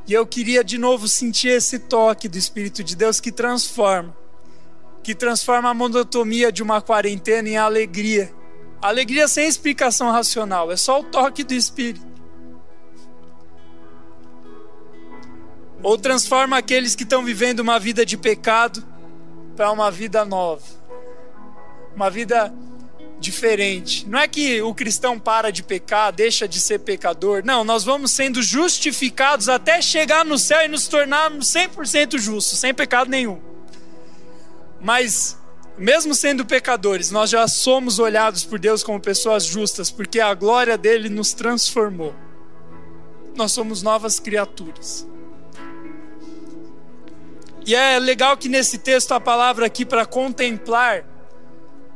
E 0.08 0.14
eu 0.14 0.26
queria 0.26 0.64
de 0.64 0.78
novo 0.78 1.08
sentir 1.08 1.50
esse 1.50 1.80
toque 1.80 2.28
do 2.28 2.38
Espírito 2.38 2.84
de 2.84 2.96
Deus 2.96 3.20
que 3.20 3.32
transforma, 3.32 4.16
que 5.04 5.14
transforma 5.14 5.70
a 5.70 5.74
monotonia 5.74 6.52
de 6.52 6.64
uma 6.64 6.82
quarentena 6.82 7.48
em 7.48 7.58
alegria. 7.58 8.34
Alegria 8.82 9.28
sem 9.28 9.48
explicação 9.48 10.12
racional, 10.12 10.72
é 10.72 10.76
só 10.76 11.00
o 11.00 11.04
toque 11.04 11.44
do 11.44 11.54
Espírito. 11.54 12.06
Ou 15.84 15.98
transforma 15.98 16.58
aqueles 16.58 16.96
que 16.96 17.04
estão 17.04 17.24
vivendo 17.24 17.60
uma 17.60 17.80
vida 17.80 18.06
de 18.06 18.18
pecado 18.18 18.84
para 19.56 19.72
uma 19.72 19.90
vida 19.90 20.26
nova, 20.26 20.64
uma 21.96 22.10
vida 22.10 22.54
diferente. 23.22 24.06
Não 24.10 24.20
é 24.20 24.28
que 24.28 24.62
o 24.62 24.74
cristão 24.74 25.18
para 25.20 25.52
de 25.52 25.64
pecar, 25.64 26.12
deixa 26.12 26.48
de 26.48 26.60
ser 26.60 26.80
pecador. 26.80 27.44
Não, 27.46 27.64
nós 27.64 27.84
vamos 27.84 28.12
sendo 28.12 28.42
justificados 28.42 29.48
até 29.48 29.82
chegar 29.82 30.26
no 30.26 30.38
céu 30.38 30.66
e 30.66 30.68
nos 30.68 30.88
tornarmos 30.88 31.48
100% 31.48 32.18
justos, 32.18 32.60
sem 32.60 32.74
pecado 32.74 33.10
nenhum. 33.10 33.40
Mas, 34.82 35.38
mesmo 35.78 36.16
sendo 36.16 36.44
pecadores, 36.46 37.12
nós 37.12 37.30
já 37.30 37.48
somos 37.48 38.00
olhados 38.00 38.44
por 38.44 38.58
Deus 38.58 38.84
como 38.84 39.00
pessoas 39.00 39.46
justas, 39.46 39.92
porque 39.92 40.20
a 40.20 40.34
glória 40.34 40.78
dele 40.78 41.08
nos 41.08 41.32
transformou. 41.32 42.16
Nós 43.36 43.52
somos 43.52 43.84
novas 43.84 44.20
criaturas. 44.20 45.08
E 47.66 47.76
é 47.76 48.00
legal 48.00 48.36
que 48.36 48.50
nesse 48.50 48.80
texto 48.80 49.12
a 49.12 49.20
palavra 49.20 49.68
aqui 49.68 49.86
para 49.86 50.04
contemplar 50.04 51.06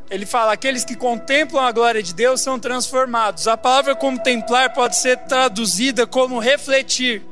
ele 0.09 0.25
fala: 0.25 0.53
aqueles 0.53 0.83
que 0.83 0.95
contemplam 0.95 1.63
a 1.63 1.71
glória 1.71 2.01
de 2.01 2.13
Deus 2.13 2.41
são 2.41 2.59
transformados. 2.59 3.47
A 3.47 3.57
palavra 3.57 3.95
contemplar 3.95 4.73
pode 4.73 4.95
ser 4.95 5.17
traduzida 5.19 6.05
como 6.05 6.39
refletir. 6.39 7.23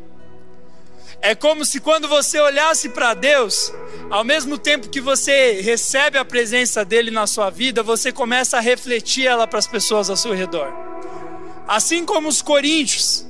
É 1.22 1.34
como 1.34 1.64
se 1.64 1.80
quando 1.80 2.08
você 2.08 2.38
olhasse 2.40 2.90
para 2.90 3.14
Deus, 3.14 3.72
ao 4.10 4.26
mesmo 4.26 4.58
tempo 4.58 4.90
que 4.90 5.00
você 5.00 5.62
recebe 5.62 6.18
a 6.18 6.26
presença 6.26 6.84
dele 6.84 7.12
na 7.12 7.26
sua 7.26 7.50
vida, 7.50 7.82
você 7.82 8.12
começa 8.12 8.58
a 8.58 8.60
refletir 8.60 9.26
ela 9.26 9.48
para 9.48 9.60
as 9.60 9.68
pessoas 9.68 10.10
ao 10.10 10.18
seu 10.18 10.34
redor. 10.34 10.74
Assim 11.66 12.04
como 12.04 12.28
os 12.28 12.42
coríntios, 12.42 13.26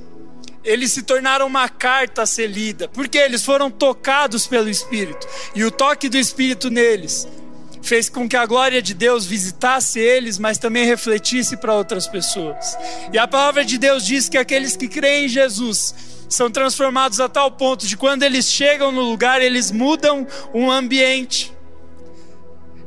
eles 0.64 0.90
se 0.90 1.04
tornaram 1.04 1.46
uma 1.46 1.68
carta 1.68 2.22
a 2.22 2.26
ser 2.26 2.48
lida, 2.48 2.88
porque 2.88 3.16
eles 3.16 3.44
foram 3.44 3.70
tocados 3.70 4.44
pelo 4.44 4.68
Espírito, 4.68 5.24
e 5.54 5.64
o 5.64 5.70
toque 5.70 6.08
do 6.08 6.18
Espírito 6.18 6.70
neles 6.70 7.28
fez 7.84 8.08
com 8.08 8.26
que 8.26 8.36
a 8.36 8.46
glória 8.46 8.80
de 8.80 8.94
Deus 8.94 9.26
visitasse 9.26 10.00
eles, 10.00 10.38
mas 10.38 10.56
também 10.56 10.86
refletisse 10.86 11.56
para 11.56 11.74
outras 11.74 12.06
pessoas. 12.06 12.76
E 13.12 13.18
a 13.18 13.28
palavra 13.28 13.62
de 13.64 13.76
Deus 13.76 14.04
diz 14.04 14.28
que 14.28 14.38
aqueles 14.38 14.74
que 14.74 14.88
creem 14.88 15.26
em 15.26 15.28
Jesus 15.28 15.94
são 16.28 16.50
transformados 16.50 17.20
a 17.20 17.28
tal 17.28 17.50
ponto 17.50 17.86
de 17.86 17.96
quando 17.96 18.22
eles 18.22 18.50
chegam 18.50 18.90
no 18.90 19.02
lugar, 19.02 19.42
eles 19.42 19.70
mudam 19.70 20.26
um 20.54 20.70
ambiente. 20.70 21.54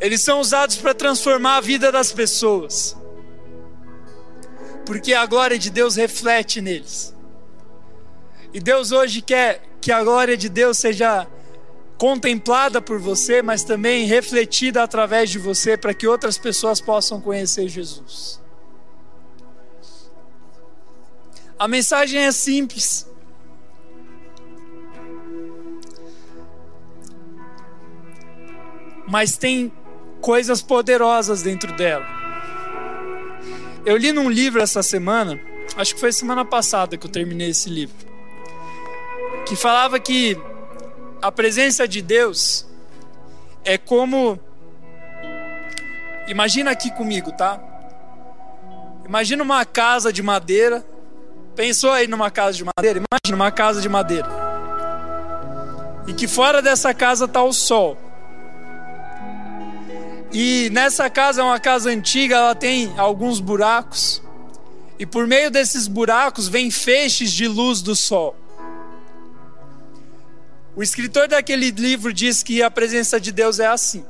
Eles 0.02 0.22
são 0.22 0.40
usados 0.40 0.76
para 0.78 0.96
transformar 0.96 1.58
a 1.58 1.62
vida 1.62 1.92
das 1.92 2.12
pessoas. 2.12 2.98
Porque 4.84 5.14
a 5.14 5.26
glória 5.28 5.60
de 5.60 5.70
Deus 5.70 5.96
reflete 5.96 6.60
neles. 6.60 7.14
E 8.52 8.60
Deus 8.60 8.92
hoje 8.92 9.22
quer 9.22 9.62
que 9.80 9.92
a 9.92 10.04
glória 10.04 10.36
de 10.36 10.50
Deus 10.50 10.78
seja 10.80 11.28
contemplada 11.98 12.80
por 12.82 13.00
você, 13.00 13.42
mas 13.42 13.64
também 13.64 14.06
refletida 14.06 14.84
através 14.84 15.30
de 15.30 15.40
você 15.40 15.76
para 15.76 15.94
que 15.94 16.08
outras 16.08 16.38
pessoas 16.38 16.80
possam 16.80 17.20
conhecer 17.20 17.68
Jesus. 17.68 18.40
A 21.58 21.68
mensagem 21.68 22.22
é 22.22 22.32
simples. 22.32 23.08
Mas 29.08 29.38
tem 29.38 29.72
coisas 30.22 30.62
poderosas 30.62 31.42
dentro 31.42 31.74
dela. 31.76 32.06
Eu 33.86 33.98
li 33.98 34.12
num 34.12 34.30
livro 34.30 34.62
essa 34.62 34.84
semana, 34.84 35.40
acho 35.78 35.96
que 35.96 36.00
foi 36.00 36.12
semana 36.12 36.44
passada 36.44 36.98
que 36.98 37.08
eu 37.08 37.12
terminei 37.12 37.52
esse 37.52 37.70
livro, 37.70 37.96
que 39.46 39.56
falava 39.56 39.98
que 39.98 40.38
a 41.22 41.32
presença 41.32 41.88
de 41.88 42.02
Deus 42.02 42.66
é 43.64 43.78
como. 43.78 44.40
Imagina 46.28 46.72
aqui 46.72 46.92
comigo, 46.92 47.32
tá? 47.32 47.60
Imagina 49.06 49.44
uma 49.44 49.66
casa 49.66 50.12
de 50.12 50.22
madeira. 50.22 50.86
Pensou 51.56 51.92
aí 51.92 52.08
numa 52.08 52.30
casa 52.30 52.58
de 52.58 52.64
madeira? 52.64 53.00
Imagina 53.00 53.36
uma 53.44 53.52
casa 53.52 53.82
de 53.82 53.90
madeira. 53.90 54.28
E 56.06 56.14
que 56.14 56.28
fora 56.28 56.62
dessa 56.62 56.94
casa 56.94 57.26
está 57.26 57.44
o 57.44 57.52
sol. 57.52 57.98
E 60.32 60.70
nessa 60.72 61.10
casa 61.10 61.42
é 61.42 61.44
uma 61.44 61.60
casa 61.60 61.90
antiga, 61.90 62.36
ela 62.36 62.56
tem 62.56 62.94
alguns 62.98 63.40
buracos. 63.40 64.22
E 65.00 65.06
por 65.06 65.26
meio 65.26 65.50
desses 65.50 65.88
buracos 65.88 66.48
vem 66.48 66.70
feixes 66.70 67.32
de 67.32 67.48
luz 67.48 67.82
do 67.82 67.96
sol. 67.96 68.36
O 70.78 70.84
escritor 70.84 71.28
daquele 71.28 71.72
livro 71.72 72.14
diz 72.14 72.44
que 72.44 72.62
a 72.62 72.70
presença 72.70 73.20
de 73.20 73.32
Deus 73.32 73.60
é 73.60 73.66
assim. 73.66 74.06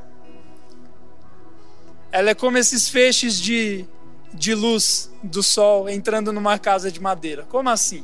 Ela 2.11 2.31
é 2.31 2.35
como 2.35 2.57
esses 2.57 2.89
feixes 2.89 3.39
de, 3.39 3.85
de 4.33 4.53
luz 4.53 5.09
do 5.23 5.41
sol 5.41 5.87
entrando 5.87 6.33
numa 6.33 6.59
casa 6.59 6.91
de 6.91 6.99
madeira. 6.99 7.43
Como 7.43 7.69
assim? 7.69 8.03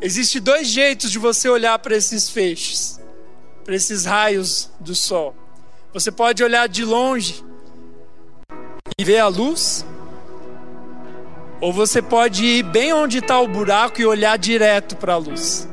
Existem 0.00 0.42
dois 0.42 0.66
jeitos 0.66 1.12
de 1.12 1.20
você 1.20 1.48
olhar 1.48 1.78
para 1.78 1.94
esses 1.94 2.28
feixes, 2.28 3.00
para 3.64 3.76
esses 3.76 4.04
raios 4.04 4.72
do 4.80 4.92
sol. 4.92 5.36
Você 5.92 6.10
pode 6.10 6.42
olhar 6.42 6.68
de 6.68 6.84
longe 6.84 7.44
e 8.98 9.04
ver 9.04 9.18
a 9.18 9.28
luz, 9.28 9.86
ou 11.60 11.72
você 11.72 12.02
pode 12.02 12.44
ir 12.44 12.64
bem 12.64 12.92
onde 12.92 13.18
está 13.18 13.40
o 13.40 13.46
buraco 13.46 14.00
e 14.00 14.04
olhar 14.04 14.36
direto 14.36 14.96
para 14.96 15.12
a 15.12 15.16
luz 15.16 15.72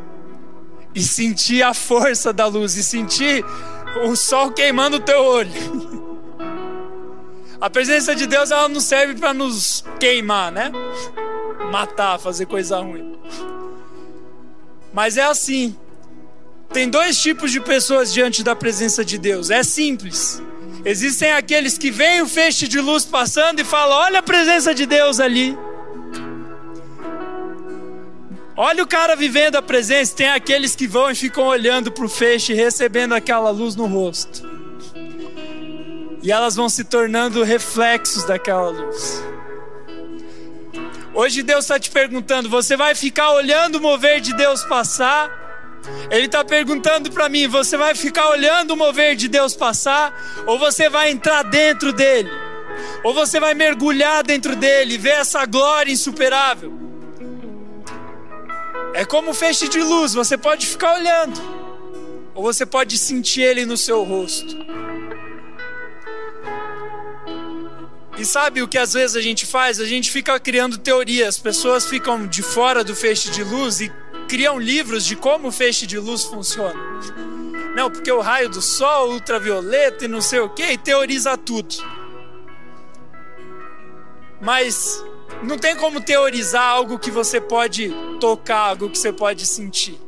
e 0.94 1.02
sentir 1.02 1.64
a 1.64 1.74
força 1.74 2.34
da 2.34 2.46
luz 2.48 2.76
e 2.76 2.84
sentir 2.84 3.46
o 4.06 4.16
sol 4.16 4.52
queimando 4.52 4.98
o 4.98 5.00
teu 5.00 5.22
olho. 5.22 6.12
A 7.60 7.70
presença 7.70 8.16
de 8.16 8.26
Deus 8.26 8.50
ela 8.50 8.68
não 8.68 8.80
serve 8.80 9.16
para 9.16 9.34
nos 9.34 9.84
queimar, 10.00 10.52
né? 10.52 10.72
Matar, 11.72 12.20
fazer 12.20 12.48
coisa 12.48 12.80
ruim. 12.80 13.16
Mas 14.94 15.16
é 15.16 15.24
assim. 15.24 15.76
Tem 16.74 16.90
dois 16.90 17.22
tipos 17.22 17.52
de 17.52 17.60
pessoas 17.60 18.12
diante 18.12 18.44
da 18.44 18.56
presença 18.56 19.06
de 19.06 19.18
Deus. 19.18 19.50
É 19.50 19.62
simples. 19.62 20.42
Existem 20.84 21.32
aqueles 21.34 21.78
que 21.78 21.92
veem 21.92 22.22
o 22.22 22.28
feixe 22.28 22.68
de 22.68 22.80
luz 22.80 23.06
passando 23.06 23.60
e 23.60 23.64
falam: 23.64 23.98
Olha 23.98 24.20
a 24.20 24.24
presença 24.24 24.74
de 24.74 24.86
Deus 24.86 25.20
ali. 25.20 25.56
Olha 28.64 28.84
o 28.84 28.88
cara 28.88 29.16
vivendo 29.16 29.56
a 29.56 29.62
presença. 29.62 30.16
Tem 30.16 30.30
aqueles 30.30 30.76
que 30.76 30.86
vão 30.86 31.10
e 31.10 31.16
ficam 31.16 31.46
olhando 31.46 31.92
para 31.92 32.06
o 32.06 32.08
feixe, 32.08 32.54
recebendo 32.54 33.16
aquela 33.16 33.50
luz 33.50 33.76
no 33.76 33.88
rosto. 33.88 34.48
E 36.22 36.32
elas 36.32 36.58
vão 36.58 36.70
se 36.70 36.84
tornando 36.84 37.42
reflexos 37.42 38.24
daquela 38.24 38.70
luz. 38.70 39.24
Hoje 41.12 41.42
Deus 41.42 41.66
está 41.66 41.80
te 41.80 41.90
perguntando: 41.90 42.50
você 42.50 42.78
vai 42.78 42.94
ficar 42.94 43.32
olhando 43.32 43.80
o 43.80 43.82
mover 43.82 44.22
de 44.22 44.32
Deus 44.36 44.64
passar? 44.64 45.32
Ele 46.12 46.28
está 46.28 46.46
perguntando 46.46 47.12
para 47.12 47.28
mim: 47.28 47.48
você 47.48 47.76
vai 47.76 47.96
ficar 47.96 48.30
olhando 48.30 48.76
o 48.76 48.78
mover 48.78 49.16
de 49.16 49.28
Deus 49.28 49.56
passar? 49.56 50.14
Ou 50.46 50.60
você 50.60 50.88
vai 50.88 51.10
entrar 51.10 51.42
dentro 51.42 51.92
dele? 51.92 52.30
Ou 53.04 53.12
você 53.12 53.40
vai 53.40 53.56
mergulhar 53.56 54.24
dentro 54.24 54.56
dele 54.56 54.94
e 54.94 54.98
ver 55.00 55.16
essa 55.16 55.48
glória 55.48 55.92
insuperável? 55.92 56.91
É 58.94 59.06
como 59.06 59.32
um 59.32 59.34
feixe 59.34 59.68
de 59.68 59.82
luz, 59.82 60.14
você 60.14 60.38
pode 60.38 60.68
ficar 60.68 60.96
olhando, 60.96 61.40
ou 62.36 62.44
você 62.44 62.66
pode 62.66 62.98
sentir 62.98 63.42
ele 63.42 63.66
no 63.66 63.78
seu 63.78 64.04
rosto. 64.04 64.58
E 68.18 68.26
sabe 68.26 68.62
o 68.62 68.68
que 68.68 68.78
às 68.78 68.94
vezes 68.94 69.16
a 69.16 69.22
gente 69.22 69.48
faz? 69.48 69.80
A 69.80 69.86
gente 69.86 70.12
fica 70.12 70.40
criando 70.40 70.78
teorias. 70.78 71.30
As 71.30 71.38
pessoas 71.40 71.88
ficam 71.88 72.28
de 72.28 72.44
fora 72.44 72.84
do 72.84 72.96
feixe 72.96 73.32
de 73.32 73.44
luz 73.44 73.82
e 73.82 73.92
criam 74.28 74.60
livros 74.60 75.06
de 75.06 75.16
como 75.16 75.48
o 75.48 75.52
feixe 75.52 75.88
de 75.88 75.98
luz 75.98 76.26
funciona. 76.26 76.80
Não, 77.76 77.90
porque 77.90 78.12
o 78.12 78.22
raio 78.22 78.48
do 78.48 78.62
sol, 78.62 79.14
ultravioleta 79.14 80.06
e 80.06 80.08
não 80.08 80.22
sei 80.22 80.40
o 80.40 80.50
que, 80.50 80.64
e 80.64 80.78
teoriza 80.78 81.36
tudo. 81.36 81.76
Mas 84.40 85.04
não 85.44 85.58
tem 85.58 85.76
como 85.76 86.00
teorizar 86.00 86.64
algo 86.64 87.00
que 87.00 87.10
você 87.10 87.42
pode 87.42 87.92
tocar, 88.20 88.70
algo 88.70 88.90
que 88.90 88.98
você 88.98 89.12
pode 89.12 89.46
sentir. 89.46 90.00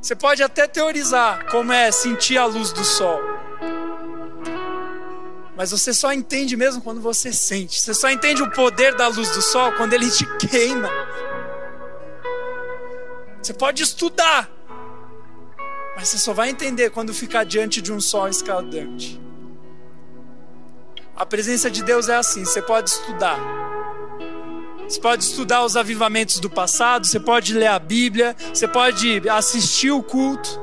Você 0.00 0.14
pode 0.14 0.42
até 0.42 0.66
teorizar 0.66 1.46
como 1.50 1.72
é 1.72 1.90
sentir 1.90 2.38
a 2.38 2.46
luz 2.46 2.72
do 2.72 2.84
sol. 2.84 3.20
Mas 5.56 5.72
você 5.72 5.92
só 5.92 6.12
entende 6.12 6.56
mesmo 6.56 6.80
quando 6.80 7.00
você 7.00 7.32
sente. 7.32 7.78
Você 7.78 7.92
só 7.92 8.08
entende 8.08 8.42
o 8.42 8.50
poder 8.50 8.94
da 8.94 9.08
luz 9.08 9.28
do 9.30 9.42
sol 9.42 9.72
quando 9.72 9.92
ele 9.92 10.10
te 10.10 10.24
queima. 10.38 10.88
Você 13.42 13.52
pode 13.52 13.82
estudar, 13.82 14.50
mas 15.96 16.08
você 16.08 16.18
só 16.18 16.32
vai 16.32 16.50
entender 16.50 16.90
quando 16.90 17.12
ficar 17.12 17.44
diante 17.44 17.82
de 17.82 17.92
um 17.92 18.00
sol 18.00 18.28
escaldante. 18.28 19.20
A 21.16 21.26
presença 21.26 21.70
de 21.70 21.82
Deus 21.82 22.08
é 22.08 22.16
assim: 22.16 22.44
você 22.44 22.62
pode 22.62 22.88
estudar. 22.88 23.38
Você 24.90 25.00
pode 25.00 25.22
estudar 25.22 25.64
os 25.64 25.76
avivamentos 25.76 26.40
do 26.40 26.50
passado, 26.50 27.06
você 27.06 27.20
pode 27.20 27.54
ler 27.54 27.68
a 27.68 27.78
Bíblia, 27.78 28.34
você 28.52 28.66
pode 28.66 29.22
assistir 29.28 29.92
o 29.92 30.02
culto, 30.02 30.60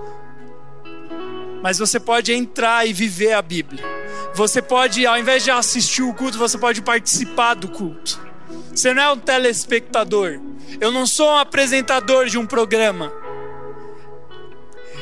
mas 1.64 1.80
você 1.80 1.98
pode 1.98 2.34
entrar 2.34 2.86
e 2.86 2.92
viver 2.92 3.32
a 3.32 3.42
Bíblia. 3.42 3.82
Você 4.36 4.62
pode, 4.62 5.06
ao 5.06 5.18
invés 5.18 5.46
de 5.46 5.50
assistir 5.50 6.02
o 6.02 6.14
culto, 6.14 6.38
você 6.38 6.58
pode 6.58 6.82
participar 6.82 7.54
do 7.54 7.70
culto. 7.70 8.20
Você 8.76 8.94
não 8.94 9.02
é 9.02 9.12
um 9.14 9.18
telespectador. 9.18 10.42
Eu 10.82 10.92
não 10.92 11.08
sou 11.08 11.30
um 11.30 11.38
apresentador 11.38 12.26
de 12.26 12.38
um 12.38 12.46
programa. 12.46 13.10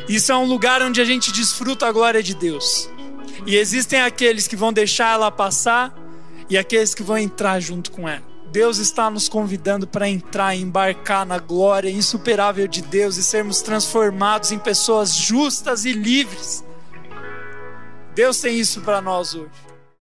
Isso 0.08 0.32
é 0.32 0.38
um 0.38 0.46
lugar 0.46 0.84
onde 0.84 1.02
a 1.02 1.06
gente 1.06 1.32
desfruta 1.32 1.88
a 1.88 1.92
glória 1.92 2.22
de 2.22 2.36
Deus. 2.36 2.88
E 3.48 3.56
existem 3.56 4.02
aqueles 4.02 4.48
que 4.48 4.56
vão 4.56 4.72
deixar 4.72 5.14
ela 5.14 5.32
passar 5.32 5.98
e 6.48 6.60
aqueles 6.60 6.94
que 6.94 7.02
vão 7.02 7.18
entrar 7.18 7.60
junto 7.60 7.90
com 7.90 8.08
ela. 8.08 8.35
Deus 8.56 8.78
está 8.78 9.10
nos 9.10 9.28
convidando 9.28 9.86
para 9.86 10.08
entrar 10.08 10.56
e 10.56 10.62
embarcar 10.62 11.26
na 11.26 11.38
glória 11.38 11.90
insuperável 11.90 12.70
de 12.70 12.82
Deus 12.82 13.18
e 13.18 13.24
sermos 13.24 13.62
transformados 13.62 14.54
em 14.54 14.58
pessoas 14.58 15.14
justas 15.14 15.84
e 15.84 15.92
livres. 15.92 16.64
Deus 18.14 18.40
tem 18.40 18.58
isso 18.58 18.80
para 18.80 19.02
nós 19.02 19.36
hoje. 19.36 19.52